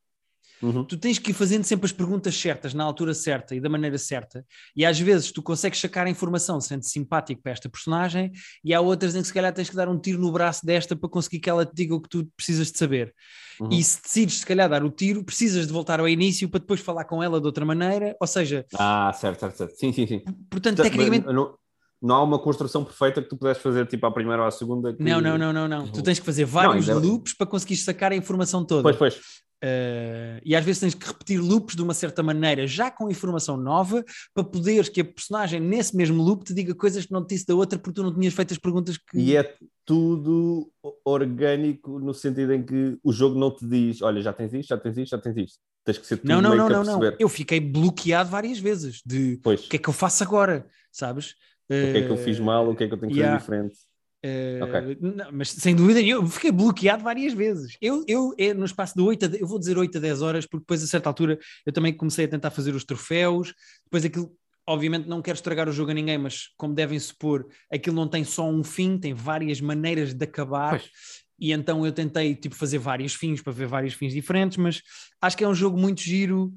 Uhum. 0.63 0.85
Tu 0.85 0.97
tens 0.97 1.19
que 1.19 1.31
ir 1.31 1.35
fazendo 1.35 1.65
sempre 1.65 1.87
as 1.87 1.93
perguntas 1.93 2.35
certas, 2.35 2.75
na 2.75 2.85
altura 2.85 3.15
certa 3.15 3.55
e 3.55 3.61
da 3.61 3.69
maneira 3.69 3.99
certa. 3.99 4.45
E 4.77 4.85
às 4.85 4.99
vezes 4.99 5.31
tu 5.33 5.43
consegues 5.43 5.81
sacar 5.81 6.07
a 6.07 6.11
informação 6.11 6.61
sendo 6.61 6.85
simpático 6.85 7.43
para 7.43 7.53
esta 7.53 7.69
personagem, 7.69 8.33
e 8.65 8.73
há 8.75 8.81
outras 8.81 9.15
em 9.15 9.21
que 9.21 9.27
se 9.29 9.35
calhar 9.35 9.53
tens 9.53 9.71
que 9.71 9.77
dar 9.77 9.89
um 9.89 9.99
tiro 9.99 10.21
no 10.21 10.31
braço 10.33 10.65
desta 10.65 10.95
para 10.97 11.09
conseguir 11.09 11.41
que 11.41 11.51
ela 11.51 11.65
te 11.67 11.75
diga 11.75 11.95
o 11.95 12.01
que 12.01 12.09
tu 12.09 12.27
precisas 12.37 12.71
de 12.71 12.79
saber. 12.79 13.15
Uhum. 13.61 13.69
E 13.73 13.83
se 13.85 14.01
decides, 14.03 14.39
se 14.41 14.47
calhar, 14.47 14.69
dar 14.71 14.83
o 14.85 14.91
tiro, 14.91 15.23
precisas 15.23 15.67
de 15.67 15.73
voltar 15.73 16.01
ao 16.01 16.09
início 16.09 16.49
para 16.49 16.61
depois 16.61 16.81
falar 16.81 17.05
com 17.05 17.23
ela 17.23 17.39
de 17.41 17.47
outra 17.47 17.65
maneira. 17.65 18.17
Ou 18.21 18.27
seja, 18.27 18.65
Ah, 18.79 19.13
certo, 19.13 19.41
certo, 19.41 19.57
certo. 19.59 19.75
Sim, 19.77 19.93
sim, 19.93 20.07
sim. 20.07 20.21
portanto, 20.51 20.79
Mas 20.79 20.89
tecnicamente. 20.89 21.27
Não, 21.27 21.55
não 22.03 22.15
há 22.15 22.23
uma 22.23 22.39
construção 22.39 22.83
perfeita 22.83 23.21
que 23.21 23.29
tu 23.29 23.37
pudesses 23.37 23.63
fazer 23.63 23.87
tipo 23.87 24.07
à 24.07 24.11
primeira 24.11 24.41
ou 24.41 24.49
à 24.49 24.51
segunda. 24.51 24.95
que- 24.95 25.03
Não, 25.03 25.21
não, 25.21 25.37
não, 25.37 25.53
não, 25.53 25.69
não. 25.69 25.87
Tu 25.93 26.03
tens 26.03 26.19
que 26.19 26.25
fazer 26.25 26.47
vários 26.47 26.89
ainda- 26.89 26.99
loops 27.07 27.35
para 27.35 27.47
conseguir 27.47 27.77
sacar 27.77 28.13
a 28.13 28.17
informação 28.17 28.65
toda. 28.65 28.83
Pois, 28.83 28.97
pois. 28.97 29.21
Uh, 29.63 30.41
e 30.43 30.57
às 30.57 30.65
vezes 30.65 30.81
tens 30.81 30.95
que 30.95 31.07
repetir 31.07 31.39
loops 31.39 31.77
de 31.77 31.83
uma 31.83 31.93
certa 31.93 32.23
maneira, 32.23 32.67
já 32.67 32.91
com 32.91 33.11
informação 33.11 33.59
nova, 33.59 34.03
para 34.33 34.43
poderes 34.43 34.89
que 34.89 35.03
a 35.03 35.05
personagem 35.05 35.61
nesse 35.61 35.95
mesmo 35.95 36.23
loop 36.23 36.45
te 36.45 36.55
diga 36.55 36.75
coisas 36.75 37.05
que 37.05 37.13
não 37.13 37.25
te 37.25 37.35
disse 37.35 37.47
da 37.47 37.55
outra 37.55 37.79
porque 37.79 38.01
tu 38.01 38.03
não 38.03 38.15
tinhas 38.15 38.33
feito 38.33 38.53
as 38.53 38.59
perguntas 38.59 38.97
que. 38.97 39.19
E 39.19 39.37
é 39.37 39.55
tudo 39.85 40.71
orgânico 41.05 41.99
no 41.99 42.15
sentido 42.15 42.55
em 42.55 42.63
que 42.65 42.99
o 43.05 43.13
jogo 43.13 43.39
não 43.39 43.55
te 43.55 43.67
diz: 43.67 44.01
olha, 44.01 44.23
já 44.23 44.33
tens 44.33 44.55
isto, 44.55 44.69
já 44.71 44.79
tens 44.79 44.97
isto, 44.97 45.11
já 45.11 45.19
tens 45.19 45.37
isto. 45.37 45.59
Tens 45.85 45.99
que 45.99 46.07
ser 46.07 46.17
tudo 46.19 46.29
não, 46.29 46.41
não, 46.41 46.57
não, 46.57 46.69
não, 46.69 46.85
não. 46.85 47.17
Eu 47.19 47.29
fiquei 47.29 47.61
bloqueado 47.61 48.31
várias 48.31 48.59
vezes 48.59 49.03
de 49.05 49.39
Pois, 49.43 49.67
o 49.67 49.69
que 49.69 49.77
é 49.77 49.79
que 49.79 49.89
eu 49.89 49.95
faço 49.95 50.23
agora, 50.23 50.67
sabes? 50.91 51.35
o 51.65 51.93
que 51.93 51.99
é 51.99 52.03
que 52.07 52.11
eu 52.11 52.17
fiz 52.17 52.41
mal, 52.41 52.69
o 52.69 52.75
que 52.75 52.85
é 52.85 52.89
que 52.89 52.95
eu 52.95 52.99
tenho 52.99 53.13
que 53.13 53.19
yeah. 53.19 53.39
fazer 53.39 53.63
diferente. 53.63 53.90
Uh, 54.25 54.65
Ok. 54.65 54.99
não, 55.01 55.33
mas 55.33 55.51
sem 55.51 55.75
dúvida 55.75 56.01
eu 56.03 56.27
fiquei 56.27 56.53
bloqueado 56.53 57.03
várias 57.03 57.33
vezes. 57.33 57.77
Eu, 57.81 58.05
eu 58.07 58.35
é 58.37 58.53
no 58.53 58.65
espaço 58.67 58.95
de 58.95 59.01
8 59.01 59.25
a, 59.25 59.29
de- 59.29 59.41
eu 59.41 59.47
vou 59.47 59.59
dizer 59.59 59.79
8 59.79 59.97
a 59.97 60.01
10 60.01 60.21
horas, 60.23 60.47
porque 60.47 60.63
depois 60.63 60.83
a 60.83 60.87
certa 60.87 61.09
altura 61.09 61.39
eu 61.65 61.73
também 61.73 61.93
comecei 61.95 62.27
a 62.27 62.29
tentar 62.29 62.51
fazer 62.51 62.75
os 62.75 62.85
troféus. 62.85 63.55
Depois 63.85 64.05
aquilo, 64.05 64.31
obviamente, 64.67 65.09
não 65.09 65.23
quero 65.23 65.37
estragar 65.37 65.69
o 65.69 65.73
jogo 65.73 65.91
a 65.91 65.95
ninguém, 65.95 66.19
mas 66.19 66.49
como 66.59 66.75
devem 66.75 66.99
supor, 66.99 67.47
aquilo 67.73 67.97
não 67.97 68.07
tem 68.07 68.23
só 68.23 68.47
um 68.49 68.63
fim, 68.63 68.99
tem 68.99 69.15
várias 69.15 69.59
maneiras 69.61 70.13
de 70.13 70.23
acabar. 70.25 70.71
Pois. 70.79 70.91
E 71.39 71.53
então 71.53 71.87
eu 71.87 71.93
tentei 71.93 72.35
tipo, 72.35 72.55
fazer 72.55 72.77
vários 72.77 73.15
fins 73.15 73.41
para 73.41 73.55
ver 73.55 73.67
vários 73.67 73.95
fins 73.95 74.13
diferentes, 74.13 74.59
mas 74.59 74.83
acho 75.23 75.35
que 75.35 75.43
é 75.45 75.49
um 75.49 75.55
jogo 75.55 75.79
muito 75.79 76.03
giro. 76.03 76.53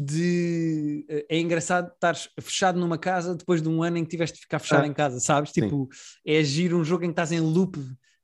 De 0.00 1.04
é 1.28 1.40
engraçado 1.40 1.90
estar 1.92 2.14
fechado 2.40 2.78
numa 2.78 2.96
casa 2.96 3.34
depois 3.34 3.60
de 3.60 3.68
um 3.68 3.82
ano 3.82 3.96
em 3.98 4.04
que 4.04 4.10
tiveste 4.10 4.36
de 4.36 4.42
ficar 4.42 4.60
fechado 4.60 4.84
Ah, 4.84 4.86
em 4.86 4.92
casa, 4.92 5.18
sabes? 5.18 5.50
sim. 5.50 5.62
Tipo, 5.62 5.88
é 6.24 6.40
giro 6.44 6.78
um 6.78 6.84
jogo 6.84 7.02
em 7.04 7.08
que 7.08 7.12
estás 7.14 7.32
em 7.32 7.40
loop 7.40 7.76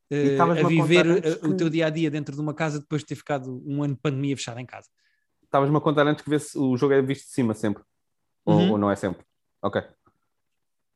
eh, 0.09 0.17
estavas-me 0.33 0.63
a 0.63 0.67
a 0.67 0.69
viver 0.69 1.07
antes 1.09 1.33
eh, 1.33 1.39
o 1.47 1.49
que- 1.49 1.55
teu 1.57 1.69
dia 1.69 1.87
a 1.89 1.91
dia 1.91 2.09
dentro 2.13 2.33
de 2.37 2.41
uma 2.41 2.55
casa 2.55 2.79
depois 2.79 3.03
de 3.03 3.07
ter 3.09 3.17
ficado 3.17 3.61
um 3.67 3.83
ano 3.83 3.95
de 3.95 4.01
pandemia 4.01 4.37
fechado 4.37 4.61
em 4.61 4.67
casa. 4.67 4.89
Estavas-me 5.43 5.77
a 5.77 5.81
contar 5.81 6.07
antes 6.07 6.23
que 6.23 6.31
vê 6.31 6.39
se 6.39 6.57
o 6.57 6.77
jogo 6.77 6.95
é 6.95 7.03
visto 7.03 7.25
de 7.27 7.33
cima 7.33 7.55
sempre. 7.55 7.83
Ou- 8.45 8.55
Uhum. 8.57 8.71
Ou, 8.73 8.79
não 8.79 8.89
é 8.91 8.95
sempre. 8.95 9.25
Ok. 9.61 9.83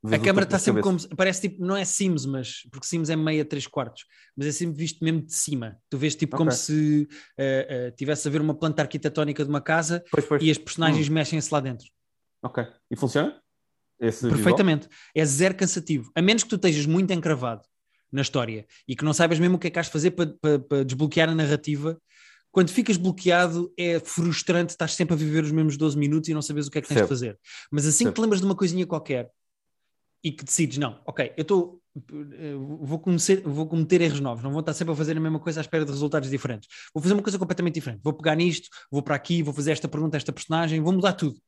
A 0.05 0.19
câmara 0.19 0.45
está 0.45 0.59
sempre 0.59 0.83
cabeça. 0.83 1.07
como. 1.09 1.17
Parece 1.17 1.41
tipo, 1.49 1.65
não 1.65 1.77
é 1.77 1.85
Sims, 1.85 2.25
mas. 2.25 2.63
Porque 2.71 2.87
Sims 2.87 3.11
é 3.11 3.17
meia, 3.17 3.45
três 3.45 3.67
quartos. 3.67 4.05
Mas 4.37 4.47
é 4.47 4.53
sempre 4.53 4.77
visto 4.77 5.03
mesmo 5.05 5.23
de 5.23 5.33
cima. 5.35 5.77
Tu 5.91 5.99
vês 5.99 6.15
tipo 6.15 6.37
como 6.37 6.51
Ok. 6.51 6.59
se 6.61 7.09
eh, 7.37 7.67
eh, 7.69 7.91
tivesse 7.91 8.29
a 8.29 8.31
ver 8.31 8.41
uma 8.41 8.55
planta 8.55 8.81
arquitetónica 8.83 9.43
de 9.45 9.51
uma 9.51 9.61
casa 9.61 10.05
Pois, 10.11 10.25
pois. 10.25 10.43
e 10.43 10.51
as 10.51 10.59
personagens 10.59 11.09
Hum. 11.09 11.13
mexem-se 11.15 11.53
lá 11.53 11.59
dentro. 11.61 11.87
Ok. 12.43 12.65
E 12.91 12.95
funciona? 12.97 13.41
Esse 14.01 14.23
visual? 14.23 14.37
Perfeitamente. 14.37 14.89
É 15.15 15.25
zero 15.25 15.57
cansativo. 15.57 16.13
A 16.15 16.23
menos 16.23 16.45
que 16.45 16.49
tu 16.49 16.55
estejas 16.57 16.87
muito 16.87 17.13
encravado 17.13 17.63
na 18.13 18.23
história 18.23 18.65
e 18.87 18.95
que 18.95 19.05
não 19.05 19.13
saibas 19.13 19.41
mesmo 19.41 19.57
o 19.57 19.59
que 19.59 19.67
é 19.67 19.71
que 19.71 19.79
has 19.81 19.87
de 19.87 19.93
fazer 19.93 20.13
para, 20.13 20.33
para- 20.41 20.59
para 20.61 20.85
desbloquear 20.85 21.29
a 21.29 21.35
narrativa. 21.35 22.01
Quando 22.53 22.71
ficas 22.71 22.97
bloqueado 22.97 23.73
é 23.77 23.99
frustrante, 23.99 24.71
estás 24.71 24.95
sempre 24.95 25.15
a 25.15 25.17
viver 25.17 25.43
os 25.43 25.51
mesmos 25.51 25.77
12 25.77 25.99
minutos 25.99 26.29
e 26.29 26.35
não 26.35 26.41
sabes 26.41 26.67
o 26.69 26.71
que 26.71 26.79
é 26.79 26.81
que 26.81 26.89
tens 26.89 27.03
de 27.03 27.09
fazer. 27.09 27.37
Mas 27.71 27.85
assim 27.87 28.05
que 28.07 28.13
te 28.13 28.21
lembras 28.21 28.41
de 28.41 28.47
uma 28.47 28.55
coisinha 28.55 28.87
qualquer 28.87 29.29
e 30.23 30.33
que 30.33 30.45
decides, 30.45 30.79
não, 30.79 31.01
ok, 31.07 31.33
eu 31.37 31.43
estou. 31.43 31.81
Vou, 32.81 33.01
comecer, 33.01 33.43
vou 33.43 33.67
cometer 33.67 34.01
erros 34.01 34.21
novos, 34.21 34.45
não 34.45 34.53
vou 34.53 34.61
estar 34.61 34.73
sempre 34.73 34.93
a 34.93 34.97
fazer 34.97 35.17
a 35.17 35.21
mesma 35.21 35.41
coisa 35.41 35.59
à 35.59 35.63
espera 35.63 35.85
de 35.85 35.91
resultados 35.91 36.31
diferentes. 36.31 36.69
Vou 36.95 37.03
fazer 37.03 37.15
uma 37.15 37.23
coisa 37.23 37.39
completamente 37.39 37.75
diferente. 37.75 38.01
Vou 38.05 38.13
pegar 38.13 38.37
nisto, 38.37 38.69
vou 38.91 39.03
para 39.03 39.17
aqui, 39.17 39.43
vou 39.43 39.53
fazer 39.53 39.73
esta 39.73 39.89
pergunta 39.89 40.17
a 40.17 40.19
esta 40.19 40.33
personagem, 40.33 40.81
vou 40.81 40.93
mudar 40.93 41.15
tudo. 41.15 41.41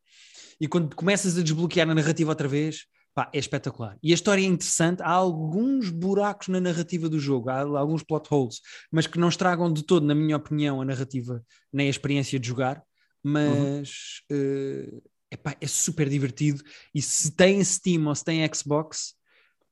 E 0.61 0.67
quando 0.67 0.95
começas 0.97 1.39
a 1.39 1.43
desbloquear 1.43 1.89
a 1.89 1.95
narrativa 1.95 2.31
outra 2.31 2.49
vez, 2.49 2.87
pá, 3.15 3.31
é 3.33 3.39
espetacular. 3.39 3.97
E 4.03 4.11
a 4.13 4.15
história 4.15 4.43
é 4.43 4.47
interessante, 4.47 5.03
há 5.03 5.11
alguns 5.11 5.91
buracos 5.91 6.49
na 6.49 6.61
narrativa 6.61 7.09
do 7.09 7.19
jogo, 7.19 7.49
há 7.49 7.61
alguns 7.61 8.03
plot 8.03 8.29
holes, 8.31 8.61
mas 8.91 9.07
que 9.07 9.19
não 9.19 9.29
estragam 9.29 9.73
de 9.73 9.85
todo, 9.85 10.05
na 10.05 10.15
minha 10.15 10.37
opinião, 10.37 10.81
a 10.81 10.85
narrativa 10.85 11.43
nem 11.73 11.87
a 11.87 11.91
experiência 11.91 12.39
de 12.39 12.49
jogar, 12.49 12.83
mas 13.23 14.23
eh, 14.31 15.01
epá, 15.31 15.55
é 15.61 15.67
super 15.67 16.09
divertido. 16.09 16.63
E 16.95 17.01
se 17.03 17.31
tem 17.33 17.63
Steam 17.65 18.07
ou 18.07 18.15
se 18.15 18.25
tem 18.25 18.49
Xbox, 18.55 19.15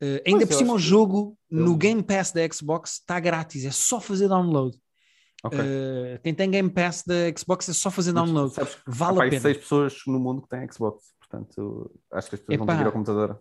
eh, 0.00 0.22
ainda 0.26 0.46
por 0.46 0.54
cima 0.54 0.72
o 0.74 0.78
jogo 0.78 1.36
eu- 1.50 1.60
no 1.64 1.76
Game 1.76 2.02
Pass 2.02 2.32
da 2.32 2.40
Xbox 2.50 2.92
está 2.94 3.18
grátis, 3.20 3.64
é 3.64 3.70
só 3.70 4.00
fazer 4.00 4.28
download. 4.28 4.76
Ok. 5.44 5.58
Eh, 5.60 6.20
quem 6.22 6.34
tem 6.34 6.50
Game 6.50 6.70
Pass 6.70 7.04
da 7.06 7.14
Xbox 7.36 7.68
é 7.68 7.72
só 7.72 7.90
fazer 7.90 8.12
Mas 8.12 8.24
download. 8.24 8.54
sabes 8.54 8.76
Vale 8.86 9.20
há 9.20 9.26
a 9.26 9.30
pena. 9.30 9.40
seis 9.42 9.56
pessoas 9.58 9.96
no 10.06 10.18
mundo 10.18 10.42
que 10.42 10.48
têm 10.48 10.66
Xbox. 10.72 11.14
Portanto, 11.20 11.90
acho 12.12 12.28
que 12.28 12.34
as 12.36 12.40
pessoas 12.40 12.58
vão 12.58 12.66
ter 12.66 12.72
que 12.72 12.78
ir 12.78 12.80
Epá. 12.82 12.86
ao 12.86 12.92
computador. 12.92 13.40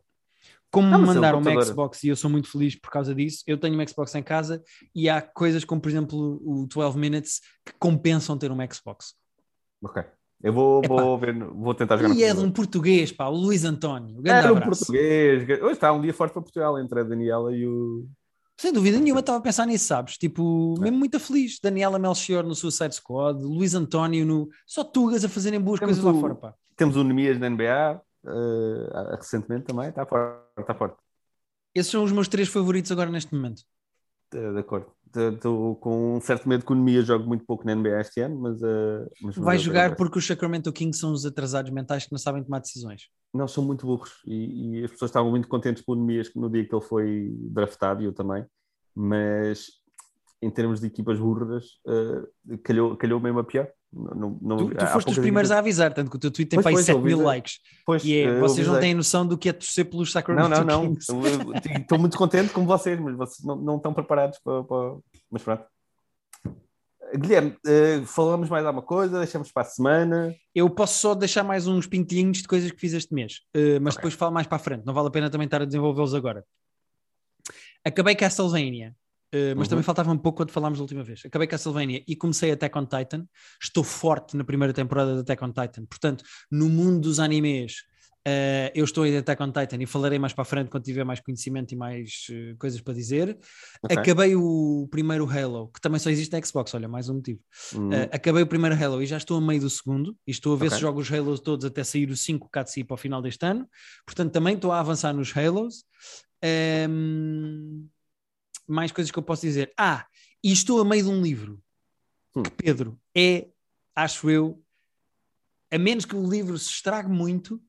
como 0.70 0.88
me 1.00 1.06
mandaram 1.06 1.40
uma. 1.40 1.64
Xbox 1.66 2.04
e 2.04 2.10
eu 2.10 2.16
sou 2.18 2.30
muito 2.30 2.52
feliz 2.52 2.76
por 2.76 2.92
causa 2.92 3.16
disso, 3.16 3.42
eu 3.48 3.58
tenho 3.58 3.74
uma 3.74 3.88
Xbox 3.88 4.14
em 4.16 4.22
casa 4.22 4.62
e 4.94 5.08
há 5.10 5.22
coisas 5.22 5.64
como, 5.64 5.80
por 5.80 5.88
exemplo, 5.90 6.42
o 6.44 6.68
12 6.68 6.98
Minutes 7.00 7.40
que 7.66 7.72
compensam 7.80 8.38
ter 8.38 8.52
uma 8.52 8.68
Xbox. 8.72 9.16
Ok. 9.82 10.04
Eu 10.44 10.54
vou, 10.54 10.84
Epá. 10.84 10.94
vou, 11.02 11.18
ver, 11.18 11.34
vou 11.44 11.74
tentar 11.74 11.98
jogar 11.98 12.14
E 12.14 12.24
é 12.24 12.32
de 12.34 12.40
um 12.40 12.52
português, 12.52 13.12
pá, 13.12 13.26
o 13.28 13.36
Luís 13.36 13.64
António. 13.66 14.22
Era 14.24 14.54
um 14.54 14.58
abraço. 14.58 14.86
português. 14.86 15.44
Hoje 15.62 15.72
está 15.74 15.92
um 15.92 16.02
dia 16.02 16.14
forte 16.14 16.34
para 16.34 16.42
Portugal 16.44 16.80
entre 16.80 17.00
a 17.00 17.04
Daniela 17.04 17.56
e 17.56 17.66
o. 17.66 18.08
Sem 18.60 18.72
dúvida 18.74 19.00
nenhuma, 19.00 19.20
estava 19.20 19.38
a 19.38 19.42
pensar 19.42 19.66
nisso, 19.68 19.86
sabes? 19.86 20.18
Tipo, 20.18 20.76
É. 20.80 20.82
mesmo 20.82 20.98
muito 20.98 21.20
feliz. 21.20 21.60
Daniela 21.62 22.00
Melchior 22.00 22.44
no 22.44 22.56
Suicide 22.56 22.96
Squad, 22.96 23.40
Luís 23.44 23.74
António 23.76 24.26
no. 24.26 24.48
Só 24.66 24.84
tugas 24.84 25.24
a 25.26 25.30
fazerem 25.30 25.60
boas 25.60 25.80
Temos 25.80 25.96
coisas 26.00 26.12
lá 26.14 26.18
o- 26.18 26.22
fora, 26.22 26.36
pá. 26.36 26.54
Temos 26.76 26.96
o 26.96 27.04
Nemias 27.04 27.40
na 27.40 27.48
NBA, 27.50 28.00
eh, 28.28 29.16
recentemente 29.16 29.66
também. 29.66 29.90
Está 29.90 30.06
forte. 30.06 30.40
Está 30.60 30.74
forte. 30.76 30.98
Esses 31.74 31.92
são 31.92 32.04
os 32.04 32.12
meus 32.12 32.28
três 32.28 32.48
favoritos 32.48 32.92
agora 32.92 33.10
neste 33.12 33.34
momento. 33.34 33.62
Eh, 34.34 34.52
De 34.54 34.60
acordo. 34.60 34.88
Estou 35.16 35.76
com 35.78 36.18
um 36.18 36.22
certo 36.22 36.48
medo 36.48 36.66
que 36.66 36.72
o 36.72 36.76
Nemias 36.76 37.06
jogue 37.08 37.26
muito 37.26 37.46
pouco 37.46 37.66
na 37.66 37.74
NBA 37.74 38.02
este 38.02 38.20
ano, 38.22 38.40
mas. 38.40 38.62
eh, 38.62 39.08
mas 39.22 39.36
Vai 39.38 39.58
jogar 39.58 39.96
porque 39.96 40.20
os 40.20 40.28
Sacramento 40.28 40.72
Kings 40.72 41.00
são 41.00 41.12
os 41.12 41.26
atrasados 41.26 41.72
mentais 41.72 42.06
que 42.06 42.12
não 42.12 42.20
sabem 42.20 42.44
tomar 42.44 42.60
decisões. 42.60 43.04
Não, 43.34 43.48
são 43.48 43.64
muito 43.64 43.86
burros 43.86 44.22
e, 44.26 44.80
e 44.80 44.84
as 44.84 44.92
pessoas 44.92 45.10
estavam 45.10 45.30
muito 45.32 45.48
contentes 45.48 45.82
com 45.84 45.94
o 45.94 45.96
Nemias 45.96 46.30
no 46.36 46.50
dia 46.50 46.68
que 46.68 46.76
ele 46.76 46.84
foi 46.84 47.34
draftado, 47.40 48.02
e 48.02 48.06
eu 48.06 48.14
também, 48.14 48.46
mas 48.94 49.68
em 50.42 50.52
termos 50.52 50.82
de 50.82 50.88
equipas 50.88 51.18
burras, 51.20 51.66
eh, 51.88 52.58
calhou, 52.64 52.96
calhou 52.98 53.20
mesmo 53.20 53.40
a 53.40 53.44
pior. 53.44 53.68
Não, 53.94 54.38
não, 54.42 54.58
Tu, 54.58 54.76
tu 54.76 54.86
foste 54.88 55.12
os 55.12 55.18
primeiros 55.18 55.50
a 55.50 55.60
avisar, 55.60 55.94
tanto 55.94 56.12
que 56.12 56.18
o 56.18 56.20
teu 56.20 56.30
tweet 56.30 56.50
tem 56.50 56.58
Pois, 56.58 56.64
para 56.64 56.72
aí 56.72 56.76
pois, 56.76 56.86
7 56.86 56.96
eu 56.98 57.02
mil 57.02 57.22
likes. 57.24 57.60
Pois, 57.86 58.04
E 58.04 58.16
é, 58.18 58.24
eh, 58.24 58.40
vocês 58.40 58.68
não 58.68 58.80
têm 58.80 58.94
noção 58.94 59.26
do 59.26 59.38
que 59.38 59.48
é 59.50 59.54
torcer 59.54 59.86
pelos 59.90 60.10
Não, 60.10 60.12
Sacramento 60.14 60.50
não, 60.66 60.84
não. 60.84 60.94
Kings. 60.96 61.10
Eu- 61.12 61.82
Estou 61.82 61.98
muito 61.98 62.18
contente 62.18 62.52
como 62.52 62.68
vocês, 62.68 63.00
mas 63.00 63.16
vocês 63.16 63.46
não, 63.46 63.56
não 63.56 63.78
estão 63.78 63.94
preparados 63.94 64.40
para, 64.44 64.64
para- 64.64 64.98
Mas 65.32 65.42
pronto. 65.42 65.64
Guilherme, 67.16 67.56
eh, 67.66 68.02
falamos 68.06 68.50
mais 68.50 68.66
alguma 68.66 68.86
coisa, 68.86 69.20
deixamos 69.20 69.50
para 69.54 69.62
a 69.62 69.66
semana. 69.66 70.36
Eu 70.54 70.70
posso 70.70 71.00
só 71.00 71.16
deixar 71.16 71.42
mais 71.42 71.66
uns 71.66 71.88
pintilhinhos 71.88 72.40
de 72.42 72.48
coisas 72.48 72.70
que 72.70 72.80
fiz 72.80 72.92
este 72.94 73.14
mês, 73.14 73.40
eh, 73.54 73.80
mas 73.80 73.94
Ok. 73.96 74.02
depois 74.02 74.14
falo 74.14 74.34
mais 74.34 74.46
para 74.46 74.58
a 74.58 74.60
frente. 74.60 74.86
Não 74.86 74.94
vale 74.94 75.08
a 75.08 75.12
pena 75.12 75.30
também 75.30 75.46
estar 75.46 75.62
a 75.62 75.66
desenvolvê-los 75.66 76.14
agora. 76.14 76.44
Acabei 77.86 78.14
Castlevania, 78.16 78.94
eh, 79.32 79.54
mas 79.56 79.66
Uhum. 79.66 79.70
também 79.72 79.84
faltava 79.84 80.12
um 80.12 80.18
pouco 80.18 80.38
quando 80.38 80.52
falámos 80.52 80.80
da 80.80 80.84
última 80.84 81.04
vez. 81.04 81.22
Acabei 81.26 81.48
Castlevania 81.48 82.04
e 82.08 82.16
comecei 82.16 82.52
Attack 82.52 82.78
on 82.78 82.86
Titan. 82.86 83.26
Estou 83.62 83.84
forte 83.84 84.36
na 84.38 84.44
primeira 84.44 84.74
temporada 84.74 85.14
de 85.16 85.20
Attack 85.22 85.44
on 85.44 85.52
Titan. 85.52 85.86
Portanto, 85.86 86.24
no 86.52 86.70
mundo 86.70 87.02
dos 87.02 87.20
animes, 87.20 87.84
eh, 88.30 88.72
eu 88.76 88.84
estou 88.84 89.06
em 89.06 89.16
Attack 89.18 89.42
on 89.42 89.52
Titan 89.52 89.78
e 89.82 89.86
falarei 89.86 90.20
mais 90.20 90.34
para 90.34 90.42
a 90.42 90.46
frente 90.46 90.70
quando 90.70 90.84
tiver 90.84 91.04
mais 91.06 91.20
conhecimento 91.22 91.72
e 91.74 91.78
mais 91.78 92.28
eh, 92.30 92.56
coisas 92.60 92.82
para 92.82 92.94
dizer. 92.94 93.38
Ok. 93.84 93.98
Acabei 93.98 94.36
o 94.36 94.88
primeiro 94.92 95.30
Halo, 95.30 95.70
que 95.74 95.80
também 95.80 96.00
só 96.00 96.10
existe 96.10 96.32
na 96.34 96.42
Xbox, 96.46 96.74
olha, 96.74 96.88
mais 96.90 97.08
um 97.10 97.16
motivo. 97.16 97.40
Hum, 97.76 97.88
Uh, 97.90 98.10
acabei 98.12 98.44
o 98.44 98.48
primeiro 98.48 98.76
Halo 98.82 99.02
e 99.02 99.06
já 99.06 99.16
estou 99.18 99.38
a 99.38 99.42
meio 99.42 99.62
do 99.62 99.70
segundo 99.70 100.16
e 100.28 100.32
estou 100.32 100.54
a 100.54 100.58
ver 100.58 100.66
Ok. 100.68 100.76
se 100.76 100.82
jogo 100.82 101.00
os 101.00 101.10
Halos 101.12 101.40
todos 101.40 101.66
até 101.66 101.84
sair 101.84 102.10
os 102.10 102.20
5 102.22 102.50
CATSI 102.50 102.84
para 102.84 102.96
o 102.96 102.98
final 102.98 103.22
deste 103.22 103.46
ano. 103.46 103.66
Portanto, 104.06 104.32
também 104.34 104.56
estou 104.56 104.72
a 104.74 104.80
avançar 104.82 105.14
nos 105.14 105.36
Halos. 105.36 105.86
Um, 106.90 107.88
mais 108.68 108.92
coisas 108.92 109.12
que 109.12 109.18
eu 109.18 109.24
posso 109.24 109.42
dizer. 109.44 109.72
Ah, 109.78 110.06
e 110.44 110.52
estou 110.52 110.82
a 110.82 110.86
meio 110.86 111.04
de 111.04 111.10
um 111.10 111.22
livro 111.22 111.62
Hum. 112.36 112.44
que, 112.44 112.52
Pedro, 112.52 113.00
é, 113.16 113.48
acho 113.96 114.30
eu, 114.30 114.62
a 115.72 115.78
menos 115.78 116.06
que 116.06 116.16
o 116.16 116.30
livro 116.30 116.58
se 116.58 116.70
estrague 116.70 117.10
muito, 117.10 117.62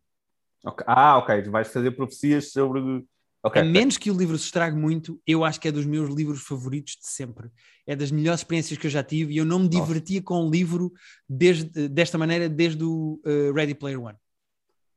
ok. 0.65 0.85
Ah, 0.87 1.19
ok. 1.19 1.43
Tu 1.43 1.51
vais 1.51 1.69
fazer 1.69 1.91
profecias 1.93 2.53
sobre. 2.53 3.07
Ok. 3.43 3.63
a 3.63 3.65
menos 3.65 3.97
que 3.97 4.11
o 4.11 4.17
livro 4.17 4.37
se 4.37 4.47
estrague 4.47 4.77
muito, 4.77 5.21
eu 5.27 5.45
acho 5.45 5.61
que 5.61 5.69
é 5.69 5.73
dos 5.73 5.87
meus 5.87 6.13
livros 6.15 6.43
favoritos 6.43 6.97
de 7.01 7.07
sempre. 7.07 7.49
É 7.87 7.95
das 7.95 8.11
melhores 8.11 8.41
experiências 8.41 8.79
que 8.79 8.87
eu 8.87 8.91
já 8.91 9.03
tive 9.03 9.33
e 9.33 9.37
eu 9.39 9.45
não 9.45 9.61
me 9.61 9.69
divertia 9.69 10.21
com 10.21 10.45
o 10.47 10.51
livro 10.51 10.93
desde, 11.29 11.89
desta 11.89 12.19
maneira 12.19 12.49
desde 12.49 12.83
o 12.85 13.21
uh, 13.25 13.53
Ready 13.55 13.75
Player 13.75 14.03
One. 14.03 14.19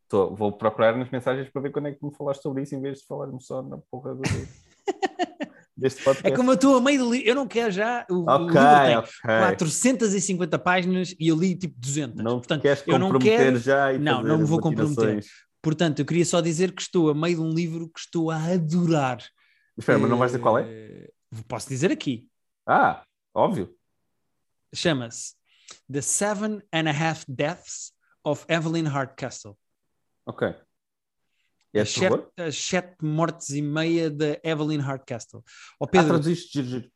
Tô- 0.10 0.36
vou 0.36 0.52
procurar 0.52 0.98
nas 0.98 1.10
mensagens 1.10 1.50
para 1.50 1.62
ver 1.62 1.72
quando 1.72 1.88
é 1.88 1.92
que 1.94 2.04
me 2.04 2.14
falaste 2.14 2.42
sobre 2.42 2.64
isso 2.64 2.76
em 2.76 2.82
vez 2.82 2.98
de 3.00 3.06
falar-me 3.06 3.40
só 3.42 3.62
na 3.62 3.78
porra 3.78 4.16
do, 4.16 4.22
deste 5.76 6.04
podcast. 6.04 6.32
É 6.32 6.36
como 6.36 6.52
eu 6.52 6.56
estou 6.56 6.78
a 6.78 6.82
meio 6.82 7.04
do 7.04 7.12
livro, 7.12 7.28
eu 7.28 7.36
não 7.36 7.48
quero 7.48 7.72
já. 7.72 8.06
O, 8.10 8.16
o 8.16 8.30
Ok, 8.30 8.46
livro 8.60 8.86
tem 8.86 8.98
ok. 8.98 9.40
450 9.40 10.60
páginas 10.60 11.16
e 11.20 11.28
eu 11.28 11.36
li 11.36 11.56
tipo 11.56 11.76
200. 11.80 12.24
Não 12.24 12.38
Portanto, 12.40 12.62
queres 12.62 12.84
eu 12.86 13.00
não 13.00 13.18
quero. 13.20 13.58
já 13.60 13.94
e 13.94 13.98
Não, 14.00 14.22
não 14.22 14.38
me 14.40 14.44
vou 14.46 14.60
comprometer. 14.60 15.24
Portanto, 15.62 16.00
eu 16.00 16.06
queria 16.06 16.26
só 16.26 16.42
dizer 16.42 16.72
que 16.74 16.82
estou 16.82 17.10
a 17.10 17.14
meio 17.14 17.36
de 17.36 17.42
um 17.42 17.50
livro 17.54 17.88
que 17.90 18.00
estou 18.00 18.32
a 18.32 18.38
adorar. 18.44 19.20
Espera, 19.78 20.00
mas 20.00 20.10
não 20.10 20.18
vais 20.18 20.32
dizer 20.32 20.42
qual 20.42 20.58
é? 20.58 20.64
Eh, 20.64 21.12
Posso 21.48 21.70
dizer 21.70 21.92
aqui. 21.92 22.28
Ah, 22.68 23.04
óbvio. 23.34 23.74
Chama-se 24.74 25.34
The 25.92 26.02
Seven 26.02 26.62
and 26.74 26.88
a 26.90 26.92
Half 26.92 27.26
Deaths 27.28 27.92
of 28.26 28.46
Evelyn 28.50 28.86
Hardcastle. 28.88 29.58
Ok. 30.26 30.54
É 31.74 31.82
As 31.82 31.90
sete, 31.90 32.26
as 32.38 32.56
sete 32.58 32.96
mortes 33.06 33.50
e 33.52 33.62
meia 33.62 34.10
da 34.10 34.38
Evelyn 34.44 34.80
Hardcastle. 34.80 35.42
Ó 35.80 35.86
Ah, 35.86 35.88
Pedro, 35.88 36.08
traduziste 36.10 36.52
giro, 36.54 36.68
giro. 36.68 36.92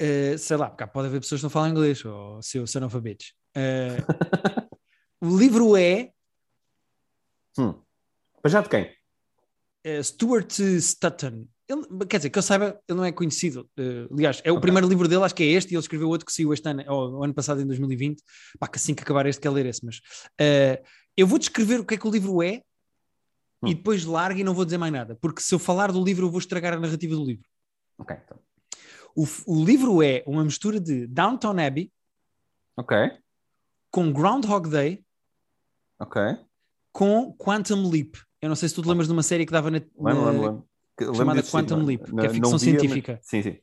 eh, 0.00 0.36
sei 0.36 0.56
lá, 0.56 0.68
porque 0.68 0.86
pode 0.88 1.06
haver 1.08 1.20
pessoas 1.20 1.40
que 1.40 1.44
não 1.44 1.50
falam 1.50 1.70
inglês, 1.70 2.04
ou 2.04 2.42
seus 2.42 2.74
analfabetos. 2.74 3.32
Eh, 3.56 3.96
o 5.20 5.36
livro 5.36 5.76
é 5.76 6.10
Hum. 7.58 7.80
Mas 8.42 8.52
já 8.52 8.60
de 8.60 8.68
quem? 8.68 8.92
eh, 9.84 10.02
Stuart 10.02 10.52
Stutton. 10.80 11.46
Ele, 11.68 11.82
quer 12.08 12.18
dizer, 12.18 12.30
que 12.30 12.38
eu 12.38 12.42
saiba, 12.42 12.78
ele 12.88 12.96
não 12.98 13.04
é 13.04 13.10
conhecido. 13.12 13.68
Eh, 13.78 14.06
aliás, 14.12 14.40
é 14.44 14.50
o 14.50 14.56
Ok. 14.56 14.60
primeiro 14.62 14.88
livro 14.88 15.08
dele, 15.08 15.22
acho 15.24 15.34
que 15.34 15.42
é 15.42 15.46
este, 15.46 15.70
e 15.72 15.74
ele 15.74 15.80
escreveu 15.80 16.08
outro 16.08 16.26
que 16.26 16.32
saiu 16.32 16.52
este 16.52 16.68
ano, 16.68 16.84
ou 16.88 17.20
o 17.20 17.24
ano 17.24 17.32
passado, 17.34 17.60
em 17.62 17.66
2020. 17.66 18.22
Pá, 18.58 18.68
que 18.68 18.76
assim 18.76 18.94
que 18.94 19.02
acabar 19.02 19.24
este, 19.26 19.40
quer 19.40 19.50
ler 19.50 19.66
esse. 19.66 19.84
Mas 19.84 20.00
eh, 20.38 20.82
eu 21.16 21.26
vou 21.26 21.38
descrever 21.38 21.80
o 21.80 21.84
que 21.84 21.94
é 21.94 21.96
que 21.96 22.06
o 22.06 22.10
livro 22.10 22.42
é 22.42 22.60
Hum. 23.62 23.68
e 23.68 23.74
depois 23.74 24.04
largo 24.04 24.38
e 24.38 24.44
não 24.44 24.52
vou 24.54 24.64
dizer 24.64 24.76
mais 24.78 24.92
nada, 24.92 25.16
porque 25.16 25.40
se 25.40 25.54
eu 25.54 25.58
falar 25.58 25.90
do 25.90 26.02
livro, 26.04 26.26
eu 26.26 26.30
vou 26.30 26.38
estragar 26.38 26.74
a 26.74 26.78
narrativa 26.80 27.14
do 27.14 27.24
livro. 27.24 27.48
Ok, 27.98 28.14
então. 28.24 28.38
O, 29.14 29.24
o 29.46 29.64
livro 29.64 30.02
é 30.02 30.22
uma 30.26 30.44
mistura 30.44 30.78
de 30.78 31.06
Downton 31.06 31.58
Abbey 31.58 31.90
Ok, 32.76 32.94
com 33.90 34.12
Groundhog 34.12 34.68
Day 34.68 35.02
ok. 35.98 36.20
com 36.92 37.32
Quantum 37.38 37.88
Leap. 37.88 38.16
Eu 38.42 38.50
não 38.50 38.56
sei 38.56 38.68
se 38.68 38.74
tu 38.74 38.82
te 38.82 38.88
lembras 38.88 39.06
de 39.06 39.12
uma 39.14 39.22
série 39.22 39.46
que 39.46 39.52
dava 39.52 39.70
na, 39.70 39.78
Lembro, 39.78 40.02
na- 40.02 40.30
lembro, 40.30 40.66
lembro. 40.98 41.14
Chamada 41.16 41.40
disso, 41.40 41.50
sim, 41.50 41.56
Quantum 41.56 41.76
não- 41.78 41.86
Leap, 41.86 42.02
que 42.04 42.26
é 42.26 42.28
ficção 42.28 42.42
via, 42.42 42.50
mas- 42.50 42.60
científica. 42.62 43.18
Sim, 43.22 43.42
sim. 43.42 43.58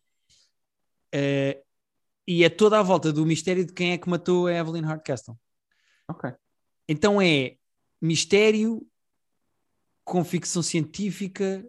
Eh, 1.14 1.62
e 2.28 2.44
é 2.44 2.50
toda 2.50 2.80
à 2.80 2.84
volta 2.84 3.14
do 3.14 3.26
mistério 3.26 3.64
de 3.66 3.74
quem 3.74 3.92
é 3.92 3.98
que 4.00 4.10
matou 4.10 4.48
a 4.48 4.54
Evelyn 4.54 4.82
Hardcastle. 4.84 5.38
Ok. 6.08 6.32
Então 6.90 7.22
é 7.22 7.58
mistério 8.02 8.86
com 10.04 10.24
ficção 10.24 10.62
científica, 10.62 11.68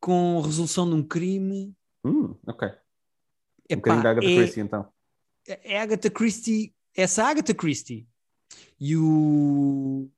com 0.00 0.40
resolução 0.40 0.88
de 0.88 0.94
um 0.94 1.02
crime. 1.06 1.76
Hum, 2.04 2.36
ok. 2.46 2.68
Um 2.68 2.74
Epá, 3.68 3.76
bocadinho 3.76 4.02
da 4.02 4.10
Agatha 4.10 4.28
é, 4.28 4.34
Christie, 4.34 4.60
então. 4.60 4.92
é 5.46 5.80
Agatha 5.80 6.10
Christie, 6.10 6.74
essa 6.94 7.24
Agatha 7.24 7.54
Christie 7.54 8.08
e 8.80 8.96
o. 8.96 10.10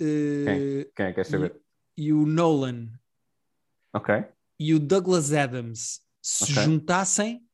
eh, 0.00 0.90
Quem 0.94 1.06
é 1.06 1.08
que 1.10 1.14
quer 1.14 1.24
saber? 1.24 1.60
e 1.96 2.12
o 2.12 2.24
Nolan 2.26 2.90
Ok. 3.92 4.14
e 4.58 4.74
o 4.74 4.78
Douglas 4.80 5.32
Adams 5.32 6.00
se 6.22 6.44
Ok. 6.44 6.54
juntassem, 6.54 7.46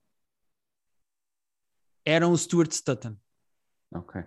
eram 2.04 2.32
o 2.32 2.36
Stuart 2.38 2.72
Stutton. 2.72 3.16
Ok. 3.92 4.22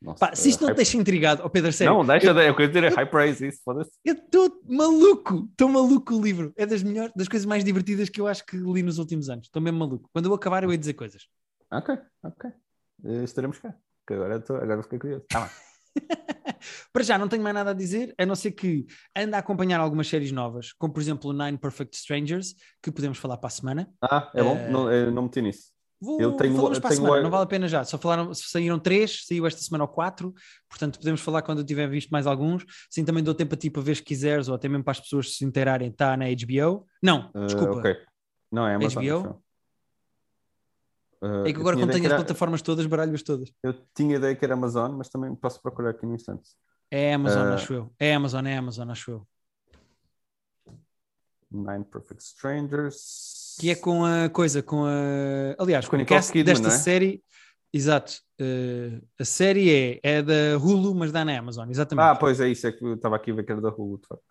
Nossa, 0.00 0.18
Pá, 0.28 0.34
se 0.36 0.48
isto 0.48 0.62
não 0.62 0.70
eh, 0.70 0.74
te 0.74 0.76
deixa 0.76 0.96
intrigado, 0.96 1.42
oh 1.44 1.50
Pedro, 1.50 1.72
sério, 1.72 1.92
Não, 1.92 2.04
deixa, 2.06 2.28
eu- 2.28 2.54
quero 2.54 2.68
dizer 2.68 2.84
é 2.84 2.88
high 2.88 3.06
praise 3.10 3.44
isso, 3.46 3.60
foda-se. 3.64 3.90
eu 4.04 4.14
estou 4.14 4.62
maluco, 4.68 5.48
estou 5.50 5.68
maluco 5.68 6.14
o 6.14 6.22
livro. 6.22 6.52
É 6.56 6.64
das 6.66 6.82
melhores, 6.84 7.12
das 7.16 7.26
coisas 7.26 7.44
mais 7.44 7.64
divertidas 7.64 8.08
que 8.08 8.20
eu 8.20 8.28
acho 8.28 8.44
que 8.46 8.56
li 8.56 8.82
nos 8.82 8.98
últimos 8.98 9.28
anos. 9.28 9.46
Estou 9.46 9.60
mesmo 9.60 9.78
maluco. 9.80 10.08
Quando 10.12 10.26
eu 10.26 10.34
acabar, 10.34 10.62
eu 10.62 10.70
ia 10.70 10.78
dizer 10.78 10.94
coisas. 10.94 11.26
Ok, 11.72 11.98
ok. 12.22 12.50
Eh, 13.04 13.24
estaremos 13.24 13.58
cá. 13.58 13.74
Que 14.06 14.14
agora, 14.14 14.36
estou, 14.36 14.56
agora 14.56 14.82
fiquei 14.84 14.98
curioso. 15.00 15.24
Tá 15.28 15.40
bem. 15.40 15.50
Para 16.92 17.02
já, 17.02 17.18
não 17.18 17.28
tenho 17.28 17.42
mais 17.42 17.54
nada 17.54 17.70
a 17.70 17.74
dizer, 17.74 18.14
a 18.18 18.24
não 18.24 18.34
ser 18.34 18.52
que 18.52 18.86
anda 19.16 19.36
a 19.36 19.40
acompanhar 19.40 19.80
algumas 19.80 20.08
séries 20.08 20.32
novas, 20.32 20.72
como 20.72 20.92
por 20.92 21.00
exemplo 21.00 21.30
o 21.30 21.32
Nine 21.32 21.58
Perfect 21.58 21.96
Strangers, 21.96 22.54
que 22.82 22.90
podemos 22.90 23.18
falar 23.18 23.36
para 23.36 23.48
a 23.48 23.50
semana. 23.50 23.92
Ah, 24.02 24.30
é 24.34 24.42
bom? 24.42 24.56
Eh, 24.56 24.70
Não, 24.70 25.10
não 25.12 25.22
meti 25.24 25.42
nisso. 25.42 25.70
Vou, 26.00 26.20
Eu 26.20 26.32
tenho- 26.36 26.54
falamos 26.54 26.78
para 26.78 26.90
tenho 26.90 27.02
semana, 27.02 27.22
não 27.22 27.30
vale 27.30 27.42
a 27.42 27.46
pena 27.46 27.66
já. 27.66 27.82
Só 27.82 27.98
falaram, 27.98 28.32
saíram 28.32 28.78
três, 28.78 29.24
saiu 29.26 29.44
esta 29.46 29.60
semana 29.60 29.82
ou 29.84 29.88
quatro, 29.88 30.32
portanto 30.68 30.96
podemos 30.98 31.20
falar 31.20 31.42
quando 31.42 31.58
eu 31.58 31.64
tiver 31.64 31.88
visto 31.88 32.08
mais 32.10 32.24
alguns. 32.26 32.64
Sim, 32.88 33.04
também 33.04 33.22
dou 33.24 33.34
tempo 33.34 33.54
a 33.54 33.56
ti 33.58 33.68
para 33.68 33.82
ver 33.82 33.96
se 33.96 34.02
quiseres, 34.02 34.46
ou 34.48 34.54
até 34.54 34.68
mesmo 34.68 34.84
para 34.84 34.92
as 34.92 35.00
pessoas 35.00 35.36
se 35.36 35.44
interarem, 35.44 35.88
está 35.88 36.16
na 36.16 36.26
HBO. 36.26 36.86
Não, 37.02 37.30
Eh, 37.34 37.46
desculpa. 37.46 37.78
ok. 37.78 37.96
Não 38.52 38.66
é 38.66 38.76
Amazon. 38.76 39.02
HBO? 39.02 39.08
eu. 39.08 39.42
Eh, 41.46 41.48
É 41.48 41.52
que 41.52 41.56
eu 41.58 41.60
agora, 41.62 41.76
como 41.76 41.90
tenho 41.90 42.04
as 42.06 42.12
era- 42.12 42.16
plataformas 42.22 42.62
todas, 42.62 42.86
baralho-as 42.86 43.22
todas. 43.22 43.52
Eu 43.62 43.74
tinha 43.94 44.16
ideia 44.16 44.36
que 44.36 44.44
era 44.44 44.54
Amazon, 44.54 44.92
mas 44.92 45.08
também 45.08 45.34
posso 45.34 45.60
procurar 45.60 45.90
aqui 45.90 46.06
no 46.06 46.14
instante. 46.14 46.50
É 46.90 47.12
Amazon, 47.14 47.46
Eh, 47.48 47.54
acho 47.54 47.72
eu. 47.74 47.92
É 47.98 48.14
Amazon, 48.14 48.46
é 48.46 48.56
Amazon, 48.56 48.88
acho 48.90 49.10
eu. 49.10 49.28
Nine 51.50 51.84
Perfect 51.84 52.22
Strangers. 52.22 53.56
Que 53.60 53.70
é 53.70 53.74
com 53.74 54.04
a 54.04 54.28
coisa, 54.28 54.62
com 54.62 54.84
a. 54.84 55.54
Aliás, 55.58 55.86
Com 55.86 55.92
com 55.96 55.96
a 55.96 56.02
o 56.02 56.06
cast 56.06 56.32
Kidman, 56.32 56.54
desta 56.54 56.68
é? 56.68 56.78
série. 56.78 57.22
Exato. 57.72 58.20
Eh, 58.40 59.00
a 59.18 59.24
série 59.24 59.70
é, 59.70 60.00
é 60.02 60.22
da 60.22 60.56
Hulu, 60.58 60.94
mas 60.94 61.12
dá 61.12 61.24
na 61.24 61.38
Amazon, 61.38 61.68
exatamente. 61.68 62.04
Ah, 62.04 62.14
pois 62.14 62.40
é 62.40 62.48
isso, 62.48 62.66
é 62.66 62.72
que 62.72 62.82
eu 62.84 62.94
estava 62.94 63.16
aqui 63.16 63.30
a 63.30 63.34
ver 63.34 63.44
que 63.44 63.52
era 63.52 63.60
da 63.60 63.68
Hulu, 63.68 63.98
de 63.98 64.06
facto. 64.06 64.24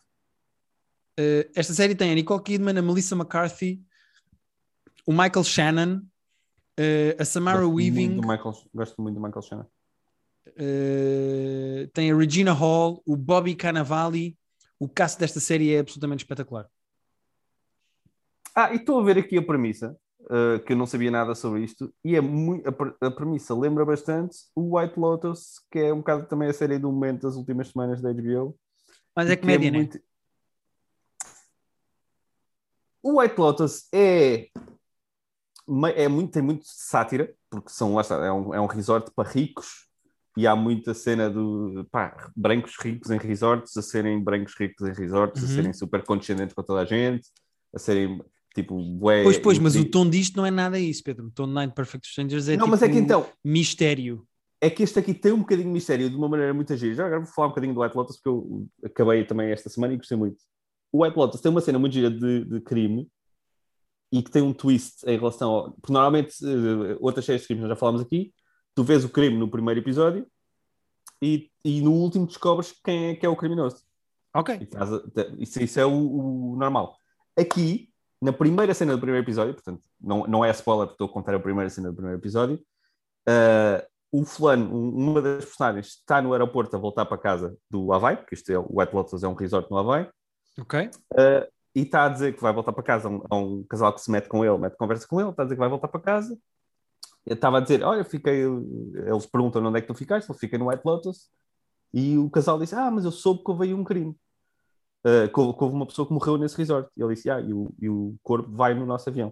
Eh, 1.19 1.49
esta 1.55 1.73
série 1.73 1.93
tem 1.95 2.11
a 2.11 2.15
Nicole 2.15 2.41
Kidman, 2.41 2.77
a 2.77 2.81
Melissa 2.81 3.15
McCarthy, 3.15 3.81
o 5.05 5.11
Michael 5.11 5.43
Shannon, 5.43 6.01
eh, 6.77 7.15
a 7.19 7.25
Samara 7.25 7.59
Gosto 7.61 7.75
Weaving, 7.75 8.09
Muito 8.15 8.27
Michael, 8.27 8.55
gosto 8.73 9.01
muito 9.01 9.15
do 9.15 9.21
Michael 9.21 9.41
Shannon. 9.41 9.65
tem 11.93 12.11
a 12.11 12.15
Regina 12.15 12.53
Hall, 12.53 13.01
o 13.05 13.15
Bobby 13.15 13.55
Cannavale. 13.55 14.37
O 14.79 14.87
cast 14.87 15.19
desta 15.19 15.39
série 15.39 15.73
é 15.73 15.79
absolutamente 15.79 16.23
espetacular. 16.23 16.67
Ah, 18.59 18.73
e 18.73 18.77
estou 18.77 18.99
a 18.99 19.03
ver 19.03 19.19
aqui 19.19 19.37
a 19.37 19.43
premissa, 19.43 19.95
uh, 20.21 20.59
que 20.65 20.73
eu 20.73 20.77
não 20.77 20.87
sabia 20.87 21.11
nada 21.11 21.35
sobre 21.35 21.63
isto, 21.63 21.93
e 22.03 22.15
é 22.15 22.21
muito, 22.21 22.67
a, 22.67 23.05
a 23.05 23.11
premissa 23.11 23.53
lembra 23.53 23.85
bastante 23.85 24.35
o 24.55 24.75
White 24.75 24.99
Lotus, 24.99 25.61
que 25.69 25.77
é 25.77 25.93
um 25.93 25.97
bocado 25.97 26.25
também 26.25 26.49
a 26.49 26.53
série 26.53 26.79
do 26.79 26.91
momento 26.91 27.21
das 27.21 27.35
últimas 27.35 27.67
semanas 27.67 28.01
da 28.01 28.11
HBO. 28.11 28.57
Mas 29.15 29.29
é 29.29 29.35
que 29.35 29.41
comédia, 29.41 29.69
né? 29.69 29.77
muito- 29.77 29.99
O 33.03 33.19
White 33.21 33.39
Lotus 33.39 33.87
é, 33.93 34.49
é 35.95 36.07
muito, 36.07 36.31
tem 36.31 36.41
muito 36.41 36.63
sátira, 36.65 37.31
porque 37.51 37.69
são, 37.69 37.93
lá 37.93 38.01
está, 38.01 38.15
é 38.25 38.31
um, 38.31 38.55
é 38.55 38.59
um 38.59 38.65
resort 38.65 39.11
para 39.15 39.29
ricos, 39.29 39.87
e 40.35 40.47
há 40.47 40.55
muita 40.55 40.95
cena 40.95 41.29
do 41.29 41.87
pá, 41.91 42.31
brancos 42.35 42.75
ricos 42.79 43.11
em 43.11 43.19
resorts, 43.19 43.77
a 43.77 43.83
serem 43.83 44.19
brancos 44.23 44.55
ricos 44.55 44.87
em 44.87 44.93
resorts, 44.93 45.43
a 45.43 45.45
Uhum. 45.45 45.53
serem 45.53 45.73
super 45.73 46.03
condescendentes 46.03 46.55
com 46.55 46.63
toda 46.63 46.81
a 46.81 46.85
gente, 46.85 47.29
a 47.71 47.77
serem 47.77 48.19
tipo, 48.61 48.75
bué, 48.81 49.23
Pois, 49.23 49.37
pois, 49.37 49.59
mas 49.59 49.75
o 49.75 49.79
incri- 49.79 49.91
tom 49.91 50.09
disto 50.09 50.35
não 50.37 50.45
é 50.45 50.51
nada 50.51 50.79
isso, 50.79 51.03
Pedro. 51.03 51.27
O 51.27 51.31
tom 51.31 51.47
de 51.47 51.53
Nine 51.53 51.71
Perfect 51.71 52.07
Strangers 52.07 52.47
é 52.47 52.51
Não, 52.57 52.65
tipo 52.65 52.71
mas 52.71 52.81
é 52.81 52.89
que 52.89 52.97
então, 52.97 53.25
mistério. 53.43 54.27
é 54.59 54.69
que 54.69 54.83
este 54.83 54.99
aqui 54.99 55.13
tem 55.13 55.31
um 55.31 55.39
bocadinho 55.39 55.67
de 55.67 55.73
mistério 55.73 56.09
de 56.09 56.15
uma 56.15 56.27
maneira 56.27 56.53
muito 56.53 56.75
gira. 56.75 56.93
Já 56.95 57.05
agora 57.05 57.21
vou 57.21 57.31
falar 57.33 57.47
um 57.47 57.51
bocadinho 57.51 57.73
do 57.73 57.81
White 57.81 57.95
Lotus, 57.95 58.17
porque 58.17 58.29
eu 58.29 58.67
acabei 58.83 59.23
também 59.25 59.51
esta 59.51 59.69
semana 59.69 59.93
e 59.93 59.97
gostei 59.97 60.17
muito. 60.17 60.37
O 60.91 61.03
White 61.03 61.17
Lotus 61.17 61.41
tem 61.41 61.51
uma 61.51 61.61
cena 61.61 61.77
muito 61.79 61.93
gira 61.93 62.09
de, 62.09 62.45
de 62.45 62.61
crime 62.61 63.07
e 64.11 64.23
que 64.23 64.31
tem 64.31 64.41
um 64.41 64.53
twist 64.53 65.03
em 65.05 65.17
relação 65.17 65.49
ao. 65.51 65.71
Porque 65.73 65.91
normalmente, 65.93 66.33
eh, 66.43 66.97
outras 66.99 67.25
séries 67.25 67.41
de 67.41 67.47
crimes 67.47 67.61
nós 67.63 67.69
já 67.69 67.75
falámos 67.75 68.01
aqui, 68.01 68.33
tu 68.73 68.83
vês 68.83 69.03
o 69.03 69.09
crime 69.09 69.37
no 69.37 69.49
primeiro 69.49 69.79
episódio 69.81 70.25
e, 71.21 71.49
e 71.63 71.81
no 71.81 71.91
último 71.91 72.25
descobres 72.25 72.73
quem 72.83 73.07
é 73.09 73.15
que 73.15 73.25
é 73.25 73.29
o 73.29 73.35
criminoso. 73.35 73.83
Ok. 74.33 74.67
Isso, 75.39 75.61
isso 75.61 75.79
é 75.79 75.85
o, 75.85 75.91
o 76.53 76.55
normal. 76.57 76.95
Aqui, 77.37 77.89
na 78.21 78.33
primeira 78.33 78.73
cena 78.73 78.93
do 78.93 78.99
primeiro 78.99 79.23
episódio, 79.25 79.53
portanto, 79.53 79.81
não, 79.99 80.25
não 80.27 80.43
é 80.45 80.51
spoiler, 80.51 80.87
porque 80.87 80.95
estou 81.03 81.07
a 81.07 81.13
contar 81.13 81.35
a 81.35 81.39
primeira 81.39 81.69
cena 81.69 81.89
do 81.89 81.95
primeiro 81.95 82.19
episódio, 82.19 82.59
ah, 83.27 83.85
o 84.11 84.23
fulano, 84.25 84.73
um- 84.73 84.89
uma 85.11 85.21
das 85.21 85.45
personagens, 85.45 85.87
está 85.87 86.21
no 86.21 86.31
aeroporto 86.33 86.75
a 86.75 86.79
voltar 86.79 87.05
para 87.05 87.17
casa 87.17 87.55
do 87.69 87.91
Havaí, 87.93 88.15
porque 88.17 88.35
isto 88.35 88.49
é, 88.51 88.57
o 88.57 88.65
White 88.79 88.95
Lotus 88.95 89.23
é 89.23 89.27
um 89.27 89.33
resort 89.33 89.69
no 89.69 89.77
Havaí, 89.77 90.09
Ok. 90.59 90.89
ah, 91.17 91.47
e 91.75 91.81
está 91.81 92.05
a 92.05 92.09
dizer 92.09 92.33
que 92.35 92.41
vai 92.41 92.51
voltar 92.53 92.73
para 92.73 92.81
casa 92.83 93.07
a 93.07 93.11
um, 93.11 93.21
a 93.29 93.35
um 93.35 93.63
casal 93.69 93.93
que 93.93 94.01
se 94.01 94.09
mete 94.09 94.27
com 94.27 94.43
ele, 94.43 94.57
mete 94.57 94.75
conversa 94.77 95.05
com 95.07 95.19
ele, 95.19 95.29
está 95.29 95.43
a 95.43 95.45
dizer 95.45 95.55
que 95.55 95.59
vai 95.59 95.69
voltar 95.69 95.87
para 95.89 95.99
casa. 95.99 96.35
Eu 97.23 97.35
estava 97.35 97.57
a 97.57 97.59
dizer, 97.61 97.83
olha, 97.83 98.03
fiquei. 98.05 98.41
Eles 98.45 99.25
perguntam 99.27 99.63
onde 99.63 99.77
é 99.77 99.81
que 99.81 99.87
tu 99.87 99.93
ficaste, 99.93 100.27
ele 100.29 100.39
fica 100.39 100.57
no 100.57 100.69
White 100.69 100.81
Lotus, 100.83 101.29
e 101.93 102.17
o 102.17 102.29
casal 102.31 102.57
disse, 102.57 102.73
ah, 102.73 102.89
mas 102.89 103.05
eu 103.05 103.11
soube 103.11 103.43
que 103.43 103.51
houve 103.51 103.65
aí 103.65 103.73
um 103.73 103.83
crime. 103.83 104.15
Uh, 105.05 105.31
que, 105.31 105.39
houve, 105.39 105.57
que 105.57 105.63
houve 105.63 105.75
uma 105.75 105.85
pessoa 105.85 106.07
que 106.07 106.13
morreu 106.13 106.37
nesse 106.37 106.57
resort. 106.57 106.89
E 106.97 107.01
ele 107.01 107.13
disse, 107.13 107.29
ah, 107.29 107.39
e 107.39 107.53
o, 107.53 107.73
e 107.79 107.87
o 107.89 108.15
corpo 108.23 108.49
vai 108.51 108.73
no 108.73 108.85
nosso 108.85 109.07
avião. 109.09 109.31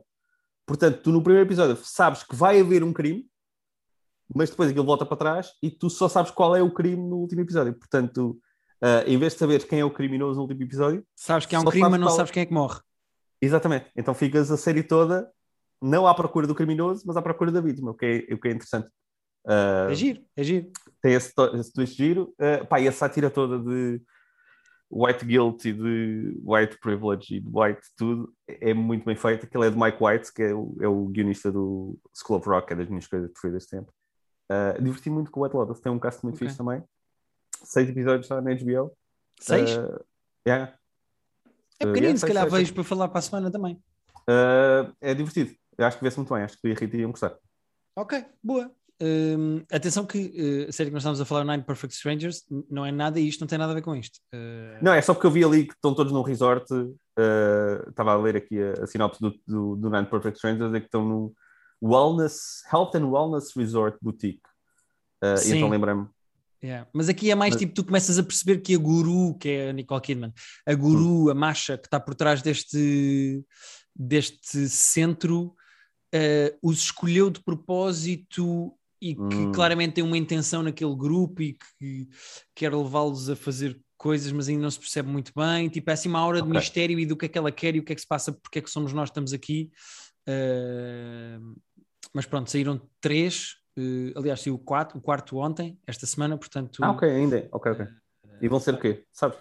Portanto, 0.65 1.01
tu 1.03 1.11
no 1.11 1.21
primeiro 1.21 1.47
episódio 1.47 1.75
sabes 1.83 2.23
que 2.23 2.35
vai 2.35 2.59
haver 2.61 2.83
um 2.83 2.93
crime, 2.93 3.27
mas 4.33 4.49
depois 4.49 4.69
aquilo 4.69 4.85
volta 4.85 5.05
para 5.05 5.17
trás 5.17 5.51
e 5.61 5.69
tu 5.69 5.89
só 5.89 6.07
sabes 6.07 6.31
qual 6.31 6.55
é 6.55 6.61
o 6.61 6.71
crime 6.73 7.01
no 7.09 7.17
último 7.17 7.41
episódio. 7.41 7.73
Portanto, 7.73 8.39
uh, 8.81 9.07
em 9.07 9.17
vez 9.17 9.33
de 9.33 9.39
saberes 9.39 9.65
quem 9.65 9.79
é 9.79 9.85
o 9.85 9.91
criminoso 9.91 10.35
no 10.37 10.43
último 10.43 10.63
episódio, 10.63 11.05
Sabes 11.15 11.45
que 11.45 11.55
há 11.55 11.59
um 11.59 11.63
Só 11.63 11.69
crime, 11.71 11.89
mas 11.89 11.99
não 11.99 12.07
qual- 12.07 12.15
sabes 12.15 12.31
quem 12.31 12.41
é 12.41 12.45
que 12.45 12.53
morre. 12.53 12.79
exatamente. 13.41 13.91
Então 13.95 14.13
ficas 14.13 14.49
a 14.51 14.57
série 14.57 14.81
toda 14.83 15.29
não 15.81 16.07
à 16.07 16.15
procura 16.15 16.47
do 16.47 16.55
criminoso, 16.55 17.03
mas 17.05 17.17
à 17.17 17.21
procura 17.21 17.51
da 17.51 17.59
vítima, 17.61 17.91
o 17.91 17.93
que 17.93 18.25
é, 18.29 18.33
o 18.33 18.39
que 18.39 18.47
é 18.47 18.51
interessante. 18.51 18.87
Uh, 19.45 19.91
É 19.91 19.93
giro, 19.95 20.21
é 20.35 20.43
giro. 20.43 20.71
tem 21.01 21.13
esse, 21.13 21.31
esse 21.59 21.73
twist 21.73 21.95
giro. 21.95 22.33
Uh, 22.39 22.65
pá, 22.65 22.79
e 22.79 22.87
a 22.87 22.91
sátira 22.91 23.29
toda 23.29 23.59
de. 23.59 24.01
White 24.95 25.25
guilt 25.25 25.65
e 25.65 25.73
de 25.73 26.39
white 26.41 26.79
privilege 26.79 27.35
e 27.35 27.39
de 27.41 27.49
white 27.51 27.81
tudo 27.97 28.33
é 28.47 28.73
muito 28.73 29.03
bem 29.03 29.15
feito. 29.15 29.45
Aquele 29.45 29.67
é 29.67 29.69
de 29.69 29.77
Mike 29.77 29.97
White, 30.01 30.33
que 30.33 30.41
é 30.41 30.53
o, 30.53 30.77
é 30.79 30.87
o 30.87 31.05
guionista 31.07 31.51
do 31.51 31.99
School 32.13 32.39
of 32.39 32.47
Rock, 32.47 32.71
é 32.71 32.77
das 32.77 32.87
minhas 32.87 33.05
coisas 33.05 33.29
preferidas 33.29 33.63
de 33.63 33.69
sempre. 33.69 33.93
Uh, 34.49 34.81
diverti 34.81 35.09
muito 35.09 35.29
com 35.31 35.41
o 35.41 35.43
White 35.43 35.55
Lotus, 35.55 35.81
tem 35.81 35.91
um 35.91 35.99
cast 35.99 36.23
muito 36.23 36.35
okay. 36.35 36.47
fixe 36.47 36.57
também. 36.57 36.81
Seis 37.61 37.89
episódios 37.89 38.27
já 38.27 38.41
na 38.41 38.53
HBO. 38.53 38.95
Seis? 39.39 39.75
Uh, 39.75 39.99
yeah. 40.47 40.73
É 41.79 41.85
pequenino, 41.85 42.05
yeah, 42.05 42.17
se 42.17 42.27
calhar 42.27 42.49
vejo 42.49 42.73
para 42.73 42.83
falar 42.83 43.09
para 43.09 43.19
a 43.19 43.21
semana 43.21 43.51
também. 43.51 43.75
Uh, 44.29 44.95
é 45.01 45.13
divertido. 45.13 45.53
Eu 45.77 45.85
acho 45.85 45.97
que 45.97 46.03
vê-se 46.03 46.17
muito 46.17 46.33
bem, 46.33 46.43
acho 46.43 46.55
que 46.55 46.61
tu 46.61 46.67
e 46.69 46.71
a 46.71 46.75
Rita 46.75 46.95
iam 46.95 47.11
gostar. 47.11 47.37
Ok, 47.97 48.25
boa. 48.41 48.71
Uh, 49.01 49.65
atenção 49.69 50.05
que 50.05 50.17
uh, 50.17 50.69
a 50.69 50.71
série 50.71 50.89
que 50.89 50.93
nós 50.93 51.03
estamos 51.03 51.19
a 51.19 51.25
falar, 51.25 51.43
Nine 51.43 51.63
Perfect 51.63 51.93
Strangers, 51.95 52.45
não 52.69 52.85
é 52.85 52.91
nada 52.91 53.19
isto, 53.19 53.41
não 53.41 53.47
tem 53.47 53.57
nada 53.57 53.73
a 53.73 53.75
ver 53.75 53.81
com 53.81 53.93
isto. 53.93 54.19
Uh... 54.33 54.81
Não, 54.81 54.93
é 54.93 55.01
só 55.01 55.13
porque 55.13 55.27
eu 55.27 55.31
vi 55.31 55.43
ali 55.43 55.65
que 55.67 55.73
estão 55.73 55.93
todos 55.93 56.13
num 56.13 56.21
resort. 56.21 56.65
Estava 57.89 58.13
a 58.13 58.17
ler 58.17 58.37
aqui 58.37 58.57
a, 58.61 58.83
a 58.83 58.87
sinopse 58.87 59.19
do, 59.19 59.33
do, 59.45 59.75
do, 59.75 59.89
Nine 59.89 60.05
Perfect 60.05 60.37
Strangers, 60.37 60.73
é 60.73 60.79
que 60.79 60.85
estão 60.85 61.05
no 61.05 61.33
Wellness, 61.81 62.63
Health 62.71 62.91
and 62.95 63.07
Wellness 63.07 63.51
Resort 63.55 63.97
Boutique. 64.01 64.41
e 65.23 65.51
então 65.51 65.69
lembrei-me. 65.69 66.07
Yeah. 66.63 66.89
Mas 66.93 67.09
aqui 67.09 67.29
é 67.29 67.35
mais 67.35 67.53
Mas... 67.53 67.59
tipo, 67.59 67.73
tu 67.73 67.83
começas 67.83 68.17
a 68.17 68.23
perceber 68.23 68.59
que 68.59 68.73
a 68.73 68.77
guru, 68.77 69.37
que 69.37 69.49
é 69.49 69.69
a 69.69 69.73
Nicole 69.73 70.01
Kidman, 70.01 70.33
a 70.65 70.73
guru, 70.73 71.25
hum. 71.25 71.29
a 71.29 71.33
Masha, 71.33 71.77
que 71.77 71.87
está 71.87 71.99
por 71.99 72.15
trás 72.15 72.41
deste, 72.41 73.45
deste 73.93 74.67
centro, 74.69 75.53
os 76.61 76.79
escolheu 76.79 77.29
de 77.29 77.43
propósito 77.43 78.73
e 79.05 79.15
que 79.15 79.21
hum. 79.21 79.51
claramente 79.51 79.93
tem 79.93 80.03
uma 80.03 80.17
intenção 80.17 80.63
naquele 80.63 80.95
grupo 80.95 81.43
e 81.43 81.53
que 81.53 82.09
quer 82.55 82.73
levá-los 82.73 83.29
a 83.29 83.35
fazer 83.35 83.79
coisas, 83.95 84.31
mas 84.31 84.49
ainda 84.49 84.63
não 84.63 84.71
se 84.71 84.79
percebe 84.79 85.07
muito 85.09 85.31
bem. 85.35 85.69
Tipo, 85.69 85.91
é 85.91 85.93
assim 85.93 86.09
uma 86.09 86.25
hora 86.25 86.39
okay. 86.39 86.51
de 86.51 86.57
mistério 86.57 86.99
e 86.99 87.05
do 87.05 87.15
que 87.15 87.27
é 87.27 87.29
que 87.29 87.37
ela 87.37 87.51
quer 87.51 87.75
e 87.75 87.79
o 87.79 87.83
que 87.83 87.91
é 87.91 87.95
que 87.95 88.01
se 88.01 88.07
passa, 88.07 88.33
porque 88.33 88.59
é 88.59 88.61
que 88.63 88.69
somos 88.69 88.93
nós 88.93 89.09
que 89.09 89.11
estamos 89.11 89.31
aqui. 89.31 89.71
Uh, 90.27 91.55
mas 92.13 92.25
pronto, 92.25 92.49
saíram 92.49 92.81
três. 92.99 93.57
Uh, 93.77 94.17
aliás, 94.17 94.41
saiu 94.41 94.55
o, 94.55 94.59
quatro, 94.59 94.97
o 94.97 95.01
quarto 95.01 95.37
ontem, 95.37 95.77
esta 95.85 96.07
semana, 96.07 96.35
portanto. 96.35 96.83
Ah, 96.83 96.91
ok, 96.91 97.07
ainda. 97.07 97.47
Ok, 97.51 97.71
ok. 97.73 97.87
E 98.41 98.47
vão 98.47 98.59
ser 98.59 98.73
o 98.73 98.79
quê? 98.79 99.05
Sabes? 99.11 99.37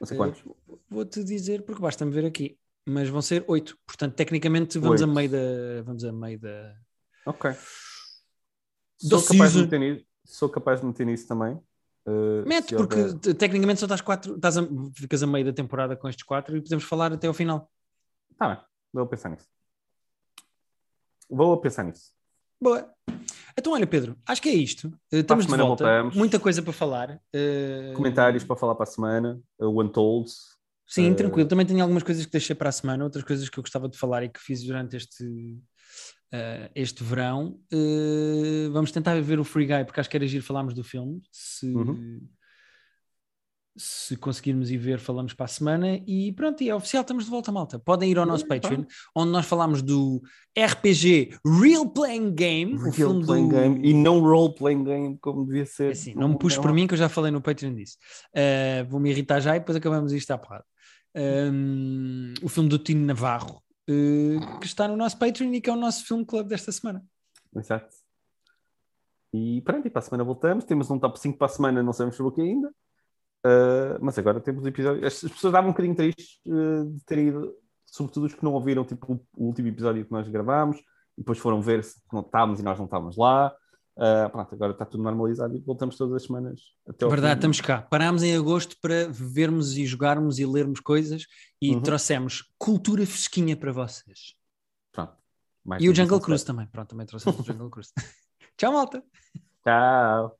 Não 0.00 0.06
sei 0.06 0.16
quantos. 0.16 0.42
Uh, 0.44 0.80
Vou-te 0.88 1.22
dizer, 1.22 1.62
porque 1.62 1.80
basta-me 1.80 2.10
ver 2.10 2.24
aqui. 2.24 2.58
Mas 2.88 3.08
vão 3.08 3.22
ser 3.22 3.44
oito. 3.46 3.78
Portanto, 3.86 4.14
tecnicamente, 4.16 4.78
vamos 4.80 5.00
oito. 5.00 5.10
a 5.10 5.14
meio 5.14 5.30
da. 5.30 5.82
Vamos 5.84 6.02
a 6.02 6.12
meio 6.12 6.40
da. 6.40 6.74
Ok. 7.24 7.54
Sou 9.00 9.22
capaz, 9.22 9.52
de 9.52 9.62
meter 9.62 9.80
nisso, 9.80 10.06
sou 10.26 10.48
capaz 10.48 10.80
de 10.80 10.86
meter 10.86 11.06
nisso 11.06 11.26
também. 11.26 11.54
Uh, 12.06 12.46
Mete, 12.46 12.74
porque 12.74 13.00
houver... 13.00 13.34
tecnicamente 13.34 13.80
só 13.80 13.86
estás 13.86 14.00
quatro, 14.00 14.36
estás 14.36 14.58
a, 14.58 14.62
ficas 14.94 15.22
a 15.22 15.26
meio 15.26 15.44
da 15.44 15.52
temporada 15.52 15.96
com 15.96 16.08
estes 16.08 16.24
quatro 16.24 16.56
e 16.56 16.60
podemos 16.60 16.84
falar 16.84 17.12
até 17.12 17.26
ao 17.26 17.34
final. 17.34 17.70
Tá 18.36 18.48
bem, 18.48 18.58
vou 18.92 19.06
pensar 19.06 19.30
nisso. 19.30 19.46
Vou 21.28 21.56
pensar 21.58 21.84
nisso. 21.84 22.12
Boa. 22.60 22.92
Então, 23.56 23.72
olha, 23.72 23.86
Pedro, 23.86 24.16
acho 24.26 24.42
que 24.42 24.48
é 24.48 24.54
isto. 24.54 24.88
Uh, 25.12 25.16
estamos 25.16 25.46
de 25.46 25.50
volta. 25.50 25.84
Voltamos. 25.84 26.16
Muita 26.16 26.38
coisa 26.38 26.62
para 26.62 26.72
falar. 26.72 27.20
Uh... 27.34 27.94
Comentários 27.94 28.44
para 28.44 28.56
falar 28.56 28.74
para 28.74 28.84
a 28.84 28.86
semana. 28.86 29.40
O 29.58 29.82
Untold. 29.82 30.30
Sim, 30.86 31.14
tranquilo. 31.14 31.48
Também 31.48 31.64
tenho 31.64 31.82
algumas 31.82 32.02
coisas 32.02 32.26
que 32.26 32.32
deixei 32.32 32.54
para 32.54 32.68
a 32.68 32.72
semana, 32.72 33.04
outras 33.04 33.24
coisas 33.24 33.48
que 33.48 33.58
eu 33.58 33.62
gostava 33.62 33.88
de 33.88 33.96
falar 33.96 34.24
e 34.24 34.28
que 34.28 34.40
fiz 34.40 34.62
durante 34.64 34.96
este, 34.96 35.24
uh, 36.32 36.70
este 36.74 37.02
verão. 37.02 37.58
Uh, 37.72 38.70
vamos 38.72 38.90
tentar 38.90 39.20
ver 39.20 39.38
o 39.38 39.44
Free 39.44 39.66
Guy, 39.66 39.84
porque 39.84 40.00
acho 40.00 40.10
que 40.10 40.16
era 40.16 40.26
giro 40.26 40.44
falarmos 40.44 40.74
do 40.74 40.84
filme. 40.84 41.20
Se, 41.30 41.66
uhum. 41.66 42.20
se 43.76 44.16
conseguirmos 44.16 44.70
ir 44.70 44.78
ver, 44.78 44.98
falamos 44.98 45.34
para 45.34 45.46
a 45.46 45.48
semana. 45.48 46.00
E 46.06 46.32
pronto, 46.32 46.62
e 46.62 46.70
é 46.70 46.74
oficial, 46.74 47.02
estamos 47.02 47.24
de 47.24 47.30
volta, 47.30 47.50
malta. 47.52 47.78
Podem 47.78 48.10
ir 48.10 48.18
ao 48.18 48.26
nosso 48.26 48.46
Patreon, 48.46 48.84
onde 49.14 49.32
nós 49.32 49.46
falamos 49.46 49.82
do 49.82 50.22
RPG 50.58 51.38
Real 51.44 51.88
Playing 51.88 52.34
Game. 52.34 52.76
Real 52.76 52.88
o 52.88 52.92
filme 52.92 53.26
Playing 53.26 53.48
do... 53.48 53.54
Game 53.54 53.88
e 53.88 53.94
não 53.94 54.20
Role 54.20 54.54
Playing 54.54 54.84
Game, 54.84 55.18
como 55.20 55.46
devia 55.46 55.66
ser. 55.66 55.88
É 55.88 55.92
assim, 55.92 56.14
não 56.14 56.28
me 56.28 56.38
puxo 56.38 56.60
por 56.60 56.72
mim, 56.72 56.86
que 56.86 56.94
eu 56.94 56.98
já 56.98 57.08
falei 57.08 57.30
no 57.30 57.40
Patreon 57.40 57.74
disso. 57.74 57.96
Uh, 58.34 58.88
Vou-me 58.88 59.10
irritar 59.10 59.40
já 59.40 59.56
e 59.56 59.60
depois 59.60 59.76
acabamos 59.76 60.12
isto 60.12 60.30
à 60.30 60.38
porrada. 60.38 60.64
Um, 61.12 62.34
o 62.40 62.48
filme 62.48 62.68
do 62.68 62.78
Tino 62.78 63.04
Navarro, 63.04 63.60
que 64.60 64.66
está 64.66 64.86
no 64.86 64.96
nosso 64.96 65.18
Patreon 65.18 65.52
e 65.52 65.60
que 65.60 65.70
é 65.70 65.72
o 65.72 65.76
nosso 65.76 66.04
filme 66.04 66.24
club 66.24 66.46
desta 66.46 66.70
semana. 66.72 67.04
Exato. 67.56 67.96
E 69.32 69.60
pronto, 69.62 69.86
e 69.86 69.90
para 69.90 70.00
a 70.00 70.02
semana 70.02 70.24
voltamos. 70.24 70.64
Temos 70.64 70.90
um 70.90 70.98
top 70.98 71.18
5 71.18 71.38
para 71.38 71.46
a 71.46 71.50
semana, 71.50 71.82
não 71.82 71.92
sabemos 71.92 72.16
sobre 72.16 72.32
o 72.32 72.34
que 72.34 72.42
ainda. 72.42 72.68
Uh, 73.46 73.96
mas 74.00 74.18
agora 74.18 74.40
temos 74.40 74.66
episódio. 74.66 75.06
As 75.06 75.14
pessoas 75.20 75.44
estavam 75.44 75.70
um 75.70 75.72
bocadinho 75.72 75.94
tristes 75.94 76.40
uh, 76.46 76.84
de 76.86 77.04
ter 77.04 77.18
ido, 77.18 77.54
sobretudo 77.86 78.26
os 78.26 78.34
que 78.34 78.44
não 78.44 78.52
ouviram 78.52 78.84
tipo, 78.84 79.14
o, 79.36 79.46
último 79.46 79.68
episódio 79.68 80.04
que 80.04 80.12
nós 80.12 80.28
gravámos, 80.28 80.78
e 81.16 81.20
depois 81.20 81.38
foram 81.38 81.62
ver 81.62 81.82
se 81.84 82.00
não 82.12 82.20
estávamos 82.20 82.60
e 82.60 82.62
nós 82.62 82.78
não 82.78 82.84
estávamos 82.84 83.16
lá. 83.16 83.54
Uh, 84.00 84.30
pronto, 84.30 84.54
agora 84.54 84.72
está 84.72 84.86
tudo 84.86 85.02
normalizado 85.02 85.54
e 85.54 85.58
voltamos 85.58 85.94
todas 85.94 86.14
as 86.14 86.22
semanas 86.22 86.72
até 86.88 87.04
ao 87.04 87.10
Verdade, 87.10 87.34
fim. 87.34 87.38
estamos 87.38 87.60
cá. 87.60 87.82
Parámos 87.82 88.22
em 88.22 88.34
agosto 88.34 88.74
para 88.80 89.06
vermos 89.10 89.76
e 89.76 89.84
jogarmos 89.84 90.38
e 90.38 90.46
lermos 90.46 90.80
coisas 90.80 91.26
e 91.60 91.74
uhum. 91.74 91.82
trouxemos 91.82 92.50
cultura 92.58 93.04
fresquinha 93.04 93.54
para 93.54 93.72
vocês. 93.72 94.34
Pronto. 94.90 95.12
e 95.78 95.90
o 95.90 95.94
Jungle 95.94 96.18
Cruise 96.18 96.46
também. 96.46 96.66
Pronto, 96.68 96.88
também 96.88 97.04
trouxemos 97.04 97.40
o 97.40 97.42
Jungle 97.42 97.68
Cruise. 97.70 97.92
Tchau, 98.56 98.72
malta. 98.72 99.04
Tchau. 99.62 100.39